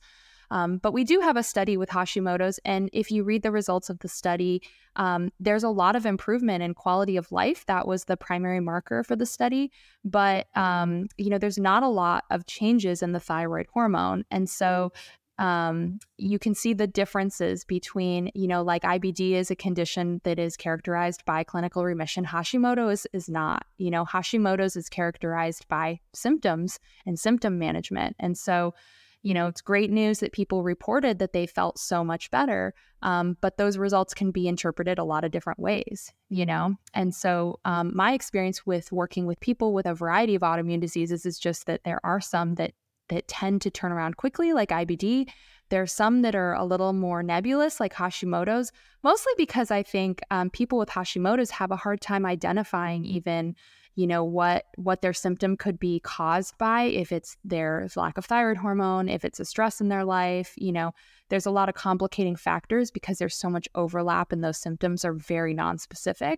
Um, 0.52 0.78
but 0.78 0.94
we 0.94 1.04
do 1.04 1.20
have 1.20 1.38
a 1.38 1.44
study 1.44 1.78
with 1.78 1.90
Hashimoto's, 1.90 2.60
and 2.66 2.90
if 2.94 3.12
you 3.12 3.24
read 3.24 3.44
the 3.44 3.52
results 3.52 3.90
of 3.90 4.00
the 4.00 4.08
study, 4.08 4.62
um, 4.96 5.32
there's 5.40 5.64
a 5.64 5.70
lot 5.70 5.96
of 5.96 6.06
improvement 6.06 6.64
in 6.64 6.74
quality 6.74 7.18
of 7.18 7.32
life. 7.32 7.66
That 7.68 7.88
was 7.88 8.06
the 8.06 8.18
primary 8.18 8.60
marker 8.60 9.04
for 9.04 9.16
the 9.16 9.26
study, 9.26 9.72
but 10.04 10.48
um, 10.56 11.08
you 11.18 11.30
know, 11.30 11.38
there's 11.38 11.60
not 11.60 11.84
a 11.84 11.88
lot 11.88 12.26
of 12.32 12.46
changes 12.48 13.04
in 13.04 13.12
the 13.12 13.20
thyroid 13.20 13.68
hormone, 13.74 14.26
and 14.32 14.50
so 14.50 14.92
um, 15.40 16.00
you 16.18 16.38
can 16.38 16.54
see 16.54 16.74
the 16.74 16.86
differences 16.86 17.64
between, 17.64 18.30
you 18.36 18.46
know, 18.46 18.62
like 18.62 18.84
IBD 18.84 19.32
is 19.32 19.50
a 19.50 19.56
condition 19.56 20.20
that 20.26 20.38
is 20.38 20.58
characterized 20.58 21.24
by 21.24 21.46
clinical 21.46 21.86
remission. 21.86 22.26
Hashimoto's 22.26 23.06
is, 23.06 23.08
is 23.14 23.30
not. 23.30 23.66
You 23.78 23.90
know, 23.90 24.04
Hashimoto's 24.04 24.76
is 24.76 24.90
characterized 24.90 25.66
by 25.70 26.02
symptoms 26.14 26.78
and 27.06 27.18
symptom 27.18 27.58
management. 27.58 28.18
And 28.20 28.38
so, 28.38 28.74
you 29.22 29.34
know, 29.34 29.48
it's 29.48 29.62
great 29.62 29.92
news 29.92 30.20
that 30.20 30.32
people 30.32 30.64
reported 30.64 31.20
that 31.20 31.34
they 31.34 31.46
felt 31.46 31.78
so 31.78 32.04
much 32.04 32.32
better. 32.32 32.74
Um, 33.02 33.38
but 33.42 33.58
those 33.58 33.78
results 33.78 34.14
can 34.14 34.32
be 34.32 34.48
interpreted 34.48 35.00
a 35.00 35.04
lot 35.04 35.24
of 35.24 35.32
different 35.32 35.60
ways, 35.60 36.12
you 36.30 36.46
know? 36.46 36.76
And 36.94 37.14
so, 37.14 37.60
um, 37.66 37.92
my 37.96 38.14
experience 38.14 38.66
with 38.66 38.92
working 38.92 39.26
with 39.26 39.40
people 39.40 39.74
with 39.74 39.86
a 39.86 39.94
variety 39.94 40.36
of 40.36 40.42
autoimmune 40.42 40.82
diseases 40.82 41.26
is 41.26 41.40
just 41.40 41.66
that 41.66 41.82
there 41.84 42.00
are 42.04 42.22
some 42.22 42.56
that 42.56 42.74
that 43.10 43.28
tend 43.28 43.62
to 43.62 43.72
turn 43.72 43.92
around 43.92 44.18
quickly, 44.18 44.54
like 44.54 44.70
IBD. 44.70 45.30
There 45.70 45.82
are 45.82 45.88
some 45.88 46.22
that 46.22 46.36
are 46.36 46.54
a 46.54 46.64
little 46.64 46.94
more 46.94 47.22
nebulous, 47.22 47.80
like 47.80 47.94
Hashimoto's, 47.94 48.72
mostly 49.04 49.34
because 49.38 49.72
I 49.72 49.84
think 49.84 50.22
um, 50.32 50.50
people 50.50 50.78
with 50.78 50.90
Hashimoto's 50.90 51.52
have 51.52 51.72
a 51.72 51.76
hard 51.76 52.02
time 52.02 52.26
identifying 52.26 53.06
even 53.06 53.56
you 54.00 54.08
know 54.08 54.24
what 54.24 54.66
what 54.78 55.02
their 55.02 55.12
symptom 55.12 55.58
could 55.58 55.78
be 55.78 56.00
caused 56.00 56.58
by 56.58 56.84
if 56.84 57.12
it's 57.12 57.36
their 57.44 57.88
lack 57.98 58.18
of 58.18 58.24
thyroid 58.24 58.56
hormone 58.56 59.10
if 59.10 59.26
it's 59.26 59.42
a 59.42 59.46
stress 59.46 59.82
in 59.82 59.90
their 59.90 60.06
life 60.06 60.54
you 60.56 60.72
know 60.72 60.94
there's 61.30 61.46
a 61.46 61.52
lot 61.52 61.70
of 61.70 61.76
complicating 61.76 62.36
factors 62.36 62.92
because 62.92 63.18
there's 63.18 63.36
so 63.36 63.50
much 63.50 63.68
overlap 63.76 64.32
and 64.32 64.44
those 64.44 64.58
symptoms 64.58 65.06
are 65.06 65.14
very 65.14 65.54
nonspecific. 65.54 66.38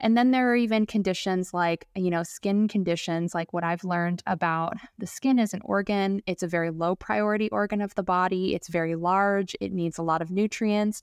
And 0.00 0.16
then 0.16 0.32
there 0.32 0.50
are 0.50 0.56
even 0.56 0.84
conditions 0.84 1.54
like 1.54 1.86
you 1.94 2.10
know 2.10 2.24
skin 2.24 2.66
conditions 2.66 3.34
like 3.34 3.52
what 3.52 3.62
i've 3.62 3.84
learned 3.84 4.22
about 4.26 4.74
the 4.98 5.06
skin 5.06 5.38
is 5.38 5.54
an 5.54 5.60
organ. 5.64 6.22
It's 6.26 6.42
a 6.42 6.48
very 6.48 6.70
low 6.70 6.96
priority 6.96 7.48
organ 7.50 7.80
of 7.80 7.94
the 7.94 8.02
body. 8.02 8.54
It's 8.54 8.68
very 8.68 8.96
large. 8.96 9.54
It 9.60 9.72
needs 9.72 9.98
a 9.98 10.02
lot 10.02 10.22
of 10.22 10.30
nutrients 10.30 11.02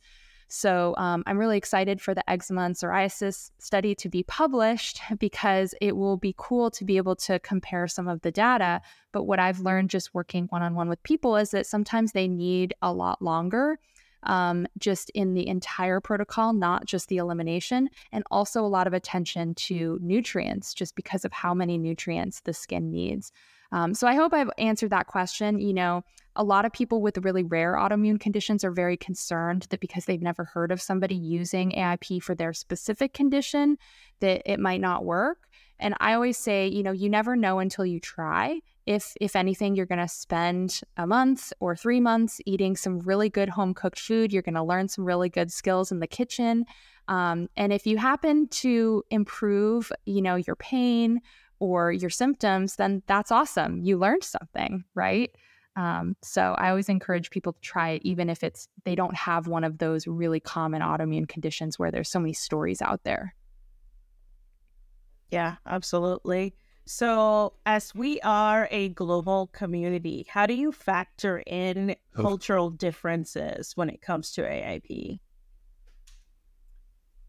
so 0.49 0.95
um, 0.97 1.23
I'm 1.27 1.37
really 1.37 1.57
excited 1.57 2.01
for 2.01 2.15
the 2.15 2.27
eczema 2.27 2.61
and 2.63 2.75
psoriasis 2.75 3.51
study 3.59 3.93
to 3.95 4.09
be 4.09 4.23
published 4.23 4.99
because 5.19 5.75
it 5.79 5.95
will 5.95 6.17
be 6.17 6.33
cool 6.37 6.71
to 6.71 6.83
be 6.83 6.97
able 6.97 7.15
to 7.17 7.39
compare 7.39 7.87
some 7.87 8.07
of 8.07 8.21
the 8.21 8.31
data. 8.31 8.81
But 9.11 9.23
what 9.23 9.39
I've 9.39 9.59
learned 9.59 9.91
just 9.91 10.13
working 10.13 10.47
one 10.47 10.63
on 10.63 10.73
one 10.73 10.89
with 10.89 11.01
people 11.03 11.35
is 11.35 11.51
that 11.51 11.67
sometimes 11.67 12.11
they 12.11 12.27
need 12.27 12.73
a 12.81 12.91
lot 12.91 13.21
longer. 13.21 13.79
Um, 14.23 14.67
just 14.77 15.09
in 15.11 15.33
the 15.33 15.47
entire 15.47 16.01
protocol, 16.01 16.51
not 16.51 16.85
just 16.85 17.07
the 17.07 17.15
elimination, 17.15 17.89
and 18.11 18.21
also 18.29 18.65
a 18.65 18.67
lot 18.67 18.85
of 18.85 18.91
attention 18.91 19.55
to 19.55 19.97
nutrients, 20.01 20.73
just 20.73 20.93
because 20.95 21.23
of 21.23 21.31
how 21.31 21.53
many 21.53 21.77
nutrients 21.77 22.41
the 22.41 22.53
skin 22.53 22.91
needs. 22.91 23.31
Um, 23.71 23.93
so 23.93 24.07
I 24.07 24.15
hope 24.15 24.33
I've 24.33 24.49
answered 24.57 24.89
that 24.91 25.07
question. 25.07 25.59
You 25.59 25.73
know, 25.73 26.03
a 26.35 26.43
lot 26.43 26.65
of 26.65 26.71
people 26.71 27.01
with 27.01 27.17
really 27.19 27.43
rare 27.43 27.75
autoimmune 27.75 28.19
conditions 28.19 28.63
are 28.63 28.71
very 28.71 28.97
concerned 28.97 29.67
that 29.69 29.79
because 29.79 30.05
they've 30.05 30.21
never 30.21 30.45
heard 30.45 30.71
of 30.71 30.81
somebody 30.81 31.15
using 31.15 31.71
AIP 31.71 32.23
for 32.23 32.35
their 32.35 32.53
specific 32.53 33.13
condition, 33.13 33.77
that 34.21 34.41
it 34.45 34.59
might 34.59 34.81
not 34.81 35.05
work. 35.05 35.47
And 35.79 35.93
I 35.99 36.13
always 36.13 36.37
say, 36.37 36.67
you 36.67 36.83
know, 36.83 36.91
you 36.91 37.09
never 37.09 37.35
know 37.35 37.59
until 37.59 37.85
you 37.85 37.99
try. 37.99 38.59
If 38.85 39.13
if 39.21 39.35
anything, 39.35 39.75
you're 39.75 39.85
going 39.85 39.99
to 39.99 40.07
spend 40.07 40.81
a 40.97 41.05
month 41.05 41.53
or 41.59 41.75
3 41.75 41.99
months 41.99 42.41
eating 42.45 42.75
some 42.75 42.99
really 42.99 43.29
good 43.29 43.49
home 43.49 43.73
cooked 43.73 43.99
food, 43.99 44.33
you're 44.33 44.41
going 44.41 44.55
to 44.55 44.63
learn 44.63 44.87
some 44.87 45.05
really 45.05 45.29
good 45.29 45.51
skills 45.51 45.91
in 45.91 45.99
the 45.99 46.07
kitchen. 46.07 46.65
Um, 47.07 47.49
and 47.55 47.71
if 47.71 47.87
you 47.87 47.97
happen 47.97 48.47
to 48.47 49.03
improve, 49.09 49.91
you 50.05 50.21
know, 50.21 50.35
your 50.35 50.55
pain 50.55 51.21
or 51.59 51.91
your 51.91 52.09
symptoms, 52.09 52.75
then 52.75 53.03
that's 53.07 53.31
awesome. 53.31 53.81
You 53.81 53.97
learned 53.97 54.23
something, 54.23 54.83
right? 54.95 55.31
Um, 55.75 56.15
so 56.21 56.55
I 56.57 56.69
always 56.69 56.89
encourage 56.89 57.29
people 57.29 57.53
to 57.53 57.61
try 57.61 57.91
it, 57.91 58.01
even 58.03 58.29
if 58.29 58.43
it's 58.43 58.67
they 58.83 58.95
don't 58.95 59.15
have 59.15 59.47
one 59.47 59.63
of 59.63 59.77
those 59.77 60.07
really 60.07 60.39
common 60.39 60.81
autoimmune 60.81 61.27
conditions 61.27 61.77
where 61.77 61.91
there's 61.91 62.09
so 62.09 62.19
many 62.19 62.33
stories 62.33 62.81
out 62.81 63.03
there. 63.03 63.35
Yeah, 65.31 65.55
absolutely. 65.65 66.55
So, 66.85 67.53
as 67.67 67.93
we 67.93 68.19
are 68.21 68.67
a 68.71 68.89
global 68.89 69.47
community, 69.53 70.25
how 70.27 70.47
do 70.47 70.55
you 70.55 70.71
factor 70.71 71.43
in 71.45 71.95
cultural 72.15 72.71
differences 72.71 73.73
when 73.77 73.89
it 73.89 74.01
comes 74.01 74.31
to 74.31 74.41
AIP? 74.41 75.19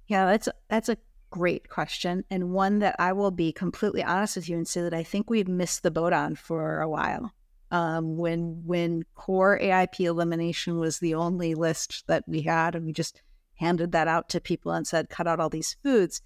Yeah, 0.06 0.24
that's 0.24 0.48
that's 0.68 0.88
a 0.88 0.96
great 1.30 1.68
question 1.68 2.24
and 2.30 2.50
one 2.50 2.80
that 2.80 2.96
I 2.98 3.12
will 3.12 3.30
be 3.30 3.52
completely 3.52 4.02
honest 4.02 4.36
with 4.36 4.48
you 4.48 4.56
and 4.56 4.66
say 4.66 4.82
that 4.82 4.94
I 4.94 5.02
think 5.02 5.30
we've 5.30 5.48
missed 5.48 5.82
the 5.82 5.90
boat 5.90 6.12
on 6.12 6.34
for 6.34 6.80
a 6.80 6.88
while. 6.88 7.32
Um, 7.72 8.16
when 8.16 8.62
when 8.66 9.04
core 9.14 9.58
AIP 9.60 10.00
elimination 10.00 10.78
was 10.78 10.98
the 10.98 11.14
only 11.14 11.54
list 11.54 12.04
that 12.08 12.24
we 12.26 12.42
had, 12.42 12.74
and 12.74 12.84
we 12.84 12.92
just 12.92 13.22
handed 13.54 13.92
that 13.92 14.08
out 14.08 14.28
to 14.30 14.40
people 14.40 14.72
and 14.72 14.86
said, 14.86 15.08
cut 15.08 15.28
out 15.28 15.38
all 15.38 15.50
these 15.50 15.76
foods. 15.82 16.20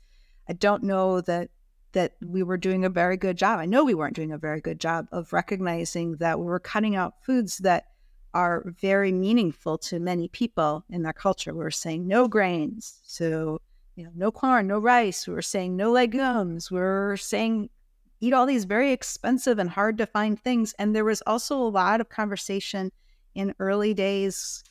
I 0.49 0.55
don't 0.55 0.85
know 0.85 1.21
that 1.23 1.51
that 1.93 2.15
we 2.25 2.43
were 2.43 2.57
doing 2.57 2.85
a 2.85 2.91
very 2.91 3.17
good 3.17 3.37
job. 3.37 3.61
I 3.61 3.67
know 3.67 3.85
we 3.85 3.95
weren't 3.95 4.17
doing 4.17 4.33
a 4.33 4.39
very 4.39 4.61
good 4.61 4.81
job 4.81 5.07
of 5.13 5.33
recognizing 5.33 6.17
that 6.17 6.39
we 6.39 6.45
were 6.45 6.59
cutting 6.59 6.97
out 6.97 7.23
foods 7.23 7.59
that 7.59 7.85
are 8.33 8.65
very 8.81 9.13
meaningful 9.13 9.79
to 9.79 10.01
many 10.01 10.29
people 10.29 10.85
in 10.91 11.03
their 11.03 11.13
culture. 11.13 11.53
We 11.53 11.63
were 11.63 11.71
saying 11.71 12.07
no 12.07 12.27
grains, 12.27 13.01
so 13.05 13.61
you 13.97 14.05
know, 14.05 14.11
no 14.15 14.31
corn, 14.31 14.67
no 14.67 14.79
rice. 14.79 15.27
We 15.27 15.35
were 15.35 15.43
saying 15.43 15.77
no 15.77 15.93
legumes. 15.93 16.71
We 16.71 16.81
are 16.81 17.17
saying 17.17 17.71
eat 18.21 18.33
all 18.33 18.47
these 18.47 18.65
very 18.65 18.93
expensive 18.93 19.59
and 19.59 19.71
hard 19.71 19.99
to 19.99 20.07
find 20.07 20.41
things. 20.41 20.75
And 20.79 20.95
there 20.95 21.05
was 21.05 21.23
also 21.27 21.57
a 21.57 21.69
lot 21.69 22.01
of 22.01 22.09
conversation 22.09 22.91
in 23.35 23.55
early 23.59 23.95
days, 23.95 24.65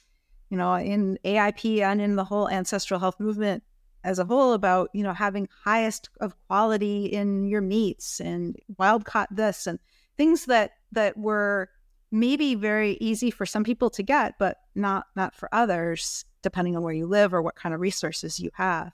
you 0.50 0.58
know, 0.58 0.74
in 0.76 1.18
AIP 1.24 1.82
and 1.82 2.02
in 2.02 2.16
the 2.16 2.24
whole 2.24 2.50
ancestral 2.50 3.00
health 3.00 3.20
movement 3.20 3.64
as 4.04 4.20
a 4.20 4.26
whole 4.26 4.54
about, 4.54 4.90
you 4.94 5.04
know, 5.04 5.14
having 5.14 5.48
highest 5.64 6.10
of 6.20 6.36
quality 6.48 7.06
in 7.06 7.46
your 7.46 7.62
meats 7.62 8.20
and 8.20 8.58
wild 8.78 9.06
caught 9.06 9.34
this 9.34 9.68
and 9.68 9.80
things 10.18 10.46
that 10.46 10.72
that 10.92 11.18
were 11.18 11.70
maybe 12.12 12.56
very 12.56 12.98
easy 13.00 13.32
for 13.32 13.46
some 13.46 13.64
people 13.64 13.90
to 13.90 14.04
get, 14.04 14.38
but 14.38 14.58
not 14.76 15.06
not 15.16 15.34
for 15.34 15.48
others, 15.54 16.26
depending 16.42 16.76
on 16.76 16.84
where 16.84 16.94
you 16.94 17.08
live 17.08 17.34
or 17.34 17.42
what 17.42 17.56
kind 17.56 17.74
of 17.74 17.82
resources 17.82 18.40
you 18.40 18.52
have. 18.54 18.92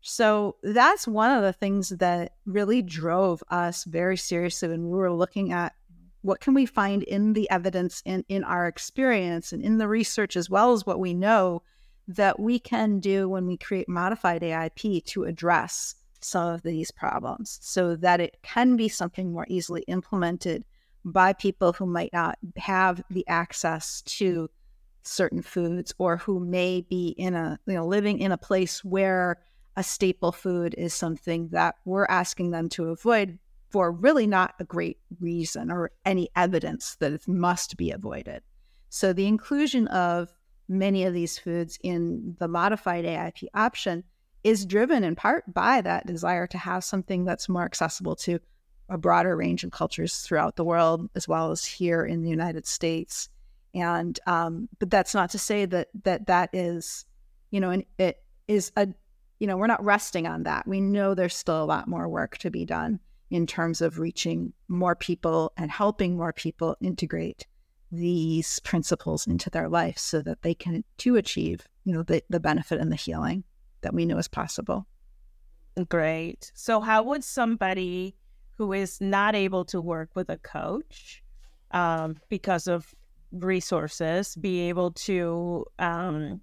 So 0.00 0.56
that's 0.62 1.08
one 1.08 1.30
of 1.30 1.42
the 1.42 1.52
things 1.52 1.90
that 1.90 2.32
really 2.46 2.82
drove 2.82 3.42
us 3.50 3.84
very 3.84 4.16
seriously 4.16 4.68
when 4.68 4.88
we 4.88 4.96
were 4.96 5.12
looking 5.12 5.52
at 5.52 5.74
what 6.22 6.40
can 6.40 6.54
we 6.54 6.66
find 6.66 7.02
in 7.04 7.32
the 7.32 7.48
evidence 7.50 8.02
and 8.04 8.24
in 8.28 8.44
our 8.44 8.66
experience 8.66 9.52
and 9.52 9.62
in 9.62 9.78
the 9.78 9.88
research 9.88 10.36
as 10.36 10.50
well 10.50 10.72
as 10.72 10.84
what 10.84 10.98
we 10.98 11.14
know 11.14 11.62
that 12.08 12.40
we 12.40 12.58
can 12.58 13.00
do 13.00 13.28
when 13.28 13.46
we 13.46 13.56
create 13.56 13.88
modified 13.88 14.42
AIP 14.42 15.04
to 15.04 15.24
address 15.24 15.94
some 16.20 16.48
of 16.48 16.62
these 16.62 16.90
problems 16.90 17.58
so 17.62 17.94
that 17.96 18.20
it 18.20 18.38
can 18.42 18.76
be 18.76 18.88
something 18.88 19.32
more 19.32 19.46
easily 19.48 19.82
implemented 19.82 20.64
by 21.04 21.32
people 21.32 21.72
who 21.72 21.86
might 21.86 22.12
not 22.12 22.38
have 22.56 23.02
the 23.10 23.26
access 23.28 24.02
to 24.02 24.48
certain 25.02 25.42
foods 25.42 25.94
or 25.98 26.16
who 26.16 26.40
may 26.40 26.80
be 26.82 27.08
in 27.16 27.34
a 27.34 27.58
you 27.66 27.74
know 27.74 27.86
living 27.86 28.18
in 28.18 28.32
a 28.32 28.38
place 28.38 28.84
where 28.84 29.38
a 29.78 29.82
staple 29.84 30.32
food 30.32 30.74
is 30.76 30.92
something 30.92 31.50
that 31.50 31.76
we're 31.84 32.04
asking 32.06 32.50
them 32.50 32.68
to 32.68 32.88
avoid 32.88 33.38
for 33.70 33.92
really 33.92 34.26
not 34.26 34.54
a 34.58 34.64
great 34.64 34.98
reason 35.20 35.70
or 35.70 35.92
any 36.04 36.28
evidence 36.34 36.96
that 36.96 37.12
it 37.12 37.28
must 37.28 37.76
be 37.76 37.92
avoided. 37.92 38.42
So 38.88 39.12
the 39.12 39.28
inclusion 39.28 39.86
of 39.86 40.34
many 40.68 41.04
of 41.04 41.14
these 41.14 41.38
foods 41.38 41.78
in 41.80 42.34
the 42.40 42.48
modified 42.48 43.04
AIP 43.04 43.44
option 43.54 44.02
is 44.42 44.66
driven 44.66 45.04
in 45.04 45.14
part 45.14 45.44
by 45.54 45.80
that 45.82 46.06
desire 46.06 46.48
to 46.48 46.58
have 46.58 46.82
something 46.82 47.24
that's 47.24 47.48
more 47.48 47.64
accessible 47.64 48.16
to 48.16 48.40
a 48.88 48.98
broader 48.98 49.36
range 49.36 49.62
of 49.62 49.70
cultures 49.70 50.22
throughout 50.22 50.56
the 50.56 50.64
world, 50.64 51.08
as 51.14 51.28
well 51.28 51.52
as 51.52 51.64
here 51.64 52.04
in 52.04 52.22
the 52.22 52.30
United 52.30 52.66
States. 52.66 53.28
And 53.74 54.18
um, 54.26 54.68
but 54.80 54.90
that's 54.90 55.14
not 55.14 55.30
to 55.30 55.38
say 55.38 55.66
that 55.66 55.88
that 56.02 56.26
that 56.26 56.50
is, 56.52 57.04
you 57.52 57.60
know, 57.60 57.70
and 57.70 57.84
it 57.96 58.24
is 58.48 58.72
a, 58.76 58.88
you 59.38 59.46
know, 59.46 59.56
we're 59.56 59.66
not 59.66 59.84
resting 59.84 60.26
on 60.26 60.42
that. 60.44 60.66
We 60.66 60.80
know 60.80 61.14
there's 61.14 61.36
still 61.36 61.62
a 61.62 61.64
lot 61.64 61.88
more 61.88 62.08
work 62.08 62.38
to 62.38 62.50
be 62.50 62.64
done 62.64 63.00
in 63.30 63.46
terms 63.46 63.80
of 63.80 63.98
reaching 63.98 64.52
more 64.68 64.94
people 64.94 65.52
and 65.56 65.70
helping 65.70 66.16
more 66.16 66.32
people 66.32 66.76
integrate 66.80 67.46
these 67.90 68.58
principles 68.60 69.26
into 69.26 69.50
their 69.50 69.68
life 69.68 69.98
so 69.98 70.20
that 70.22 70.42
they 70.42 70.54
can 70.54 70.84
to 70.98 71.16
achieve 71.16 71.66
you 71.84 71.94
know 71.94 72.02
the, 72.02 72.22
the 72.28 72.40
benefit 72.40 72.80
and 72.80 72.92
the 72.92 72.96
healing 72.96 73.42
that 73.80 73.94
we 73.94 74.04
know 74.04 74.18
is 74.18 74.28
possible 74.28 74.86
great 75.88 76.52
so 76.54 76.80
how 76.80 77.02
would 77.02 77.24
somebody 77.24 78.14
who 78.56 78.72
is 78.72 79.00
not 79.00 79.34
able 79.34 79.64
to 79.64 79.80
work 79.80 80.10
with 80.14 80.28
a 80.28 80.36
coach 80.38 81.22
um, 81.70 82.16
because 82.28 82.66
of 82.66 82.94
resources 83.32 84.36
be 84.36 84.68
able 84.68 84.90
to 84.90 85.64
um, 85.78 86.40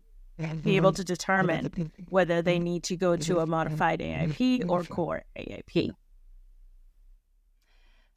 be 0.63 0.75
able 0.75 0.91
to 0.93 1.03
determine 1.03 1.91
whether 2.09 2.41
they 2.41 2.59
need 2.59 2.83
to 2.83 2.95
go 2.95 3.15
to 3.15 3.39
a 3.39 3.45
modified 3.45 3.99
AIP 3.99 4.69
or 4.69 4.83
core 4.83 5.23
AIP 5.37 5.93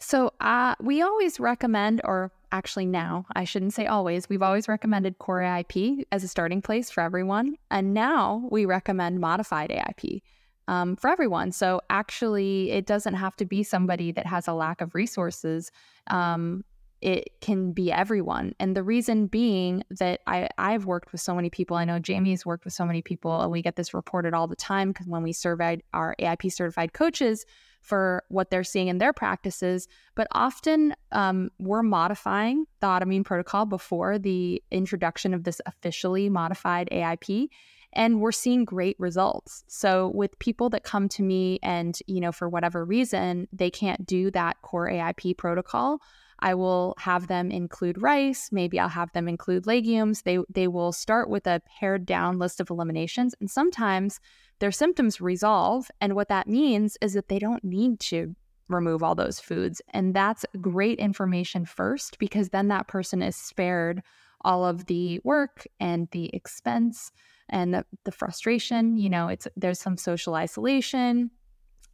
so 0.01 0.33
uh, 0.41 0.75
we 0.81 1.03
always 1.03 1.41
recommend, 1.41 2.01
or 2.05 2.31
actually 2.53 2.87
now, 2.87 3.27
I 3.35 3.45
shouldn't 3.45 3.75
say 3.75 3.87
always, 3.87 4.29
we've 4.29 4.43
always 4.43 4.69
recommended 4.69 5.19
core 5.19 5.41
AIP 5.41 6.05
as 6.13 6.23
a 6.23 6.29
starting 6.29 6.63
place 6.63 6.91
for 6.91 7.03
everyone. 7.03 7.57
And 7.71 7.95
now 7.95 8.49
we 8.51 8.65
recommend 8.65 9.21
modified 9.21 9.71
AIP 9.71 10.23
um, 10.69 10.97
for 10.97 11.11
everyone. 11.11 11.51
So 11.53 11.81
actually, 11.91 12.71
it 12.71 12.87
doesn't 12.87 13.15
have 13.15 13.35
to 13.37 13.45
be 13.45 13.63
somebody 13.63 14.13
that 14.13 14.27
has 14.27 14.47
a 14.47 14.53
lack 14.53 14.81
of 14.81 14.95
resources. 14.95 15.73
Um, 16.07 16.65
it 17.01 17.29
can 17.41 17.73
be 17.73 17.93
everyone. 17.93 18.55
And 18.59 18.77
the 18.77 18.83
reason 18.83 19.27
being 19.27 19.85
that 19.91 20.21
I, 20.27 20.49
I've 20.59 20.87
worked 20.87 21.13
with 21.13 21.21
so 21.21 21.35
many 21.35 21.51
people. 21.51 21.77
I 21.77 21.85
know 21.85 22.01
Jaime's 22.05 22.45
worked 22.45 22.65
with 22.65 22.75
so 22.75 22.85
many 22.85 23.03
people, 23.03 23.41
and 23.41 23.51
we 23.51 23.63
get 23.63 23.77
this 23.77 23.95
reported 23.95 24.35
all 24.35 24.47
the 24.47 24.57
time 24.57 24.91
because 24.91 25.07
when 25.07 25.23
we 25.23 25.33
surveyed 25.33 25.83
our 25.95 26.17
AIP 26.21 26.53
certified 26.53 26.93
coaches, 26.93 27.47
for 27.81 28.23
what 28.29 28.51
they're 28.51 28.65
seeing 28.65 28.89
in 28.89 28.99
their 28.99 29.13
practices. 29.13 29.89
But 30.15 30.29
often 30.33 30.95
um, 31.13 31.51
we're 31.59 31.83
modifying 31.83 32.67
the 32.81 32.87
autoimmune 32.87 33.25
protocol 33.25 33.67
before 33.67 34.19
the 34.19 34.63
introduction 34.71 35.35
of 35.35 35.45
this 35.45 35.61
officially 35.67 36.29
modified 36.29 36.89
AIP. 36.93 37.49
And 37.95 38.21
we're 38.21 38.33
seeing 38.33 38.67
great 38.67 38.97
results. 38.99 39.65
So, 39.67 40.13
with 40.15 40.39
people 40.39 40.69
that 40.71 40.85
come 40.85 41.09
to 41.11 41.23
me 41.23 41.59
and, 41.63 41.99
you 42.07 42.21
know, 42.21 42.33
for 42.33 42.47
whatever 42.47 42.85
reason, 42.85 43.49
they 43.51 43.71
can't 43.71 44.05
do 44.05 44.31
that 44.33 44.61
core 44.61 44.91
AIP 44.91 45.39
protocol, 45.39 46.03
I 46.41 46.55
will 46.55 46.95
have 46.99 47.27
them 47.27 47.51
include 47.51 48.01
rice. 48.01 48.51
Maybe 48.53 48.79
I'll 48.79 48.89
have 48.89 49.13
them 49.13 49.29
include 49.29 49.67
legumes. 49.67 50.23
They 50.23 50.39
they 50.49 50.69
will 50.69 50.93
start 50.93 51.29
with 51.29 51.47
a 51.47 51.63
pared 51.81 52.07
down 52.07 52.39
list 52.39 52.61
of 52.61 52.71
eliminations, 52.71 53.35
and 53.41 53.51
sometimes 53.51 54.21
their 54.61 54.73
symptoms 54.73 55.21
resolve. 55.21 55.91
And 56.01 56.15
what 56.15 56.29
that 56.29 56.49
means 56.49 56.97
is 57.01 57.15
that 57.15 57.29
they 57.29 57.39
don't 57.39 57.65
need 57.65 58.01
to 58.01 58.35
remove 58.69 59.03
all 59.03 59.15
those 59.15 59.41
foods. 59.41 59.81
And 59.95 60.15
that's 60.15 60.45
great 60.61 60.99
information 60.99 61.65
first, 61.65 62.19
because 62.19 62.51
then 62.51 62.69
that 62.69 62.89
person 62.89 63.23
is 63.23 63.35
spared 63.35 64.03
all 64.43 64.65
of 64.65 64.87
the 64.87 65.21
work 65.25 65.67
and 65.81 66.09
the 66.13 66.35
expense 66.35 67.11
and 67.49 67.73
the, 67.73 67.85
the 68.05 68.13
frustration. 68.13 68.97
You 68.97 69.11
know, 69.11 69.29
it's 69.29 69.49
there's 69.57 69.81
some 69.81 69.97
social 69.97 70.35
isolation 70.35 71.31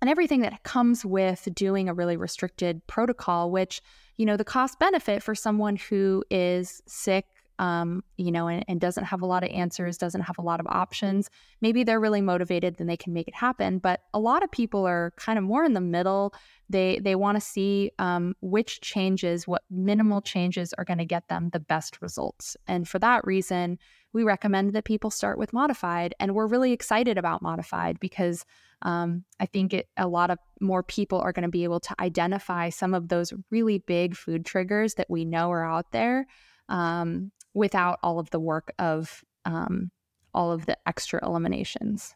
and 0.00 0.10
everything 0.10 0.40
that 0.40 0.64
comes 0.64 1.04
with 1.04 1.48
doing 1.54 1.88
a 1.88 1.94
really 1.94 2.16
restricted 2.16 2.86
protocol, 2.86 3.50
which, 3.50 3.80
you 4.16 4.26
know, 4.26 4.36
the 4.36 4.44
cost 4.44 4.78
benefit 4.78 5.22
for 5.22 5.34
someone 5.34 5.76
who 5.76 6.24
is 6.30 6.82
sick 6.86 7.26
um, 7.58 8.02
you 8.16 8.32
know, 8.32 8.48
and, 8.48 8.64
and, 8.66 8.80
doesn't 8.80 9.04
have 9.04 9.22
a 9.22 9.26
lot 9.26 9.44
of 9.44 9.50
answers, 9.50 9.96
doesn't 9.96 10.22
have 10.22 10.38
a 10.38 10.42
lot 10.42 10.58
of 10.58 10.66
options. 10.66 11.30
Maybe 11.60 11.84
they're 11.84 12.00
really 12.00 12.20
motivated, 12.20 12.76
then 12.76 12.88
they 12.88 12.96
can 12.96 13.12
make 13.12 13.28
it 13.28 13.34
happen. 13.34 13.78
But 13.78 14.02
a 14.12 14.18
lot 14.18 14.42
of 14.42 14.50
people 14.50 14.84
are 14.86 15.12
kind 15.16 15.38
of 15.38 15.44
more 15.44 15.64
in 15.64 15.72
the 15.72 15.80
middle. 15.80 16.34
They 16.68 16.98
they 16.98 17.14
want 17.14 17.36
to 17.36 17.40
see 17.40 17.92
um, 17.98 18.34
which 18.40 18.80
changes, 18.80 19.46
what 19.46 19.62
minimal 19.70 20.20
changes 20.20 20.72
are 20.74 20.84
going 20.84 20.98
to 20.98 21.04
get 21.04 21.28
them 21.28 21.50
the 21.50 21.60
best 21.60 22.02
results. 22.02 22.56
And 22.66 22.88
for 22.88 22.98
that 22.98 23.24
reason, 23.24 23.78
we 24.14 24.22
recommend 24.22 24.72
that 24.72 24.84
people 24.84 25.10
start 25.10 25.38
with 25.38 25.52
modified. 25.52 26.14
And 26.18 26.34
we're 26.34 26.46
really 26.46 26.72
excited 26.72 27.18
about 27.18 27.42
modified 27.42 28.00
because 28.00 28.46
um, 28.82 29.24
I 29.40 29.46
think 29.46 29.74
it, 29.74 29.88
a 29.96 30.06
lot 30.06 30.30
of 30.30 30.38
more 30.60 30.82
people 30.82 31.20
are 31.20 31.32
going 31.32 31.42
to 31.42 31.48
be 31.48 31.64
able 31.64 31.80
to 31.80 31.94
identify 32.00 32.70
some 32.70 32.94
of 32.94 33.08
those 33.08 33.32
really 33.50 33.78
big 33.78 34.16
food 34.16 34.46
triggers 34.46 34.94
that 34.94 35.10
we 35.10 35.24
know 35.24 35.50
are 35.50 35.64
out 35.64 35.90
there 35.90 36.26
um, 36.68 37.32
without 37.52 37.98
all 38.02 38.18
of 38.18 38.30
the 38.30 38.40
work 38.40 38.72
of 38.78 39.22
um, 39.44 39.90
all 40.32 40.52
of 40.52 40.64
the 40.66 40.78
extra 40.86 41.24
eliminations. 41.26 42.14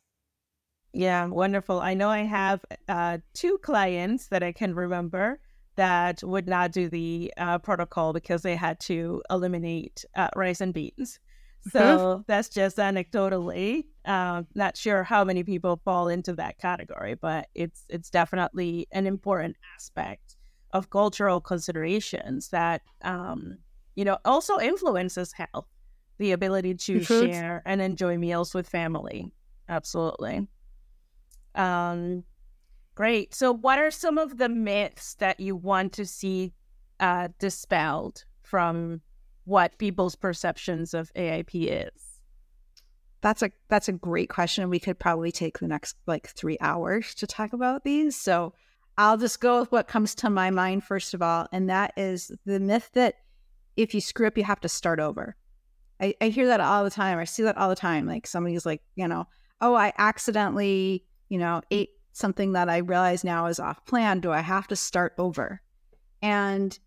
Yeah, 0.93 1.27
wonderful. 1.27 1.81
I 1.81 1.95
know 1.95 2.09
I 2.09 2.21
have 2.21 2.65
uh, 2.89 3.19
two 3.35 3.59
clients 3.59 4.29
that 4.29 4.43
I 4.43 4.53
can 4.53 4.75
remember 4.75 5.41
that 5.77 6.23
would 6.23 6.49
not 6.49 6.73
do 6.73 6.89
the 6.89 7.33
uh, 7.37 7.59
protocol 7.59 8.13
because 8.13 8.43
they 8.43 8.57
had 8.57 8.81
to 8.81 9.23
eliminate 9.31 10.05
uh, 10.17 10.29
rice 10.35 10.61
and 10.61 10.73
beans. 10.73 11.21
So 11.71 11.81
mm-hmm. 11.81 12.23
that's 12.27 12.49
just 12.49 12.79
anecdotally. 12.79 13.85
Uh, 14.05 14.45
not 14.55 14.77
sure 14.77 15.05
how 15.05 15.25
many 15.25 15.45
people 15.45 15.81
fall 15.85 16.09
into 16.09 16.33
that 16.35 16.59
category, 16.59 17.15
but 17.15 17.49
it's 17.55 17.85
it's 17.89 18.11
definitely 18.11 18.87
an 18.93 19.07
important 19.07 19.57
aspect 19.75 20.37
of 20.73 20.91
cultural 20.91 21.41
considerations 21.41 22.49
that 22.49 22.83
um, 23.03 23.59
you 23.99 24.05
know, 24.05 24.17
also 24.25 24.61
influences 24.61 25.33
health, 25.33 25.67
the 26.19 26.31
ability 26.31 26.73
to 26.73 27.03
share 27.03 27.65
and 27.67 27.83
enjoy 27.83 28.17
meals 28.17 28.55
with 28.55 28.69
family. 28.69 29.33
Absolutely. 29.69 30.47
Um, 31.57 32.23
great. 32.95 33.35
So, 33.35 33.53
what 33.53 33.81
are 33.81 33.91
some 33.91 34.17
of 34.17 34.39
the 34.39 34.49
myths 34.49 35.17
that 35.17 35.41
you 35.41 35.57
want 35.57 35.95
to 35.95 36.07
see 36.07 36.53
uh, 37.01 37.27
dispelled 37.41 38.25
from 38.43 39.01
what 39.49 39.79
people's 39.79 40.15
perceptions 40.15 40.93
of 40.93 41.13
AIP 41.15 41.51
is? 41.55 42.21
That's 43.21 43.43
a 43.43 43.51
that's 43.69 43.89
a 43.89 43.93
great 43.93 44.29
question. 44.29 44.69
We 44.69 44.79
could 44.79 44.99
probably 44.99 45.33
take 45.33 45.59
the 45.59 45.67
next 45.67 45.97
like 46.07 46.29
three 46.29 46.59
hours 46.61 47.15
to 47.17 47.27
talk 47.27 47.53
about 47.53 47.83
these. 47.83 48.15
So 48.15 48.53
I'll 48.97 49.17
just 49.17 49.41
go 49.41 49.61
with 49.61 49.73
what 49.73 49.89
comes 49.89 50.15
to 50.17 50.31
my 50.31 50.51
mind 50.51 50.85
first 50.85 51.15
of 51.15 51.23
all, 51.23 51.49
and 51.51 51.69
that 51.71 51.95
is 51.97 52.31
the 52.45 52.61
myth 52.61 52.91
that 52.93 53.15
if 53.77 53.95
you 53.95 54.01
screw 54.01 54.27
up, 54.27 54.37
you 54.37 54.45
have 54.45 54.61
to 54.61 54.69
start 54.69 55.01
over. 55.01 55.37
I, 56.01 56.15
I 56.21 56.29
hear 56.29 56.47
that 56.47 56.61
all 56.61 56.85
the 56.85 56.91
time. 56.91 57.19
I 57.19 57.25
see 57.25 57.43
that 57.45 57.57
all 57.57 57.69
the 57.69 57.75
time. 57.77 58.07
Like 58.07 58.27
somebody's 58.27 58.67
like, 58.67 58.83
you 58.95 59.09
know, 59.09 59.27
oh, 59.61 59.75
I 59.75 59.93
accidentally, 59.99 61.05
you 61.29 61.39
know, 61.39 61.63
ate 61.71 61.91
something 62.13 62.53
that 62.53 62.69
I 62.69 62.79
realize 62.79 63.25
now 63.25 63.47
is 63.47 63.59
off 63.59 63.85
plan. 63.87 64.21
Do 64.21 64.31
I 64.31 64.41
have 64.41 64.69
to 64.69 64.77
start 64.77 65.15
over? 65.19 65.61
And 66.23 66.79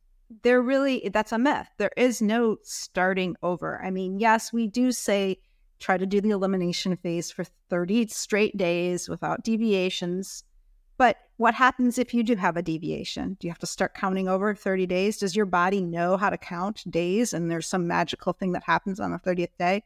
there 0.43 0.61
really, 0.61 1.09
that's 1.13 1.31
a 1.31 1.37
myth. 1.37 1.67
There 1.77 1.91
is 1.97 2.21
no 2.21 2.57
starting 2.63 3.35
over. 3.43 3.81
I 3.83 3.91
mean, 3.91 4.19
yes, 4.19 4.53
we 4.53 4.67
do 4.67 4.91
say 4.91 5.37
try 5.79 5.97
to 5.97 6.05
do 6.05 6.21
the 6.21 6.29
elimination 6.29 6.95
phase 6.97 7.31
for 7.31 7.43
30 7.69 8.07
straight 8.07 8.55
days 8.57 9.09
without 9.09 9.43
deviations. 9.43 10.43
But 10.97 11.17
what 11.37 11.55
happens 11.55 11.97
if 11.97 12.13
you 12.13 12.23
do 12.23 12.35
have 12.35 12.57
a 12.57 12.61
deviation? 12.61 13.35
Do 13.39 13.47
you 13.47 13.51
have 13.51 13.59
to 13.59 13.65
start 13.65 13.95
counting 13.95 14.27
over 14.27 14.53
30 14.53 14.85
days? 14.85 15.17
Does 15.17 15.35
your 15.35 15.47
body 15.47 15.81
know 15.81 16.17
how 16.17 16.29
to 16.29 16.37
count 16.37 16.83
days 16.91 17.33
and 17.33 17.49
there's 17.49 17.67
some 17.67 17.87
magical 17.87 18.33
thing 18.33 18.51
that 18.51 18.63
happens 18.63 18.99
on 18.99 19.11
the 19.11 19.17
30th 19.17 19.57
day? 19.57 19.83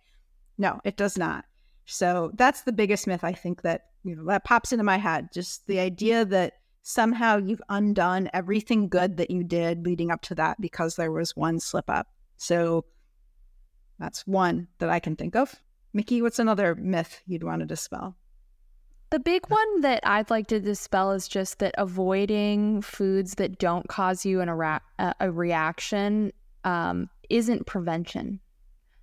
No, 0.58 0.82
it 0.84 0.98
does 0.98 1.18
not. 1.18 1.46
So 1.86 2.32
that's 2.36 2.64
the 2.64 2.74
biggest 2.74 3.08
myth 3.08 3.24
I 3.24 3.34
think 3.34 3.62
that 3.62 3.86
you 4.04 4.16
know, 4.16 4.26
that 4.26 4.44
pops 4.44 4.72
into 4.72 4.84
my 4.84 4.98
head. 4.98 5.30
Just 5.34 5.66
the 5.68 5.80
idea 5.80 6.26
that 6.26 6.54
somehow 6.88 7.38
you've 7.38 7.64
undone 7.70 8.30
everything 8.32 8.88
good 8.88 9.18
that 9.18 9.32
you 9.32 9.44
did 9.44 9.84
leading 9.84 10.12
up 10.12 10.22
to 10.22 10.36
that 10.36 10.62
because 10.62 10.96
there 10.96 11.12
was 11.12 11.36
one 11.36 11.60
slip 11.60 11.90
up. 11.90 12.08
So 12.38 12.86
that's 13.98 14.28
one 14.28 14.68
that 14.78 14.88
I 14.88 15.00
can 15.00 15.16
think 15.16 15.36
of. 15.36 15.56
Mickey, 15.94 16.22
what's 16.22 16.38
another 16.38 16.76
myth 16.76 17.24
you'd 17.26 17.44
want 17.44 17.62
to 17.62 17.66
dispel? 17.66 18.16
The 19.10 19.20
big 19.20 19.50
one 19.50 19.82
that 19.82 20.02
I'd 20.06 20.30
like 20.30 20.46
to 20.48 20.60
dispel 20.60 21.12
is 21.12 21.28
just 21.28 21.58
that 21.58 21.74
avoiding 21.80 22.84
foods 22.84 23.34
that 23.36 23.58
don't 23.58 23.88
cause 23.88 24.24
you 24.24 24.42
an 24.42 24.50
a, 24.50 24.82
a 25.20 25.32
reaction 25.32 26.32
um, 26.66 27.10
isn't 27.32 27.66
prevention. 27.66 28.40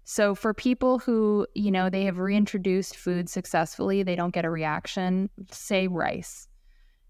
So 0.04 0.36
for 0.36 0.54
people 0.54 1.00
who, 1.00 1.48
you 1.54 1.72
know, 1.72 1.90
they 1.90 2.04
have 2.04 2.18
reintroduced 2.18 2.96
food 2.96 3.28
successfully, 3.28 4.04
they 4.04 4.14
don't 4.14 4.34
get 4.34 4.44
a 4.44 4.50
reaction, 4.50 5.30
say 5.50 5.88
rice. 5.88 6.46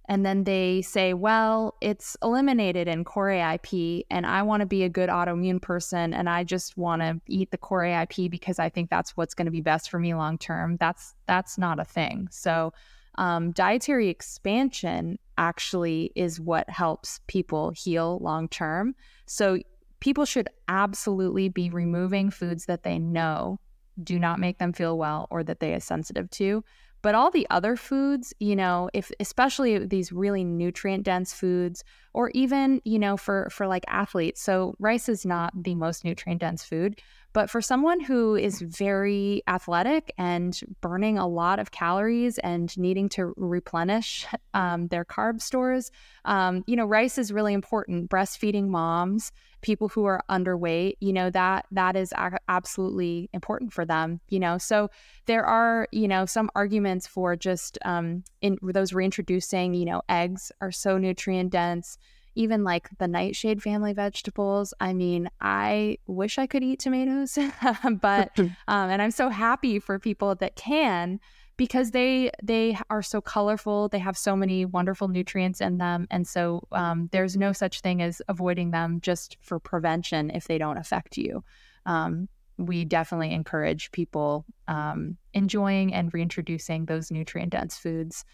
And 0.09 0.27
then 0.27 0.45
they 0.45 0.83
say, 0.83 1.15
well, 1.15 1.77
it's 1.81 2.17
eliminated 2.23 2.89
in 2.89 3.05
core 3.05 3.29
AIP, 3.29 4.03
and 4.11 4.27
I 4.27 4.43
want 4.43 4.61
to 4.61 4.67
be 4.67 4.83
a 4.83 4.89
good 4.89 5.09
autoimmune 5.09 5.63
person, 5.63 6.13
and 6.13 6.29
I 6.29 6.43
just 6.43 6.77
want 6.77 7.03
to 7.03 7.21
eat 7.29 7.51
the 7.51 7.59
core 7.59 7.83
AIP 7.83 8.31
because 8.31 8.59
I 8.59 8.69
think 8.69 8.91
that's 8.91 9.17
what's 9.17 9.35
going 9.35 9.47
to 9.47 9.53
be 9.53 9.61
best 9.61 9.91
for 9.91 10.01
me 10.01 10.15
long 10.15 10.39
term. 10.39 10.77
That's 10.79 11.15
that's 11.27 11.57
not 11.57 11.79
a 11.79 11.85
thing. 11.85 12.29
So, 12.31 12.73
um, 13.17 13.53
dietary 13.53 14.09
expansion 14.09 15.19
actually 15.39 16.11
is 16.17 16.41
what 16.41 16.69
helps 16.69 17.21
people 17.29 17.71
heal 17.71 18.19
long 18.21 18.49
term. 18.49 18.95
So, 19.27 19.59
people 20.01 20.25
should 20.25 20.49
absolutely 20.67 21.49
be 21.49 21.71
removing 21.71 22.31
foods 22.31 22.67
that 22.67 22.83
they 22.83 22.99
know 22.99 23.61
do 24.03 24.19
not 24.19 24.41
make 24.41 24.59
them 24.59 24.73
feel 24.73 24.97
well 24.99 25.29
or 25.31 25.45
that 25.45 25.61
they 25.61 25.75
are 25.75 25.81
sensitive 25.81 26.29
to 26.31 26.65
but 27.03 27.15
all 27.15 27.31
the 27.31 27.47
other 27.51 27.77
foods, 27.77 28.33
you 28.39 28.57
know, 28.57 28.89
if 28.95 29.11
especially 29.21 29.79
these 29.87 30.13
really 30.13 30.45
nutrient 30.45 31.05
dense 31.05 31.35
foods 31.35 31.85
or 32.15 32.31
even, 32.31 32.81
you 32.85 32.99
know, 32.99 33.17
for 33.17 33.49
for 33.51 33.67
like 33.67 33.85
athletes. 33.89 34.43
So 34.43 34.75
rice 34.79 35.09
is 35.09 35.25
not 35.25 35.53
the 35.55 35.75
most 35.75 36.05
nutrient 36.05 36.41
dense 36.41 36.65
food, 36.65 37.01
but 37.33 37.49
for 37.49 37.63
someone 37.63 38.01
who 38.01 38.37
is 38.37 38.61
very 38.61 39.43
athletic 39.49 40.13
and 40.19 40.59
burning 40.83 41.19
a 41.19 41.27
lot 41.27 41.59
of 41.59 41.71
calories 41.71 42.39
and 42.39 42.77
needing 42.77 43.09
to 43.11 43.33
replenish 43.37 44.27
um, 44.55 44.89
their 44.89 45.05
carb 45.05 45.41
stores, 45.41 45.91
um, 46.27 46.63
you 46.67 46.77
know, 46.77 46.85
rice 46.85 47.17
is 47.17 47.33
really 47.33 47.55
important. 47.55 48.11
Breastfeeding 48.11 48.69
moms, 48.69 49.33
people 49.63 49.89
who 49.89 50.05
are 50.05 50.23
underweight, 50.31 50.97
you 51.01 51.13
know, 51.13 51.31
that 51.31 51.65
that 51.71 51.97
is 51.97 52.13
a- 52.13 52.39
absolutely 52.49 53.31
important 53.33 53.73
for 53.73 53.87
them. 53.87 54.21
You 54.29 54.41
know, 54.41 54.59
so 54.59 54.91
there 55.27 55.47
are, 55.47 55.89
you 55.91 56.09
know, 56.09 56.27
some 56.27 56.51
arguments 56.55 57.07
for 57.07 57.35
just 57.35 57.79
um, 57.85 58.25
in 58.43 58.59
those 58.63 58.93
reintroducing. 58.93 59.73
You 59.73 59.87
know, 59.87 60.03
eggs 60.09 60.53
are 60.61 60.73
so 60.73 60.99
nutrient 60.99 61.51
dense 61.51 61.97
even 62.35 62.65
like 62.65 62.89
the 62.99 63.09
nightshade 63.09 63.63
family 63.63 63.93
vegetables. 63.93 64.73
I 64.81 64.93
mean, 64.93 65.29
I 65.41 65.99
wish 66.07 66.39
I 66.39 66.47
could 66.47 66.63
eat 66.63 66.81
tomatoes, 66.81 67.39
but 68.01 68.31
um, 68.39 68.51
and 68.69 69.03
I'm 69.03 69.11
so 69.11 69.29
happy 69.29 69.79
for 69.79 69.99
people 69.99 70.35
that 70.37 70.57
can 70.57 71.21
because 71.57 71.91
they 71.91 72.31
they 72.43 72.79
are 72.91 73.03
so 73.03 73.21
colorful. 73.21 73.89
They 73.89 73.99
have 73.99 74.17
so 74.17 74.35
many 74.35 74.65
wonderful 74.65 75.09
nutrients 75.09 75.61
in 75.61 75.79
them, 75.79 76.07
and 76.11 76.27
so 76.27 76.67
um, 76.73 77.09
there's 77.13 77.37
no 77.37 77.53
such 77.53 77.81
thing 77.81 78.03
as 78.03 78.23
avoiding 78.29 78.71
them 78.71 79.01
just 79.01 79.37
for 79.41 79.59
prevention 79.59 80.31
if 80.31 80.47
they 80.47 80.59
don't 80.59 80.79
affect 80.79 81.17
you. 81.17 81.45
Um, 81.87 82.29
we 82.59 82.85
definitely 82.85 83.33
encourage 83.33 83.91
people 83.93 84.45
um, 84.69 85.17
enjoying 85.35 85.93
and 85.93 86.13
reintroducing 86.13 86.87
those 86.87 87.11
nutrient 87.11 87.51
dense 87.51 87.77
foods 87.77 88.25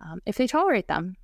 um, 0.00 0.20
if 0.26 0.36
they 0.36 0.46
tolerate 0.46 0.88
them 0.88 1.16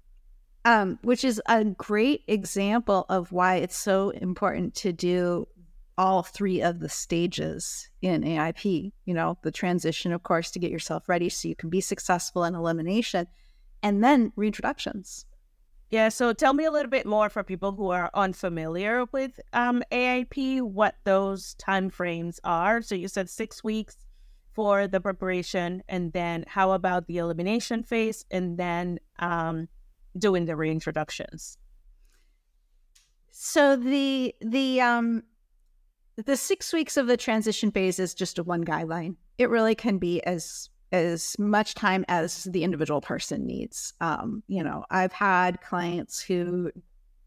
um, 0.66 0.98
which 1.02 1.22
is 1.22 1.40
a 1.46 1.64
great 1.64 2.24
example 2.26 3.06
of 3.08 3.30
why 3.30 3.54
it's 3.54 3.76
so 3.76 4.10
important 4.10 4.74
to 4.74 4.92
do 4.92 5.46
all 5.96 6.24
three 6.24 6.60
of 6.60 6.80
the 6.80 6.88
stages 6.88 7.88
in 8.02 8.22
AIP. 8.22 8.92
You 9.04 9.14
know, 9.14 9.38
the 9.42 9.52
transition, 9.52 10.12
of 10.12 10.24
course, 10.24 10.50
to 10.50 10.58
get 10.58 10.72
yourself 10.72 11.08
ready 11.08 11.28
so 11.28 11.46
you 11.46 11.54
can 11.54 11.70
be 11.70 11.80
successful 11.80 12.42
in 12.42 12.56
elimination, 12.56 13.28
and 13.80 14.02
then 14.02 14.32
reintroductions. 14.36 15.24
Yeah, 15.90 16.08
so 16.08 16.32
tell 16.32 16.52
me 16.52 16.64
a 16.64 16.72
little 16.72 16.90
bit 16.90 17.06
more 17.06 17.30
for 17.30 17.44
people 17.44 17.70
who 17.70 17.90
are 17.90 18.10
unfamiliar 18.12 19.04
with 19.12 19.38
um, 19.52 19.84
AIP, 19.92 20.62
what 20.62 20.96
those 21.04 21.54
time 21.54 21.90
frames 21.90 22.40
are. 22.42 22.82
So 22.82 22.96
you 22.96 23.06
said 23.06 23.30
six 23.30 23.62
weeks 23.62 23.96
for 24.52 24.88
the 24.88 25.00
preparation, 25.00 25.84
and 25.88 26.12
then 26.12 26.44
how 26.48 26.72
about 26.72 27.06
the 27.06 27.18
elimination 27.18 27.84
phase, 27.84 28.24
and 28.32 28.58
then 28.58 28.98
um, 29.20 29.68
doing 30.18 30.46
the 30.46 30.54
reintroductions? 30.54 31.56
So 33.30 33.76
the 33.76 34.34
the 34.40 34.80
um 34.80 35.22
the 36.16 36.36
six 36.36 36.72
weeks 36.72 36.96
of 36.96 37.06
the 37.06 37.16
transition 37.16 37.70
phase 37.70 37.98
is 37.98 38.14
just 38.14 38.38
a 38.38 38.42
one 38.42 38.64
guideline. 38.64 39.16
It 39.38 39.50
really 39.50 39.74
can 39.74 39.98
be 39.98 40.22
as 40.22 40.70
as 40.92 41.38
much 41.38 41.74
time 41.74 42.04
as 42.08 42.44
the 42.44 42.64
individual 42.64 43.00
person 43.00 43.46
needs. 43.46 43.92
Um, 44.00 44.42
you 44.48 44.62
know, 44.62 44.84
I've 44.90 45.12
had 45.12 45.60
clients 45.60 46.20
who 46.20 46.70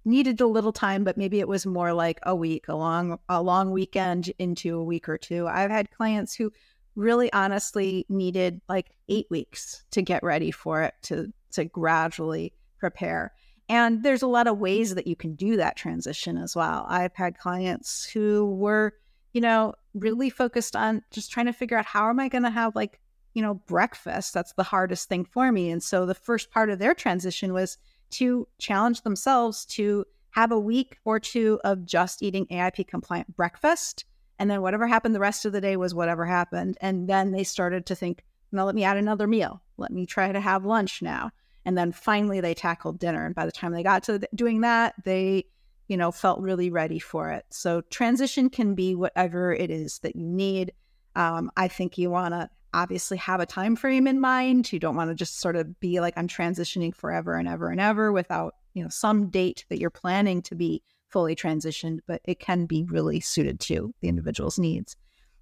needed 0.06 0.42
a 0.42 0.48
little 0.48 0.72
time, 0.72 1.04
but 1.04 1.18
maybe 1.18 1.40
it 1.40 1.48
was 1.48 1.66
more 1.66 1.94
like 1.94 2.20
a 2.24 2.36
week, 2.36 2.68
a 2.68 2.76
long 2.76 3.20
a 3.30 3.42
long 3.42 3.72
weekend 3.72 4.32
into 4.40 4.78
a 4.78 4.84
week 4.84 5.08
or 5.08 5.18
two. 5.18 5.48
I've 5.48 5.72
had 5.72 5.92
clients 5.92 6.34
who 6.34 6.52
really 6.96 7.32
honestly 7.32 8.06
needed 8.10 8.62
like 8.68 8.92
eight 9.08 9.28
weeks 9.30 9.84
to 9.92 10.02
get 10.02 10.24
ready 10.24 10.52
for 10.52 10.82
it 10.82 10.96
to 11.04 11.32
to 11.52 11.66
gradually 11.66 12.54
prepare. 12.80 13.34
And 13.70 14.02
there's 14.02 14.24
a 14.24 14.28
lot 14.28 14.48
of 14.48 14.56
mm-hmm. 14.56 14.64
ways 14.64 14.96
that 14.96 15.08
you 15.08 15.16
can 15.16 15.36
do 15.36 15.58
that 15.58 15.78
transition 15.78 16.38
as 16.38 16.56
well. 16.56 16.86
I've 16.90 17.16
had 17.16 17.38
clients 17.38 18.06
who 18.06 18.56
were, 18.56 18.94
you 19.34 19.42
know, 19.42 19.76
really 19.94 20.30
focused 20.30 20.76
on 20.76 21.04
just 21.12 21.32
trying 21.32 21.46
to 21.46 21.54
figure 21.54 21.78
out 21.78 21.86
how 21.86 22.10
am 22.10 22.20
I 22.20 22.30
going 22.30 22.44
to 22.44 22.50
have 22.50 22.76
like, 22.76 23.00
you 23.36 23.44
know, 23.44 23.54
breakfast? 23.54 24.34
That's 24.34 24.54
the 24.54 24.64
hardest 24.64 25.08
thing 25.08 25.24
for 25.24 25.52
me. 25.52 25.70
And 25.70 25.84
so 25.84 26.06
the 26.06 26.16
first 26.16 26.52
part 26.52 26.70
of 26.70 26.80
their 26.80 26.96
transition 26.96 27.54
was 27.54 27.78
to 28.12 28.48
challenge 28.58 29.04
themselves 29.04 29.66
to 29.66 30.06
have 30.32 30.52
a 30.52 30.60
week 30.60 30.98
or 31.06 31.20
two 31.20 31.60
of 31.64 31.86
just 31.86 32.24
eating 32.24 32.48
AIP 32.48 32.88
compliant 32.88 33.36
breakfast. 33.36 34.06
And 34.40 34.50
then 34.50 34.62
whatever 34.62 34.88
happened 34.88 35.14
the 35.14 35.20
rest 35.20 35.46
of 35.46 35.52
the 35.52 35.62
day 35.62 35.76
was 35.76 35.94
whatever 35.94 36.26
happened. 36.26 36.78
And 36.82 37.08
then 37.08 37.32
they 37.32 37.44
started 37.44 37.86
to 37.88 37.96
think, 37.96 38.24
now 38.52 38.66
let 38.66 38.76
me 38.76 38.84
add 38.84 38.98
another 38.98 39.28
meal. 39.28 39.62
Let 39.78 39.92
me 39.92 40.06
try 40.06 40.32
to 40.32 40.40
have 40.40 40.66
lunch 40.66 41.02
now. 41.02 41.32
And 41.70 41.78
then 41.78 41.92
finally 41.92 42.42
they 42.42 42.56
tackled 42.56 42.98
dinner. 42.98 43.28
And 43.28 43.36
by 43.36 43.46
the 43.46 43.52
time 43.52 43.74
they 43.74 43.84
got 43.84 44.02
to 44.06 44.28
doing 44.34 44.62
that, 44.62 44.96
they, 45.04 45.46
you 45.88 45.98
know, 45.98 46.12
felt 46.12 46.40
really 46.40 46.72
ready 46.72 46.98
for 46.98 47.30
it. 47.30 47.46
So 47.52 47.82
transition 47.92 48.50
can 48.50 48.74
be 48.74 48.96
whatever 48.96 49.54
it 49.54 49.70
is 49.70 50.00
that 50.00 50.16
you 50.16 50.26
need. 50.26 50.74
Um, 51.16 51.52
I 51.56 51.68
think 51.68 51.96
you 51.96 52.10
want 52.10 52.34
to 52.34 52.50
obviously 52.74 53.18
have 53.18 53.40
a 53.40 53.46
time 53.46 53.76
frame 53.76 54.08
in 54.08 54.20
mind. 54.20 54.74
You 54.74 54.80
don't 54.80 54.96
want 54.96 55.12
to 55.12 55.16
just 55.16 55.40
sort 55.40 55.56
of 55.56 55.80
be 55.80 56.00
like, 56.00 56.16
I'm 56.18 56.28
transitioning 56.28 56.96
forever 56.96 57.36
and 57.36 57.48
ever 57.48 57.70
and 57.70 57.80
ever 57.80 58.12
without, 58.12 58.56
you 58.74 58.82
know, 58.82 58.90
some 58.90 59.30
date 59.30 59.64
that 59.70 59.78
you're 59.78 59.92
planning 59.92 60.42
to 60.42 60.56
be 60.56 60.82
fully 61.10 61.36
transitioned, 61.36 62.00
but 62.08 62.20
it 62.26 62.40
can 62.40 62.66
be 62.66 62.84
really 62.86 63.20
suited 63.20 63.60
to 63.60 63.94
the 64.02 64.08
individual's 64.08 64.58
needs. 64.58 64.96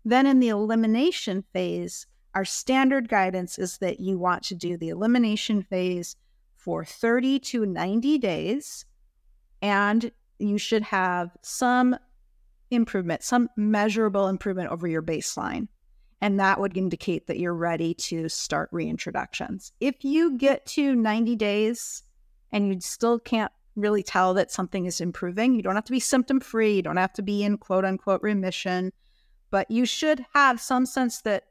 Then 0.03 0.25
in 0.25 0.41
the 0.41 0.49
elimination 0.49 1.45
phase, 1.53 2.05
our 2.37 2.45
standard 2.45 3.09
guidance 3.09 3.57
is 3.57 3.79
that 3.79 3.99
you 3.99 4.19
want 4.19 4.43
to 4.43 4.53
do 4.53 4.77
the 4.77 4.89
elimination 4.89 5.63
phase 5.63 6.15
for 6.55 6.85
30 6.85 7.39
to 7.39 7.65
90 7.65 8.19
days, 8.19 8.85
and 9.59 10.11
you 10.37 10.59
should 10.59 10.83
have 10.83 11.31
some 11.41 11.95
improvement, 12.69 13.23
some 13.23 13.49
measurable 13.57 14.27
improvement 14.27 14.69
over 14.69 14.87
your 14.87 15.01
baseline. 15.01 15.67
And 16.21 16.39
that 16.39 16.59
would 16.59 16.77
indicate 16.77 17.25
that 17.25 17.39
you're 17.39 17.55
ready 17.55 17.95
to 17.95 18.29
start 18.29 18.71
reintroductions. 18.71 19.71
If 19.79 20.05
you 20.05 20.37
get 20.37 20.63
to 20.67 20.93
90 20.93 21.35
days 21.37 22.03
and 22.51 22.67
you 22.67 22.79
still 22.81 23.17
can't 23.17 23.51
really 23.75 24.03
tell 24.03 24.35
that 24.35 24.51
something 24.51 24.85
is 24.85 25.01
improving, 25.01 25.55
you 25.55 25.63
don't 25.63 25.73
have 25.73 25.85
to 25.85 25.91
be 25.91 25.99
symptom 25.99 26.39
free, 26.39 26.75
you 26.75 26.83
don't 26.83 26.97
have 26.97 27.13
to 27.13 27.23
be 27.23 27.41
in 27.41 27.57
quote 27.57 27.83
unquote 27.83 28.21
remission, 28.21 28.93
but 29.49 29.71
you 29.71 29.87
should 29.87 30.23
have 30.35 30.61
some 30.61 30.85
sense 30.85 31.23
that 31.23 31.45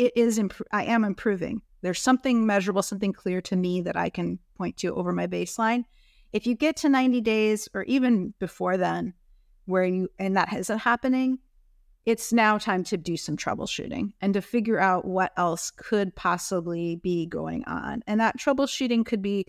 it 0.00 0.14
is 0.16 0.38
imp- 0.38 0.66
I 0.72 0.84
am 0.84 1.04
improving. 1.04 1.60
There's 1.82 2.00
something 2.00 2.46
measurable, 2.46 2.82
something 2.82 3.12
clear 3.12 3.42
to 3.42 3.56
me 3.56 3.82
that 3.82 3.96
I 3.96 4.08
can 4.08 4.38
point 4.56 4.78
to 4.78 4.94
over 4.94 5.12
my 5.12 5.26
baseline. 5.26 5.84
If 6.32 6.46
you 6.46 6.54
get 6.54 6.76
to 6.78 6.88
90 6.88 7.20
days 7.20 7.68
or 7.74 7.82
even 7.82 8.32
before 8.38 8.78
then, 8.78 9.12
where 9.66 9.84
you 9.84 10.08
and 10.18 10.36
that 10.36 10.54
isn't 10.54 10.78
happening, 10.78 11.38
it's 12.06 12.32
now 12.32 12.56
time 12.56 12.82
to 12.84 12.96
do 12.96 13.18
some 13.18 13.36
troubleshooting 13.36 14.14
and 14.22 14.32
to 14.32 14.40
figure 14.40 14.80
out 14.80 15.04
what 15.04 15.32
else 15.36 15.70
could 15.70 16.16
possibly 16.16 16.96
be 16.96 17.26
going 17.26 17.64
on. 17.66 18.02
And 18.06 18.20
that 18.20 18.38
troubleshooting 18.38 19.04
could 19.04 19.20
be 19.20 19.44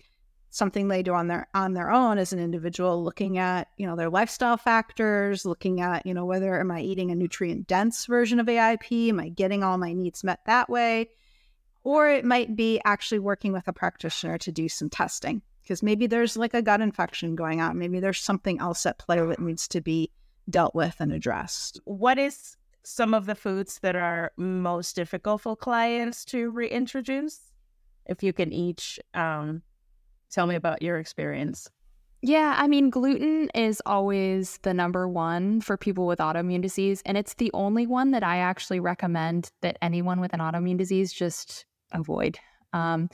something 0.52 0.86
they 0.86 1.02
do 1.02 1.12
on 1.12 1.26
their 1.26 1.48
on 1.54 1.72
their 1.72 1.90
own 1.90 2.18
as 2.18 2.32
an 2.32 2.38
individual 2.38 3.02
looking 3.02 3.38
at 3.38 3.68
you 3.76 3.86
know 3.86 3.96
their 3.96 4.10
lifestyle 4.10 4.56
factors 4.56 5.44
looking 5.44 5.80
at 5.80 6.06
you 6.06 6.14
know 6.14 6.24
whether 6.24 6.60
am 6.60 6.70
i 6.70 6.80
eating 6.80 7.10
a 7.10 7.14
nutrient 7.14 7.66
dense 7.66 8.06
version 8.06 8.38
of 8.38 8.48
aip 8.48 8.92
am 8.92 9.18
i 9.18 9.28
getting 9.28 9.64
all 9.64 9.78
my 9.78 9.92
needs 9.92 10.22
met 10.22 10.40
that 10.46 10.68
way 10.70 11.08
or 11.84 12.08
it 12.08 12.24
might 12.24 12.54
be 12.54 12.80
actually 12.84 13.18
working 13.18 13.52
with 13.52 13.66
a 13.66 13.72
practitioner 13.72 14.38
to 14.38 14.52
do 14.52 14.68
some 14.68 14.88
testing 14.88 15.42
because 15.62 15.82
maybe 15.82 16.06
there's 16.06 16.36
like 16.36 16.54
a 16.54 16.62
gut 16.62 16.80
infection 16.80 17.34
going 17.34 17.60
on. 17.60 17.78
Maybe 17.78 18.00
there's 18.00 18.20
something 18.20 18.60
else 18.60 18.84
at 18.86 18.98
play 18.98 19.18
that 19.18 19.40
needs 19.40 19.68
to 19.68 19.80
be 19.80 20.10
dealt 20.50 20.74
with 20.74 20.96
and 20.98 21.12
addressed. 21.12 21.80
What 21.84 22.18
is 22.18 22.56
some 22.82 23.14
of 23.14 23.26
the 23.26 23.34
foods 23.34 23.78
that 23.80 23.94
are 23.94 24.32
most 24.36 24.96
difficult 24.96 25.42
for 25.42 25.56
clients 25.56 26.24
to 26.26 26.50
reintroduce? 26.50 27.52
If 28.06 28.22
you 28.22 28.32
can 28.32 28.52
each 28.52 28.98
um, 29.14 29.62
tell 30.32 30.46
me 30.46 30.54
about 30.54 30.82
your 30.82 30.98
experience. 30.98 31.70
Yeah, 32.24 32.54
I 32.56 32.68
mean, 32.68 32.88
gluten 32.88 33.50
is 33.52 33.82
always 33.84 34.58
the 34.62 34.72
number 34.72 35.08
one 35.08 35.60
for 35.60 35.76
people 35.76 36.06
with 36.06 36.20
autoimmune 36.20 36.62
disease. 36.62 37.02
And 37.04 37.18
it's 37.18 37.34
the 37.34 37.50
only 37.52 37.84
one 37.86 38.12
that 38.12 38.22
I 38.22 38.38
actually 38.38 38.78
recommend 38.78 39.50
that 39.60 39.76
anyone 39.82 40.20
with 40.20 40.32
an 40.32 40.38
autoimmune 40.38 40.78
disease 40.78 41.12
just 41.12 41.66
avoid. 41.90 42.38
Um, 42.72 43.10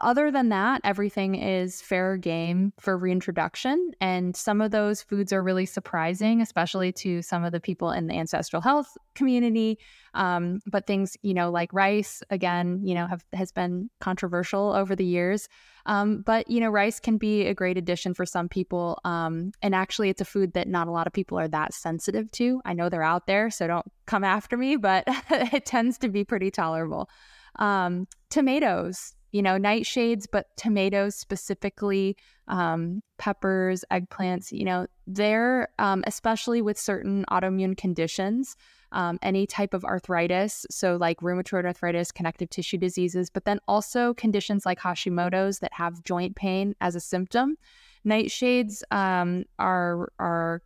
other 0.00 0.30
than 0.30 0.50
that, 0.50 0.80
everything 0.84 1.34
is 1.34 1.82
fair 1.82 2.16
game 2.16 2.72
for 2.78 2.96
reintroduction. 2.96 3.90
And 4.00 4.36
some 4.36 4.60
of 4.60 4.70
those 4.70 5.02
foods 5.02 5.32
are 5.32 5.42
really 5.42 5.66
surprising, 5.66 6.40
especially 6.40 6.92
to 6.92 7.22
some 7.22 7.44
of 7.44 7.52
the 7.52 7.60
people 7.60 7.90
in 7.90 8.06
the 8.06 8.14
ancestral 8.14 8.62
health 8.62 8.96
community. 9.14 9.78
Um, 10.14 10.60
but 10.66 10.86
things, 10.86 11.16
you 11.22 11.34
know, 11.34 11.50
like 11.50 11.72
rice, 11.72 12.22
again, 12.30 12.80
you 12.84 12.94
know, 12.94 13.06
have 13.06 13.24
has 13.32 13.52
been 13.52 13.90
controversial 14.00 14.72
over 14.72 14.94
the 14.94 15.04
years. 15.04 15.48
Um, 15.86 16.22
but 16.22 16.48
you 16.50 16.60
know, 16.60 16.68
rice 16.68 17.00
can 17.00 17.16
be 17.16 17.46
a 17.46 17.54
great 17.54 17.78
addition 17.78 18.14
for 18.14 18.26
some 18.26 18.48
people. 18.48 19.00
Um, 19.04 19.52
and 19.62 19.74
actually, 19.74 20.08
it's 20.08 20.20
a 20.20 20.24
food 20.24 20.52
that 20.52 20.68
not 20.68 20.88
a 20.88 20.92
lot 20.92 21.06
of 21.06 21.12
people 21.12 21.38
are 21.38 21.48
that 21.48 21.74
sensitive 21.74 22.30
to. 22.32 22.60
I 22.64 22.74
know 22.74 22.88
they're 22.88 23.02
out 23.02 23.26
there, 23.26 23.50
so 23.50 23.66
don't 23.66 23.86
come 24.06 24.24
after 24.24 24.56
me, 24.56 24.76
but 24.76 25.04
it 25.30 25.66
tends 25.66 25.98
to 25.98 26.08
be 26.08 26.24
pretty 26.24 26.50
tolerable. 26.50 27.08
Um, 27.56 28.06
tomatoes, 28.30 29.14
you 29.32 29.42
know, 29.42 29.56
nightshades, 29.56 30.26
but 30.30 30.46
tomatoes 30.56 31.14
specifically, 31.14 32.16
um, 32.48 33.02
peppers, 33.18 33.84
eggplants, 33.90 34.50
you 34.50 34.64
know, 34.64 34.86
they're 35.06 35.68
um, 35.78 36.02
especially 36.06 36.62
with 36.62 36.78
certain 36.78 37.24
autoimmune 37.30 37.76
conditions, 37.76 38.56
um, 38.92 39.18
any 39.22 39.46
type 39.46 39.72
of 39.72 39.84
arthritis, 39.84 40.66
so 40.70 40.96
like 40.96 41.20
rheumatoid 41.20 41.64
arthritis, 41.64 42.10
connective 42.10 42.50
tissue 42.50 42.78
diseases, 42.78 43.30
but 43.30 43.44
then 43.44 43.60
also 43.68 44.14
conditions 44.14 44.66
like 44.66 44.80
Hashimoto's 44.80 45.60
that 45.60 45.72
have 45.72 46.02
joint 46.02 46.34
pain 46.34 46.74
as 46.80 46.94
a 46.94 47.00
symptom. 47.00 47.56
Nightshades 48.04 48.82
um, 48.90 49.44
are 49.58 50.10
are 50.18 50.62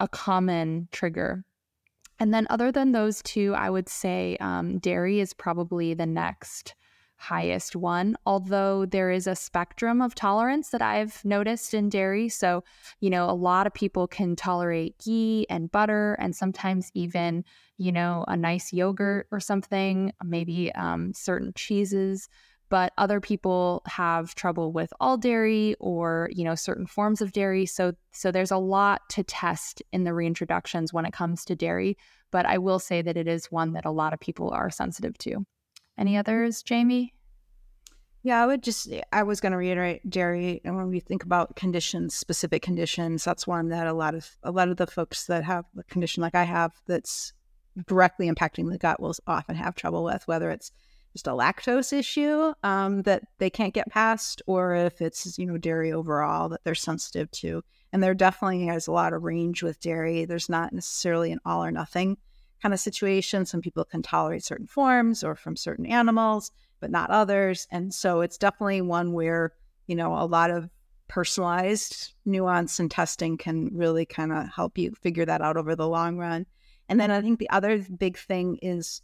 a 0.00 0.08
common 0.08 0.88
trigger. 0.92 1.44
And 2.20 2.34
then, 2.34 2.46
other 2.50 2.72
than 2.72 2.92
those 2.92 3.22
two, 3.22 3.54
I 3.54 3.70
would 3.70 3.88
say 3.88 4.36
um, 4.40 4.78
dairy 4.78 5.20
is 5.20 5.32
probably 5.32 5.94
the 5.94 6.06
next 6.06 6.74
highest 7.18 7.74
one, 7.74 8.16
although 8.24 8.86
there 8.86 9.10
is 9.10 9.26
a 9.26 9.34
spectrum 9.34 10.00
of 10.00 10.14
tolerance 10.14 10.70
that 10.70 10.80
I've 10.80 11.22
noticed 11.24 11.74
in 11.74 11.88
dairy. 11.88 12.28
So, 12.28 12.62
you 13.00 13.10
know, 13.10 13.28
a 13.28 13.32
lot 13.32 13.66
of 13.66 13.74
people 13.74 14.06
can 14.06 14.36
tolerate 14.36 14.96
ghee 15.04 15.44
and 15.50 15.70
butter, 15.70 16.14
and 16.20 16.34
sometimes 16.34 16.90
even, 16.94 17.44
you 17.76 17.92
know, 17.92 18.24
a 18.28 18.36
nice 18.36 18.72
yogurt 18.72 19.26
or 19.32 19.40
something, 19.40 20.12
maybe 20.24 20.72
um, 20.74 21.12
certain 21.12 21.52
cheeses. 21.54 22.28
But 22.70 22.92
other 22.98 23.20
people 23.20 23.82
have 23.86 24.34
trouble 24.34 24.72
with 24.72 24.92
all 25.00 25.16
dairy 25.16 25.74
or 25.80 26.28
you 26.32 26.44
know 26.44 26.54
certain 26.54 26.86
forms 26.86 27.22
of 27.22 27.32
dairy. 27.32 27.64
So 27.64 27.94
so 28.12 28.30
there's 28.30 28.50
a 28.50 28.58
lot 28.58 29.08
to 29.10 29.22
test 29.24 29.82
in 29.92 30.04
the 30.04 30.10
reintroductions 30.10 30.92
when 30.92 31.06
it 31.06 31.14
comes 31.14 31.46
to 31.46 31.56
dairy. 31.56 31.96
But 32.30 32.44
I 32.44 32.58
will 32.58 32.78
say 32.78 33.00
that 33.00 33.16
it 33.16 33.26
is 33.26 33.46
one 33.46 33.72
that 33.72 33.86
a 33.86 33.90
lot 33.90 34.12
of 34.12 34.20
people 34.20 34.50
are 34.50 34.70
sensitive 34.70 35.16
to. 35.18 35.46
Any 35.98 36.16
others, 36.16 36.62
Jaime? 36.68 37.12
Yeah, 38.22 38.42
I 38.42 38.46
would 38.46 38.62
just, 38.62 38.88
I 39.12 39.22
was 39.22 39.40
going 39.40 39.52
to 39.52 39.58
reiterate, 39.58 40.08
dairy, 40.08 40.60
and 40.64 40.76
when 40.76 40.88
we 40.88 41.00
think 41.00 41.24
about 41.24 41.56
conditions, 41.56 42.14
specific 42.14 42.62
conditions, 42.62 43.24
that's 43.24 43.46
one 43.46 43.68
that 43.68 43.86
a 43.86 43.92
lot 43.92 44.14
of, 44.14 44.28
a 44.42 44.50
lot 44.50 44.68
of 44.68 44.76
the 44.76 44.86
folks 44.86 45.26
that 45.26 45.44
have 45.44 45.64
a 45.78 45.82
condition 45.84 46.22
like 46.22 46.34
I 46.34 46.44
have 46.44 46.72
that's 46.86 47.32
directly 47.86 48.30
impacting 48.30 48.70
the 48.70 48.78
gut 48.78 49.00
will 49.00 49.14
often 49.26 49.56
have 49.56 49.74
trouble 49.74 50.04
with, 50.04 50.26
whether 50.26 50.50
it's 50.50 50.72
just 51.12 51.26
a 51.26 51.30
lactose 51.30 51.92
issue 51.92 52.52
um, 52.62 53.02
that 53.02 53.22
they 53.38 53.50
can't 53.50 53.74
get 53.74 53.90
past, 53.90 54.42
or 54.46 54.74
if 54.74 55.00
it's, 55.00 55.38
you 55.38 55.46
know, 55.46 55.58
dairy 55.58 55.92
overall 55.92 56.48
that 56.48 56.62
they're 56.64 56.74
sensitive 56.74 57.30
to. 57.30 57.62
And 57.92 58.02
there 58.02 58.14
definitely 58.14 58.66
has 58.66 58.86
a 58.86 58.92
lot 58.92 59.12
of 59.12 59.22
range 59.22 59.62
with 59.62 59.80
dairy. 59.80 60.24
There's 60.24 60.48
not 60.48 60.72
necessarily 60.72 61.32
an 61.32 61.40
all 61.44 61.64
or 61.64 61.70
nothing 61.70 62.18
kind 62.62 62.74
of 62.74 62.80
situation. 62.80 63.46
Some 63.46 63.60
people 63.60 63.84
can 63.84 64.02
tolerate 64.02 64.44
certain 64.44 64.66
forms 64.66 65.22
or 65.22 65.34
from 65.34 65.56
certain 65.56 65.86
animals, 65.86 66.50
but 66.80 66.90
not 66.90 67.10
others. 67.10 67.66
And 67.70 67.92
so 67.92 68.20
it's 68.20 68.38
definitely 68.38 68.80
one 68.80 69.12
where, 69.12 69.52
you 69.86 69.94
know, 69.94 70.14
a 70.14 70.26
lot 70.26 70.50
of 70.50 70.68
personalized 71.08 72.12
nuance 72.24 72.78
and 72.78 72.90
testing 72.90 73.38
can 73.38 73.70
really 73.72 74.04
kind 74.04 74.32
of 74.32 74.48
help 74.54 74.76
you 74.76 74.92
figure 74.92 75.24
that 75.24 75.40
out 75.40 75.56
over 75.56 75.74
the 75.74 75.88
long 75.88 76.18
run. 76.18 76.46
And 76.88 77.00
then 77.00 77.10
I 77.10 77.20
think 77.20 77.38
the 77.38 77.50
other 77.50 77.78
big 77.78 78.18
thing 78.18 78.58
is 78.62 79.02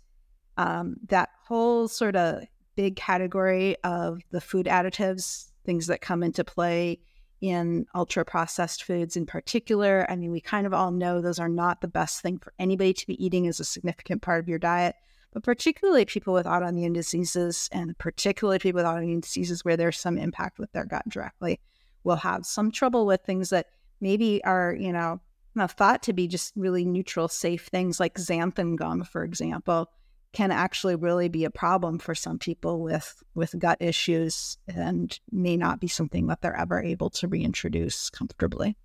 um, 0.56 0.96
that 1.08 1.30
whole 1.46 1.88
sort 1.88 2.16
of 2.16 2.44
big 2.76 2.96
category 2.96 3.76
of 3.84 4.20
the 4.30 4.40
food 4.40 4.66
additives, 4.66 5.50
things 5.64 5.86
that 5.86 6.00
come 6.00 6.22
into 6.22 6.44
play 6.44 7.00
in 7.44 7.84
ultra 7.94 8.24
processed 8.24 8.84
foods 8.84 9.18
in 9.18 9.26
particular. 9.26 10.06
I 10.08 10.16
mean, 10.16 10.32
we 10.32 10.40
kind 10.40 10.66
of 10.66 10.72
all 10.72 10.90
know 10.90 11.20
those 11.20 11.38
are 11.38 11.48
not 11.48 11.82
the 11.82 11.88
best 11.88 12.22
thing 12.22 12.38
for 12.38 12.54
anybody 12.58 12.94
to 12.94 13.06
be 13.06 13.22
eating 13.22 13.46
as 13.46 13.60
a 13.60 13.64
significant 13.64 14.22
part 14.22 14.40
of 14.40 14.48
your 14.48 14.58
diet, 14.58 14.96
but 15.30 15.42
particularly 15.42 16.06
people 16.06 16.32
with 16.32 16.46
autoimmune 16.46 16.94
diseases 16.94 17.68
and 17.70 17.98
particularly 17.98 18.58
people 18.58 18.78
with 18.78 18.86
autoimmune 18.86 19.20
diseases 19.20 19.62
where 19.62 19.76
there's 19.76 19.98
some 19.98 20.16
impact 20.16 20.58
with 20.58 20.72
their 20.72 20.86
gut 20.86 21.06
directly 21.06 21.60
will 22.02 22.16
have 22.16 22.46
some 22.46 22.70
trouble 22.70 23.04
with 23.04 23.20
things 23.20 23.50
that 23.50 23.66
maybe 24.00 24.42
are, 24.44 24.74
you 24.74 24.92
know, 24.92 25.20
thought 25.68 26.02
to 26.04 26.14
be 26.14 26.26
just 26.26 26.54
really 26.56 26.86
neutral, 26.86 27.28
safe 27.28 27.66
things 27.66 28.00
like 28.00 28.14
xanthan 28.14 28.74
gum, 28.74 29.04
for 29.04 29.22
example 29.22 29.90
can 30.34 30.50
actually 30.50 30.96
really 30.96 31.28
be 31.28 31.44
a 31.44 31.50
problem 31.50 31.98
for 31.98 32.14
some 32.14 32.38
people 32.38 32.82
with 32.82 33.22
with 33.34 33.58
gut 33.58 33.78
issues 33.80 34.58
and 34.68 35.18
may 35.30 35.56
not 35.56 35.80
be 35.80 35.88
something 35.88 36.26
that 36.26 36.42
they're 36.42 36.56
ever 36.56 36.82
able 36.82 37.08
to 37.08 37.28
reintroduce 37.28 38.10
comfortably. 38.10 38.76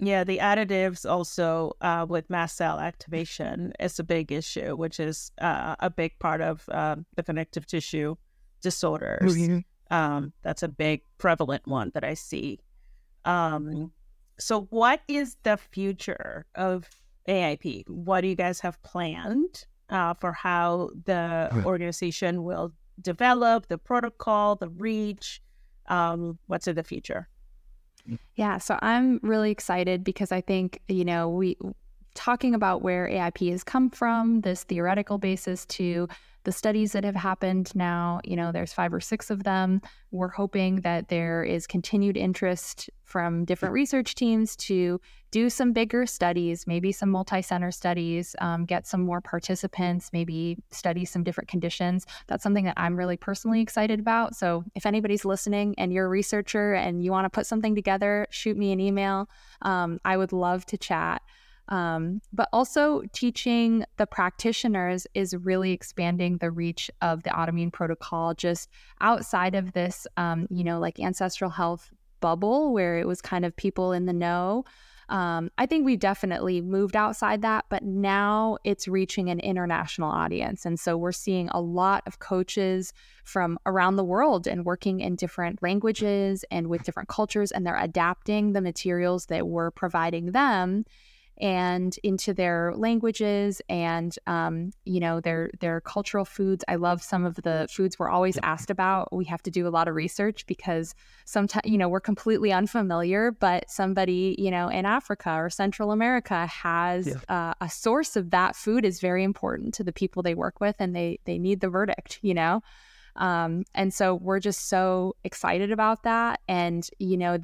Yeah, 0.00 0.24
the 0.24 0.38
additives 0.38 1.08
also 1.08 1.76
uh, 1.80 2.06
with 2.08 2.28
mast 2.30 2.56
cell 2.56 2.80
activation 2.80 3.72
is 3.78 3.98
a 3.98 4.04
big 4.04 4.32
issue, 4.32 4.74
which 4.74 4.98
is 4.98 5.30
uh, 5.40 5.76
a 5.78 5.90
big 5.90 6.18
part 6.18 6.40
of 6.40 6.66
uh, 6.70 6.96
the 7.16 7.22
connective 7.22 7.66
tissue 7.66 8.16
disorders. 8.62 9.36
Mm-hmm. 9.36 9.94
Um, 9.94 10.32
that's 10.42 10.62
a 10.62 10.68
big 10.68 11.02
prevalent 11.18 11.66
one 11.66 11.90
that 11.94 12.02
I 12.02 12.14
see. 12.14 12.60
Um, 13.24 13.92
so, 14.38 14.62
what 14.70 15.02
is 15.06 15.36
the 15.42 15.58
future 15.58 16.46
of 16.54 16.88
AIP? 17.28 17.88
What 17.88 18.22
do 18.22 18.28
you 18.28 18.36
guys 18.36 18.60
have 18.60 18.82
planned? 18.82 19.66
Uh, 19.90 20.14
for 20.14 20.32
how 20.32 20.90
the 21.04 21.62
organization 21.64 22.44
will 22.44 22.72
develop 23.00 23.68
the 23.68 23.78
protocol, 23.78 24.56
the 24.56 24.68
reach. 24.68 25.42
Um, 25.88 26.38
what's 26.46 26.68
in 26.68 26.76
the 26.76 26.84
future? 26.84 27.28
Yeah, 28.34 28.58
so 28.58 28.78
I'm 28.80 29.20
really 29.22 29.50
excited 29.50 30.02
because 30.04 30.32
I 30.32 30.40
think, 30.40 30.80
you 30.88 31.04
know, 31.04 31.28
we 31.28 31.56
talking 32.14 32.54
about 32.54 32.82
where 32.82 33.08
AIP 33.08 33.50
has 33.50 33.64
come 33.64 33.90
from, 33.90 34.40
this 34.40 34.64
theoretical 34.64 35.18
basis 35.18 35.66
to 35.66 36.08
the 36.44 36.52
studies 36.52 36.92
that 36.92 37.04
have 37.04 37.16
happened 37.16 37.70
now, 37.74 38.20
you 38.24 38.34
know, 38.34 38.50
there's 38.50 38.72
five 38.72 38.94
or 38.94 39.00
six 39.00 39.30
of 39.30 39.44
them. 39.44 39.82
We're 40.10 40.28
hoping 40.28 40.76
that 40.76 41.08
there 41.08 41.44
is 41.44 41.66
continued 41.66 42.16
interest 42.16 42.88
from 43.04 43.44
different 43.44 43.74
research 43.74 44.14
teams 44.14 44.56
to 44.56 45.00
do 45.30 45.50
some 45.50 45.72
bigger 45.72 46.06
studies, 46.06 46.66
maybe 46.66 46.92
some 46.92 47.10
multi 47.10 47.42
center 47.42 47.70
studies, 47.70 48.34
um, 48.40 48.64
get 48.64 48.86
some 48.86 49.02
more 49.02 49.20
participants, 49.20 50.10
maybe 50.12 50.56
study 50.70 51.04
some 51.04 51.22
different 51.22 51.48
conditions. 51.48 52.06
That's 52.26 52.42
something 52.42 52.64
that 52.64 52.74
I'm 52.78 52.96
really 52.96 53.16
personally 53.16 53.60
excited 53.60 54.00
about. 54.00 54.34
So 54.34 54.64
if 54.74 54.86
anybody's 54.86 55.24
listening 55.24 55.74
and 55.76 55.92
you're 55.92 56.06
a 56.06 56.08
researcher 56.08 56.72
and 56.72 57.04
you 57.04 57.10
want 57.10 57.26
to 57.26 57.30
put 57.30 57.46
something 57.46 57.74
together, 57.74 58.26
shoot 58.30 58.56
me 58.56 58.72
an 58.72 58.80
email. 58.80 59.28
Um, 59.62 60.00
I 60.04 60.16
would 60.16 60.32
love 60.32 60.64
to 60.66 60.78
chat. 60.78 61.20
Um, 61.70 62.20
but 62.32 62.48
also 62.52 63.02
teaching 63.12 63.84
the 63.96 64.06
practitioners 64.06 65.06
is 65.14 65.34
really 65.36 65.70
expanding 65.70 66.38
the 66.38 66.50
reach 66.50 66.90
of 67.00 67.22
the 67.22 67.30
autoimmune 67.30 67.72
protocol 67.72 68.34
just 68.34 68.68
outside 69.00 69.54
of 69.54 69.72
this, 69.72 70.06
um, 70.16 70.48
you 70.50 70.64
know, 70.64 70.80
like 70.80 70.98
ancestral 70.98 71.50
health 71.50 71.92
bubble 72.20 72.72
where 72.72 72.98
it 72.98 73.06
was 73.06 73.22
kind 73.22 73.44
of 73.44 73.54
people 73.56 73.92
in 73.92 74.06
the 74.06 74.12
know. 74.12 74.64
Um, 75.10 75.50
I 75.58 75.66
think 75.66 75.84
we 75.84 75.96
definitely 75.96 76.60
moved 76.60 76.94
outside 76.94 77.42
that, 77.42 77.64
but 77.68 77.82
now 77.82 78.58
it's 78.62 78.86
reaching 78.86 79.28
an 79.28 79.40
international 79.40 80.08
audience. 80.08 80.64
And 80.64 80.78
so 80.78 80.96
we're 80.96 81.10
seeing 81.10 81.48
a 81.48 81.60
lot 81.60 82.04
of 82.06 82.20
coaches 82.20 82.92
from 83.24 83.58
around 83.66 83.96
the 83.96 84.04
world 84.04 84.46
and 84.46 84.64
working 84.64 85.00
in 85.00 85.16
different 85.16 85.62
languages 85.62 86.44
and 86.52 86.68
with 86.68 86.84
different 86.84 87.08
cultures, 87.08 87.50
and 87.50 87.66
they're 87.66 87.76
adapting 87.76 88.52
the 88.52 88.60
materials 88.60 89.26
that 89.26 89.48
we're 89.48 89.72
providing 89.72 90.30
them 90.30 90.84
and 91.40 91.96
into 92.02 92.34
their 92.34 92.72
languages 92.76 93.62
and 93.68 94.16
um, 94.26 94.72
you 94.84 95.00
know 95.00 95.20
their 95.20 95.50
their 95.60 95.80
cultural 95.80 96.24
foods. 96.24 96.64
I 96.68 96.76
love 96.76 97.02
some 97.02 97.24
of 97.24 97.36
the 97.36 97.68
foods 97.70 97.98
we're 97.98 98.08
always 98.10 98.38
asked 98.42 98.70
about. 98.70 99.12
We 99.12 99.24
have 99.26 99.42
to 99.42 99.50
do 99.50 99.66
a 99.66 99.70
lot 99.70 99.88
of 99.88 99.94
research 99.94 100.46
because 100.46 100.94
sometimes 101.24 101.62
you 101.64 101.78
know 101.78 101.88
we're 101.88 102.00
completely 102.00 102.52
unfamiliar, 102.52 103.32
but 103.32 103.70
somebody 103.70 104.36
you 104.38 104.50
know 104.50 104.68
in 104.68 104.86
Africa 104.86 105.30
or 105.32 105.50
Central 105.50 105.92
America 105.92 106.46
has 106.46 107.06
yeah. 107.06 107.50
uh, 107.50 107.54
a 107.60 107.70
source 107.70 108.16
of 108.16 108.30
that 108.30 108.56
food 108.56 108.84
is 108.84 109.00
very 109.00 109.24
important 109.24 109.74
to 109.74 109.84
the 109.84 109.92
people 109.92 110.22
they 110.22 110.34
work 110.34 110.60
with, 110.60 110.76
and 110.78 110.94
they 110.94 111.18
they 111.24 111.38
need 111.38 111.60
the 111.60 111.68
verdict. 111.68 112.18
You 112.22 112.34
know. 112.34 112.62
Um, 113.16 113.64
and 113.74 113.92
so 113.92 114.14
we're 114.14 114.40
just 114.40 114.68
so 114.68 115.16
excited 115.24 115.72
about 115.72 116.04
that. 116.04 116.40
And, 116.48 116.88
you 116.98 117.16
know, 117.16 117.38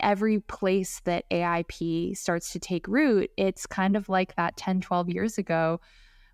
every 0.00 0.40
place 0.40 1.00
that 1.04 1.28
AIP 1.30 2.16
starts 2.16 2.52
to 2.52 2.58
take 2.58 2.88
root, 2.88 3.30
it's 3.36 3.66
kind 3.66 3.96
of 3.96 4.08
like 4.08 4.34
that 4.36 4.56
10, 4.56 4.80
12 4.80 5.08
years 5.08 5.38
ago, 5.38 5.80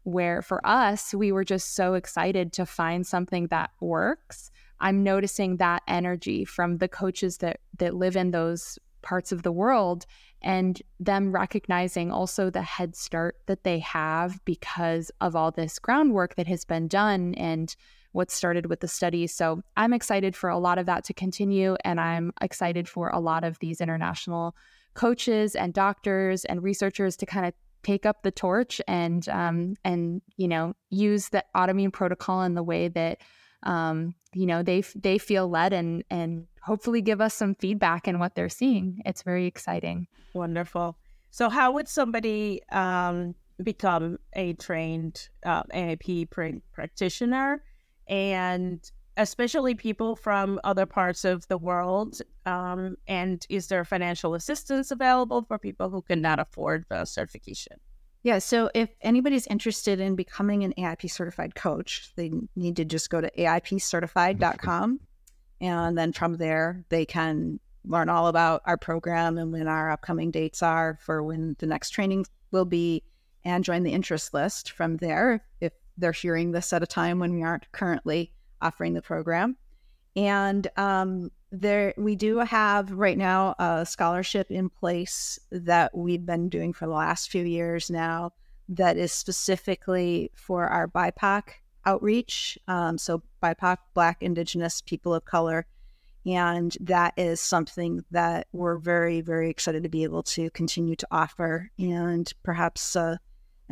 where 0.05 0.43
for 0.43 0.65
us, 0.67 1.15
we 1.15 1.33
were 1.33 1.45
just 1.45 1.75
so 1.75 1.95
excited 1.95 2.53
to 2.55 2.67
find 2.67 3.07
something 3.07 3.47
that 3.49 3.71
works. 3.81 4.51
I'm 4.81 5.05
noticing 5.05 5.59
that 5.59 5.83
energy 5.87 6.45
from 6.45 6.79
the 6.79 6.89
coaches 6.89 7.39
that 7.39 7.61
that 7.79 7.95
live 7.95 8.17
in 8.17 8.33
those 8.33 8.79
parts 9.03 9.33
of 9.33 9.43
the 9.43 9.53
world 9.53 10.07
and 10.41 10.81
them 10.99 11.33
recognizing 11.33 12.11
also 12.11 12.51
the 12.51 12.63
head 12.63 12.97
start 12.97 13.37
that 13.47 13.65
they 13.65 13.79
have 13.81 14.45
because 14.45 15.11
of 15.21 15.37
all 15.37 15.51
this 15.51 15.79
groundwork 15.79 16.35
that 16.37 16.47
has 16.47 16.65
been 16.65 16.89
done 16.89 17.35
and 17.35 17.77
what 18.13 18.31
started 18.31 18.67
with 18.67 18.81
the 18.81 18.89
study. 18.89 19.27
So 19.27 19.63
I'm 19.77 19.93
excited 19.93 20.37
for 20.37 20.49
a 20.51 20.59
lot 20.59 20.79
of 20.79 20.87
that 20.87 21.05
to 21.05 21.15
continue. 21.15 21.77
And 21.85 22.01
I'm 22.01 22.33
excited 22.41 22.89
for 22.89 23.09
a 23.09 23.19
lot 23.19 23.45
of 23.45 23.59
these 23.59 23.81
international 23.81 24.55
coaches 24.95 25.55
and 25.55 25.73
doctors 25.73 26.45
and 26.45 26.63
researchers 26.63 27.17
to 27.17 27.27
kind 27.27 27.47
of 27.47 27.55
take 27.83 28.07
up 28.07 28.23
the 28.23 28.31
torch 28.31 28.81
and 28.87 29.29
um, 29.29 29.75
and 29.85 30.23
you 30.37 30.47
know 30.47 30.75
use 30.91 31.31
the 31.31 31.45
autoimmune 31.57 31.93
protocol 31.93 32.43
in 32.43 32.55
the 32.55 32.63
way 32.63 32.89
that 32.89 33.19
um, 33.65 34.15
you 34.35 34.47
know 34.47 34.63
they 34.63 34.83
they 34.95 35.19
feel 35.19 35.49
led 35.49 35.73
and 35.73 36.05
and 36.11 36.47
hopefully 36.63 37.03
give 37.03 37.21
us 37.21 37.35
some 37.35 37.55
feedback 37.57 38.07
in 38.07 38.19
what 38.19 38.35
they're 38.35 38.49
seeing. 38.49 39.01
It's 39.05 39.23
very 39.23 39.47
exciting. 39.47 40.07
Wonderful. 40.33 40.97
So 41.31 41.49
how 41.49 41.73
would 41.73 41.89
somebody 41.89 42.61
um, 42.71 43.35
become 43.63 44.19
a 44.35 44.53
trained 44.55 45.29
uh, 45.45 45.65
AIP 45.65 46.31
pr- 46.31 46.61
practitioner? 46.73 47.63
And 48.13 48.93
especially 49.17 49.75
people 49.75 50.15
from 50.15 50.61
other 50.65 50.85
parts 50.85 51.25
of 51.25 51.49
the 51.49 51.57
world? 51.57 52.21
Um, 52.45 52.97
and 53.09 53.45
is 53.49 53.69
there 53.69 53.85
financial 53.87 54.35
assistance 54.35 54.91
available 54.91 55.43
for 55.49 55.59
people 55.59 55.89
who 55.89 56.03
cannot 56.03 56.39
afford 56.39 56.85
the 56.91 57.07
certification? 57.07 57.79
Yeah, 58.23 58.39
so 58.39 58.71
if 58.75 58.91
anybody's 59.01 59.47
interested 59.47 59.99
in 59.99 60.15
becoming 60.15 60.63
an 60.63 60.75
AIP 60.79 61.11
certified 61.11 61.55
coach, 61.55 62.13
they 62.15 62.31
need 62.55 62.77
to 62.77 62.85
just 62.85 63.09
go 63.09 63.21
to 63.21 63.31
AIPcertified.com. 63.37 65.01
And 65.63 65.99
then 65.99 66.13
from 66.13 66.37
there, 66.37 66.85
they 66.91 67.07
can 67.07 67.61
learn 67.85 68.11
all 68.11 68.29
about 68.29 68.61
our 68.67 68.77
program 68.77 69.39
and 69.39 69.53
when 69.53 69.69
our 69.69 69.91
upcoming 69.91 70.31
dates 70.31 70.63
are 70.63 70.99
for 71.01 71.23
when 71.23 71.57
the 71.61 71.67
next 71.67 71.91
training 71.91 72.27
will 72.51 72.67
be 72.67 73.03
and 73.45 73.65
join 73.65 73.83
the 73.83 73.91
interest 73.91 74.35
list 74.35 74.71
from 74.71 74.99
there 74.99 75.45
if 75.61 75.73
they're 75.99 76.13
hearing 76.13 76.53
this 76.53 76.73
at 76.73 76.83
a 76.83 76.87
time 76.87 77.19
when 77.19 77.35
we 77.35 77.43
aren't 77.43 77.71
currently 77.73 78.33
offering 78.61 78.95
the 78.95 79.03
program. 79.03 79.57
And 80.15 80.69
um, 80.77 81.31
there, 81.51 81.95
we 81.97 82.17
do 82.17 82.39
have 82.39 82.91
right 82.93 83.17
now 83.17 83.55
a 83.59 83.87
scholarship 83.87 84.51
in 84.51 84.69
place 84.69 85.39
that 85.51 85.97
we've 85.97 86.25
been 86.25 86.49
doing 86.49 86.73
for 86.73 86.87
the 86.87 86.93
last 86.93 87.31
few 87.31 87.45
years 87.45 87.91
now 87.91 88.33
that 88.69 88.97
is 88.97 89.13
specifically 89.13 90.31
for 90.35 90.67
our 90.67 90.89
BIPOC 90.89 91.43
outreach. 91.85 92.59
Um, 92.69 92.97
so, 92.99 93.23
BIPOC, 93.43 93.79
Black, 93.95 94.23
Indigenous, 94.23 94.81
people 94.81 95.15
of 95.15 95.25
color. 95.25 95.67
And 96.25 96.77
that 96.81 97.15
is 97.17 97.41
something 97.41 98.05
that 98.13 98.47
we're 98.53 98.79
very, 98.79 99.21
very 99.21 99.51
excited 99.51 99.83
to 99.83 99.89
be 99.89 100.05
able 100.05 100.23
to 100.23 100.51
continue 100.51 100.95
to 100.95 101.07
offer 101.11 101.71
and 101.79 102.33
perhaps 102.45 102.95
uh, 102.95 103.17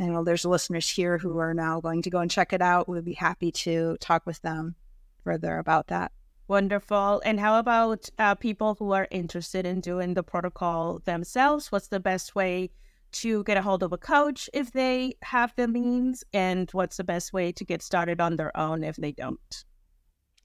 I 0.01 0.07
know 0.07 0.25
there's 0.25 0.47
listeners 0.47 0.89
here 0.89 1.19
who 1.19 1.39
are 1.39 1.53
now 1.53 1.81
going 1.81 2.01
to 2.03 2.11
go 2.11 2.21
and 2.21 2.31
check 2.31 2.55
it 2.55 2.63
out. 2.63 2.89
We'd 2.89 3.05
be 3.05 3.13
happy 3.13 3.53
to 3.53 3.99
talk 4.01 4.25
with 4.25 4.41
them 4.41 4.75
further 5.23 5.59
about 5.59 5.89
that. 5.89 6.13
Wonderful. 6.49 7.21
And 7.25 7.39
how 7.39 7.59
about 7.59 8.09
uh, 8.19 8.35
people 8.35 8.77
who 8.79 8.93
are 8.93 9.07
interested 9.11 9.67
in 9.67 9.81
doing 9.81 10.15
the 10.15 10.23
protocol 10.23 11.01
themselves? 11.05 11.71
What's 11.71 11.89
the 11.89 12.01
best 12.01 12.35
way 12.35 12.71
to 13.13 13.45
get 13.45 13.59
a 13.59 13.63
hold 13.63 13.83
of 13.83 13.93
a 13.93 13.99
coach 13.99 14.49
if 14.55 14.73
they 14.73 15.17
have 15.23 15.53
the 15.57 15.69
means? 15.69 16.25
And 16.33 16.71
what's 16.73 16.97
the 16.97 17.05
best 17.05 17.35
way 17.35 17.53
to 17.53 17.65
get 17.65 17.83
started 17.83 18.23
on 18.23 18.37
their 18.37 18.57
own 18.57 18.83
if 18.83 18.97
they 18.97 19.13
don't? 19.13 19.65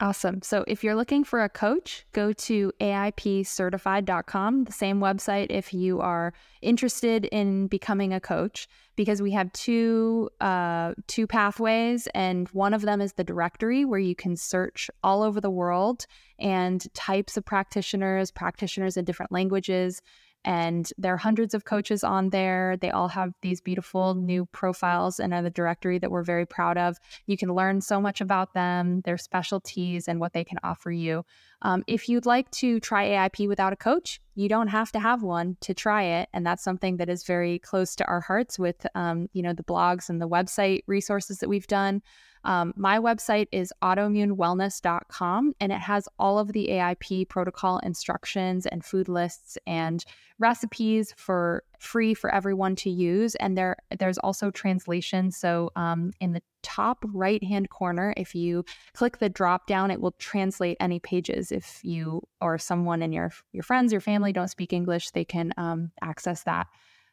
Awesome. 0.02 0.42
So 0.42 0.66
if 0.68 0.84
you're 0.84 0.96
looking 0.96 1.24
for 1.24 1.42
a 1.42 1.48
coach, 1.48 2.06
go 2.12 2.34
to 2.34 2.74
AIPcertified.com, 2.82 4.66
the 4.66 4.72
same 4.74 5.00
website 5.00 5.48
if 5.52 5.74
you 5.74 6.02
are 6.02 6.34
interested 6.62 7.24
in 7.26 7.68
becoming 7.68 8.12
a 8.14 8.20
coach, 8.20 8.68
because 8.98 9.22
we 9.22 9.32
have 9.32 9.54
two 9.54 10.30
uh, 10.42 10.96
two 11.08 11.26
pathways, 11.28 12.10
and 12.14 12.50
one 12.50 12.74
of 12.74 12.82
them 12.82 13.00
is 13.00 13.14
the 13.14 13.24
directory 13.24 13.86
where 13.86 14.00
you 14.00 14.16
can 14.16 14.36
search 14.36 14.92
all 15.02 15.24
over 15.24 15.40
the 15.40 15.50
world 15.50 16.08
and 16.40 16.94
types 16.94 17.38
of 17.38 17.46
practitioners, 17.46 18.32
practitioners 18.32 18.98
in 18.98 19.06
different 19.06 19.32
languages, 19.32 20.02
and 20.46 20.94
there 21.00 21.16
are 21.16 21.18
hundreds 21.18 21.56
of 21.56 21.66
coaches 21.66 22.04
on 22.04 22.30
there. 22.30 22.78
They 22.78 22.92
all 22.92 23.08
have 23.08 23.34
these 23.42 23.60
beautiful 23.60 24.14
new 24.14 24.46
profiles 24.46 25.20
and 25.20 25.34
a 25.34 25.50
directory 25.50 25.98
that 25.98 26.12
we're 26.12 26.24
very 26.24 26.46
proud 26.46 26.78
of. 26.78 26.98
You 27.26 27.36
can 27.36 27.52
learn 27.52 27.82
so 27.82 28.00
much 28.00 28.22
about 28.22 28.54
them, 28.54 29.02
their 29.02 29.18
specialties, 29.18 30.08
and 30.08 30.20
what 30.20 30.34
they 30.34 30.44
can 30.44 30.60
offer 30.64 30.92
you. 30.92 31.26
Um, 31.64 31.84
if 31.88 32.08
you'd 32.08 32.28
like 32.28 32.52
to 32.52 32.80
try 32.80 33.08
AIP 33.08 33.48
without 33.48 33.74
a 33.74 33.76
coach, 33.76 34.22
you 34.36 34.48
don't 34.48 34.68
have 34.68 34.92
to 34.92 35.00
have 35.00 35.24
one 35.24 35.58
to 35.62 35.74
try 35.74 36.04
it, 36.04 36.30
and 36.32 36.46
that's 36.46 36.64
something 36.64 36.98
that 36.98 37.10
is 37.10 37.24
very 37.24 37.58
close 37.58 37.96
to 37.96 38.06
our 38.06 38.22
hearts 38.22 38.60
with 38.60 38.86
um, 38.94 39.28
you 39.34 39.42
know 39.42 39.54
the 39.54 39.64
blogs 39.64 40.10
and 40.10 40.22
the 40.22 40.30
website 40.30 40.84
resources 40.86 41.40
that 41.40 41.50
we've 41.50 41.68
done. 41.68 42.04
Um, 42.46 42.74
my 42.78 43.00
website 43.00 43.48
is 43.52 43.74
autoimmunewellness.com 43.84 45.54
and 45.60 45.72
it 45.72 45.80
has 45.80 46.08
all 46.20 46.40
of 46.40 46.54
the 46.54 46.68
AIP 46.68 47.28
protocol 47.28 47.80
instructions 47.80 48.66
and 48.66 48.86
food 48.86 49.10
lists 49.10 49.58
and 49.66 50.06
recipes 50.38 51.14
for 51.18 51.64
free 51.80 52.14
for 52.14 52.34
everyone 52.34 52.76
to 52.76 52.90
use. 52.90 53.36
And 53.36 53.58
there 53.58 53.78
there's 54.00 54.18
also 54.20 54.52
translation. 54.52 55.32
So 55.32 55.72
um, 55.76 56.12
in 56.22 56.34
the 56.34 56.42
top 56.62 57.04
right 57.14 57.44
hand 57.44 57.70
corner, 57.70 58.14
if 58.18 58.36
you 58.36 58.64
click 58.94 59.18
the 59.18 59.30
drop 59.30 59.68
down, 59.68 59.92
it 59.92 60.00
will 60.00 60.16
translate 60.20 60.78
any 60.80 61.00
pages. 61.00 61.52
If 61.52 61.80
you 61.84 62.22
or 62.42 62.58
someone 62.58 63.02
in 63.02 63.12
your 63.12 63.32
your 63.54 63.64
friends, 63.64 63.92
your 63.92 64.02
family 64.02 64.34
don't 64.34 64.50
speak 64.50 64.72
English, 64.72 65.12
they 65.12 65.26
can 65.26 65.54
um, 65.58 65.92
access 66.02 66.44
that 66.44 66.68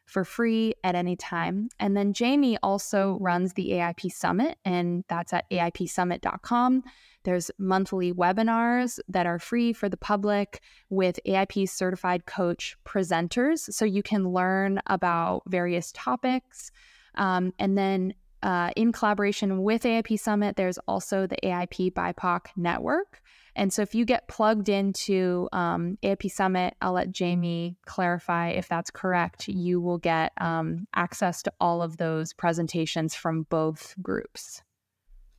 for 0.05 0.23
free 0.23 0.73
at 0.83 0.95
any 0.95 1.15
time. 1.15 1.69
And 1.79 1.95
then 1.95 2.13
Jaime 2.17 2.57
also 2.61 3.17
runs 3.19 3.53
the 3.53 3.71
AIP 3.71 4.11
Summit, 4.11 4.57
and 4.65 5.03
that's 5.07 5.33
at 5.33 5.49
AIPsummit.com. 5.49 6.83
There's 7.23 7.49
monthly 7.57 8.13
webinars 8.13 8.99
that 9.07 9.25
are 9.25 9.39
free 9.39 9.71
for 9.73 9.87
the 9.87 9.97
public 9.97 10.61
with 10.89 11.19
AIP 11.25 11.69
certified 11.69 12.25
coach 12.25 12.75
presenters. 12.85 13.73
So 13.73 13.85
you 13.85 14.03
can 14.03 14.29
learn 14.29 14.81
about 14.87 15.43
various 15.47 15.91
topics. 15.93 16.71
Um, 17.15 17.53
and 17.59 17.77
then 17.77 18.13
uh, 18.41 18.71
in 18.75 18.91
collaboration 18.91 19.63
with 19.63 19.83
AIP 19.83 20.19
Summit, 20.19 20.57
there's 20.57 20.77
also 20.79 21.25
the 21.25 21.37
AIP 21.43 21.93
BIPOC 21.93 22.47
Network. 22.57 23.21
And 23.55 23.71
so 23.71 23.81
if 23.81 23.93
you 23.93 24.05
get 24.05 24.27
plugged 24.27 24.67
into 24.67 25.47
um, 25.53 25.97
AIP 26.03 26.31
Summit, 26.31 26.75
I'll 26.81 26.93
let 26.93 27.17
Jaime 27.17 27.77
clarify 27.85 28.49
if 28.49 28.67
that's 28.67 28.89
correct. 28.89 29.47
You 29.47 29.79
will 29.79 29.99
get 29.99 30.31
um, 30.39 30.87
access 30.95 31.43
to 31.43 31.53
all 31.59 31.81
of 31.81 31.97
those 31.97 32.33
presentations 32.33 33.13
from 33.13 33.43
both 33.43 33.93
groups. 34.01 34.63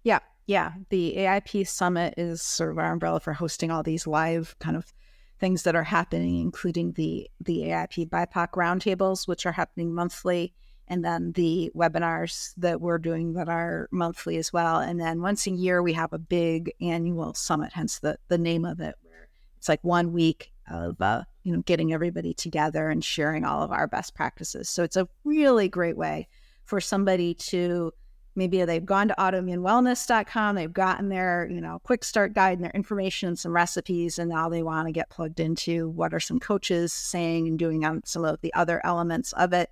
Yeah, 0.05 0.21
yeah. 0.47 0.75
The 0.91 1.15
AIP 1.17 1.67
Summit 1.67 2.15
is 2.17 2.41
sort 2.41 2.71
of 2.71 2.79
our 2.79 2.93
umbrella 2.93 3.19
for 3.19 3.33
hosting 3.33 3.71
all 3.71 3.83
these 3.83 4.07
live 4.07 4.55
kind 4.61 4.77
of 4.77 4.93
things 5.41 5.65
that 5.65 5.75
are 5.75 5.85
happening, 5.85 6.41
including 6.41 6.93
the 6.93 7.29
the 7.41 7.63
AIP 7.63 8.09
BIPOC 8.09 8.51
roundtables, 8.53 9.27
which 9.27 9.45
are 9.45 9.53
happening 9.53 9.93
monthly 9.93 10.55
and 10.89 11.05
then 11.05 11.33
the 11.33 11.71
webinars 11.75 12.53
that 12.57 12.81
we're 12.81 12.99
doing 12.99 13.35
that 13.35 13.49
are 13.49 13.89
monthly 13.91 14.37
as 14.37 14.53
well. 14.53 14.79
And 14.79 15.01
then 15.01 15.23
once 15.23 15.47
a 15.47 15.51
year, 15.51 15.83
we 15.83 15.95
have 15.95 16.13
a 16.13 16.19
big 16.19 16.73
annual 16.81 17.35
summit, 17.35 17.73
hence 17.73 17.99
the, 18.01 18.19
the 18.29 18.39
name 18.39 18.65
of 18.65 18.81
it, 18.81 18.95
where 19.03 19.29
it's 19.57 19.69
like 19.69 19.83
one 19.83 20.13
week 20.13 20.53
of, 20.71 21.01
uh, 21.01 21.25
you 21.43 21.53
know, 21.53 21.63
getting 21.63 21.93
everybody 21.93 22.35
together 22.35 22.91
and 22.91 23.05
sharing 23.05 23.45
all 23.45 23.63
of 23.63 23.73
our 23.73 23.87
best 23.87 24.15
practices. 24.15 24.69
So 24.69 24.83
it's 24.83 24.97
a 24.97 25.09
really 25.25 25.69
great 25.69 25.97
way 25.97 26.29
for 26.65 26.81
somebody 26.81 27.35
to 27.35 27.93
maybe 28.37 28.65
they've 28.65 28.85
gone 28.85 29.09
to 29.09 29.15
autoimmunewellness.com, 29.17 30.57
they've 30.57 30.73
gotten 30.73 31.09
their, 31.09 31.49
you 31.51 31.61
know, 31.61 31.79
quick 31.85 32.03
start 32.03 32.33
guide 32.35 32.59
and 32.59 32.65
their 32.65 32.73
information 32.73 33.29
and 33.29 33.39
some 33.39 33.53
recipes, 33.53 34.19
and 34.19 34.29
now 34.29 34.49
they 34.49 34.63
want 34.63 34.89
to 34.89 34.93
get 34.93 35.09
plugged 35.09 35.39
into 35.39 35.89
what 35.91 36.13
are 36.13 36.21
some 36.21 36.41
coaches 36.41 36.93
saying 36.93 37.47
and 37.47 37.59
doing 37.59 37.85
on 37.85 38.03
some 38.05 38.25
of 38.25 38.41
the 38.41 38.53
other 38.55 38.81
elements 38.85 39.33
of 39.35 39.53
it 39.53 39.71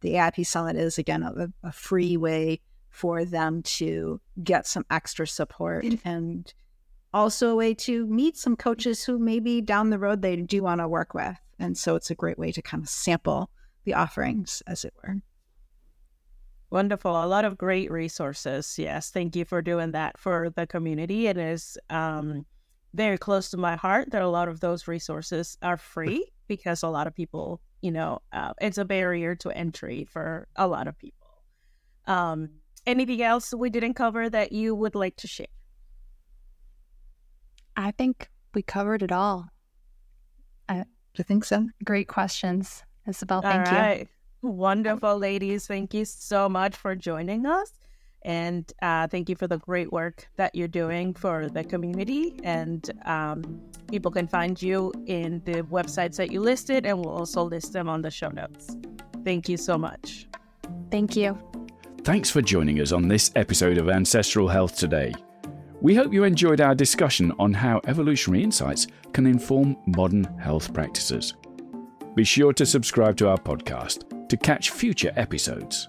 the 0.00 0.14
AIP 0.14 0.46
Summit 0.46 0.76
is, 0.76 0.98
again, 0.98 1.22
a, 1.22 1.48
a 1.62 1.72
free 1.72 2.16
way 2.16 2.60
for 2.90 3.24
them 3.24 3.62
to 3.62 4.20
get 4.42 4.66
some 4.66 4.84
extra 4.90 5.26
support 5.26 5.84
and 6.04 6.52
also 7.12 7.50
a 7.50 7.56
way 7.56 7.74
to 7.74 8.06
meet 8.06 8.36
some 8.36 8.56
coaches 8.56 9.04
who 9.04 9.18
maybe 9.18 9.60
down 9.60 9.90
the 9.90 9.98
road 9.98 10.22
they 10.22 10.36
do 10.36 10.62
want 10.62 10.80
to 10.80 10.88
work 10.88 11.14
with. 11.14 11.36
And 11.58 11.76
so 11.76 11.94
it's 11.94 12.10
a 12.10 12.14
great 12.14 12.38
way 12.38 12.52
to 12.52 12.62
kind 12.62 12.82
of 12.82 12.88
sample 12.88 13.50
the 13.84 13.94
offerings, 13.94 14.62
as 14.66 14.84
it 14.84 14.92
were. 15.02 15.16
Wonderful. 16.70 17.24
A 17.24 17.26
lot 17.26 17.44
of 17.44 17.56
great 17.56 17.90
resources. 17.90 18.78
Yes. 18.78 19.10
Thank 19.10 19.36
you 19.36 19.44
for 19.44 19.62
doing 19.62 19.92
that 19.92 20.18
for 20.18 20.50
the 20.50 20.66
community. 20.66 21.26
It 21.28 21.38
is 21.38 21.78
um, 21.90 22.44
very 22.92 23.18
close 23.18 23.50
to 23.50 23.56
my 23.56 23.76
heart 23.76 24.10
that 24.10 24.22
a 24.22 24.28
lot 24.28 24.48
of 24.48 24.60
those 24.60 24.88
resources 24.88 25.56
are 25.62 25.76
free 25.76 26.28
because 26.48 26.82
a 26.82 26.88
lot 26.88 27.06
of 27.06 27.14
people, 27.14 27.60
you 27.80 27.92
know, 27.92 28.20
uh, 28.32 28.52
it's 28.60 28.78
a 28.78 28.84
barrier 28.84 29.34
to 29.36 29.50
entry 29.50 30.06
for 30.10 30.48
a 30.56 30.66
lot 30.66 30.88
of 30.88 30.98
people. 30.98 31.28
Um, 32.06 32.50
anything 32.86 33.22
else 33.22 33.52
we 33.54 33.70
didn't 33.70 33.94
cover 33.94 34.30
that 34.30 34.52
you 34.52 34.74
would 34.74 34.94
like 34.94 35.16
to 35.16 35.26
share? 35.26 35.46
I 37.76 37.90
think 37.90 38.28
we 38.54 38.62
covered 38.62 39.02
it 39.02 39.12
all. 39.12 39.48
I, 40.68 40.84
I 41.18 41.22
think 41.22 41.44
so. 41.44 41.68
Great 41.84 42.08
questions, 42.08 42.82
Isabel. 43.06 43.42
Thank 43.42 44.00
you. 44.00 44.08
Wonderful, 44.42 45.18
ladies. 45.18 45.66
Thank 45.66 45.92
you 45.92 46.04
so 46.04 46.48
much 46.48 46.76
for 46.76 46.94
joining 46.94 47.46
us. 47.46 47.72
And 48.26 48.70
uh, 48.82 49.06
thank 49.06 49.28
you 49.28 49.36
for 49.36 49.46
the 49.46 49.58
great 49.58 49.92
work 49.92 50.28
that 50.34 50.52
you're 50.52 50.66
doing 50.66 51.14
for 51.14 51.48
the 51.48 51.62
community. 51.62 52.34
And 52.42 52.90
um, 53.04 53.60
people 53.88 54.10
can 54.10 54.26
find 54.26 54.60
you 54.60 54.92
in 55.06 55.40
the 55.44 55.62
websites 55.62 56.16
that 56.16 56.32
you 56.32 56.40
listed, 56.40 56.86
and 56.86 56.98
we'll 56.98 57.14
also 57.14 57.44
list 57.44 57.72
them 57.72 57.88
on 57.88 58.02
the 58.02 58.10
show 58.10 58.28
notes. 58.28 58.76
Thank 59.24 59.48
you 59.48 59.56
so 59.56 59.78
much. 59.78 60.26
Thank 60.90 61.14
you. 61.14 61.38
Thanks 62.02 62.28
for 62.28 62.42
joining 62.42 62.80
us 62.80 62.90
on 62.90 63.06
this 63.06 63.30
episode 63.36 63.78
of 63.78 63.88
Ancestral 63.88 64.48
Health 64.48 64.76
Today. 64.76 65.14
We 65.80 65.94
hope 65.94 66.12
you 66.12 66.24
enjoyed 66.24 66.60
our 66.60 66.74
discussion 66.74 67.32
on 67.38 67.52
how 67.54 67.80
evolutionary 67.86 68.42
insights 68.42 68.88
can 69.12 69.26
inform 69.26 69.76
modern 69.86 70.24
health 70.38 70.74
practices. 70.74 71.34
Be 72.16 72.24
sure 72.24 72.52
to 72.54 72.66
subscribe 72.66 73.16
to 73.18 73.28
our 73.28 73.38
podcast 73.38 74.28
to 74.28 74.36
catch 74.36 74.70
future 74.70 75.12
episodes. 75.14 75.88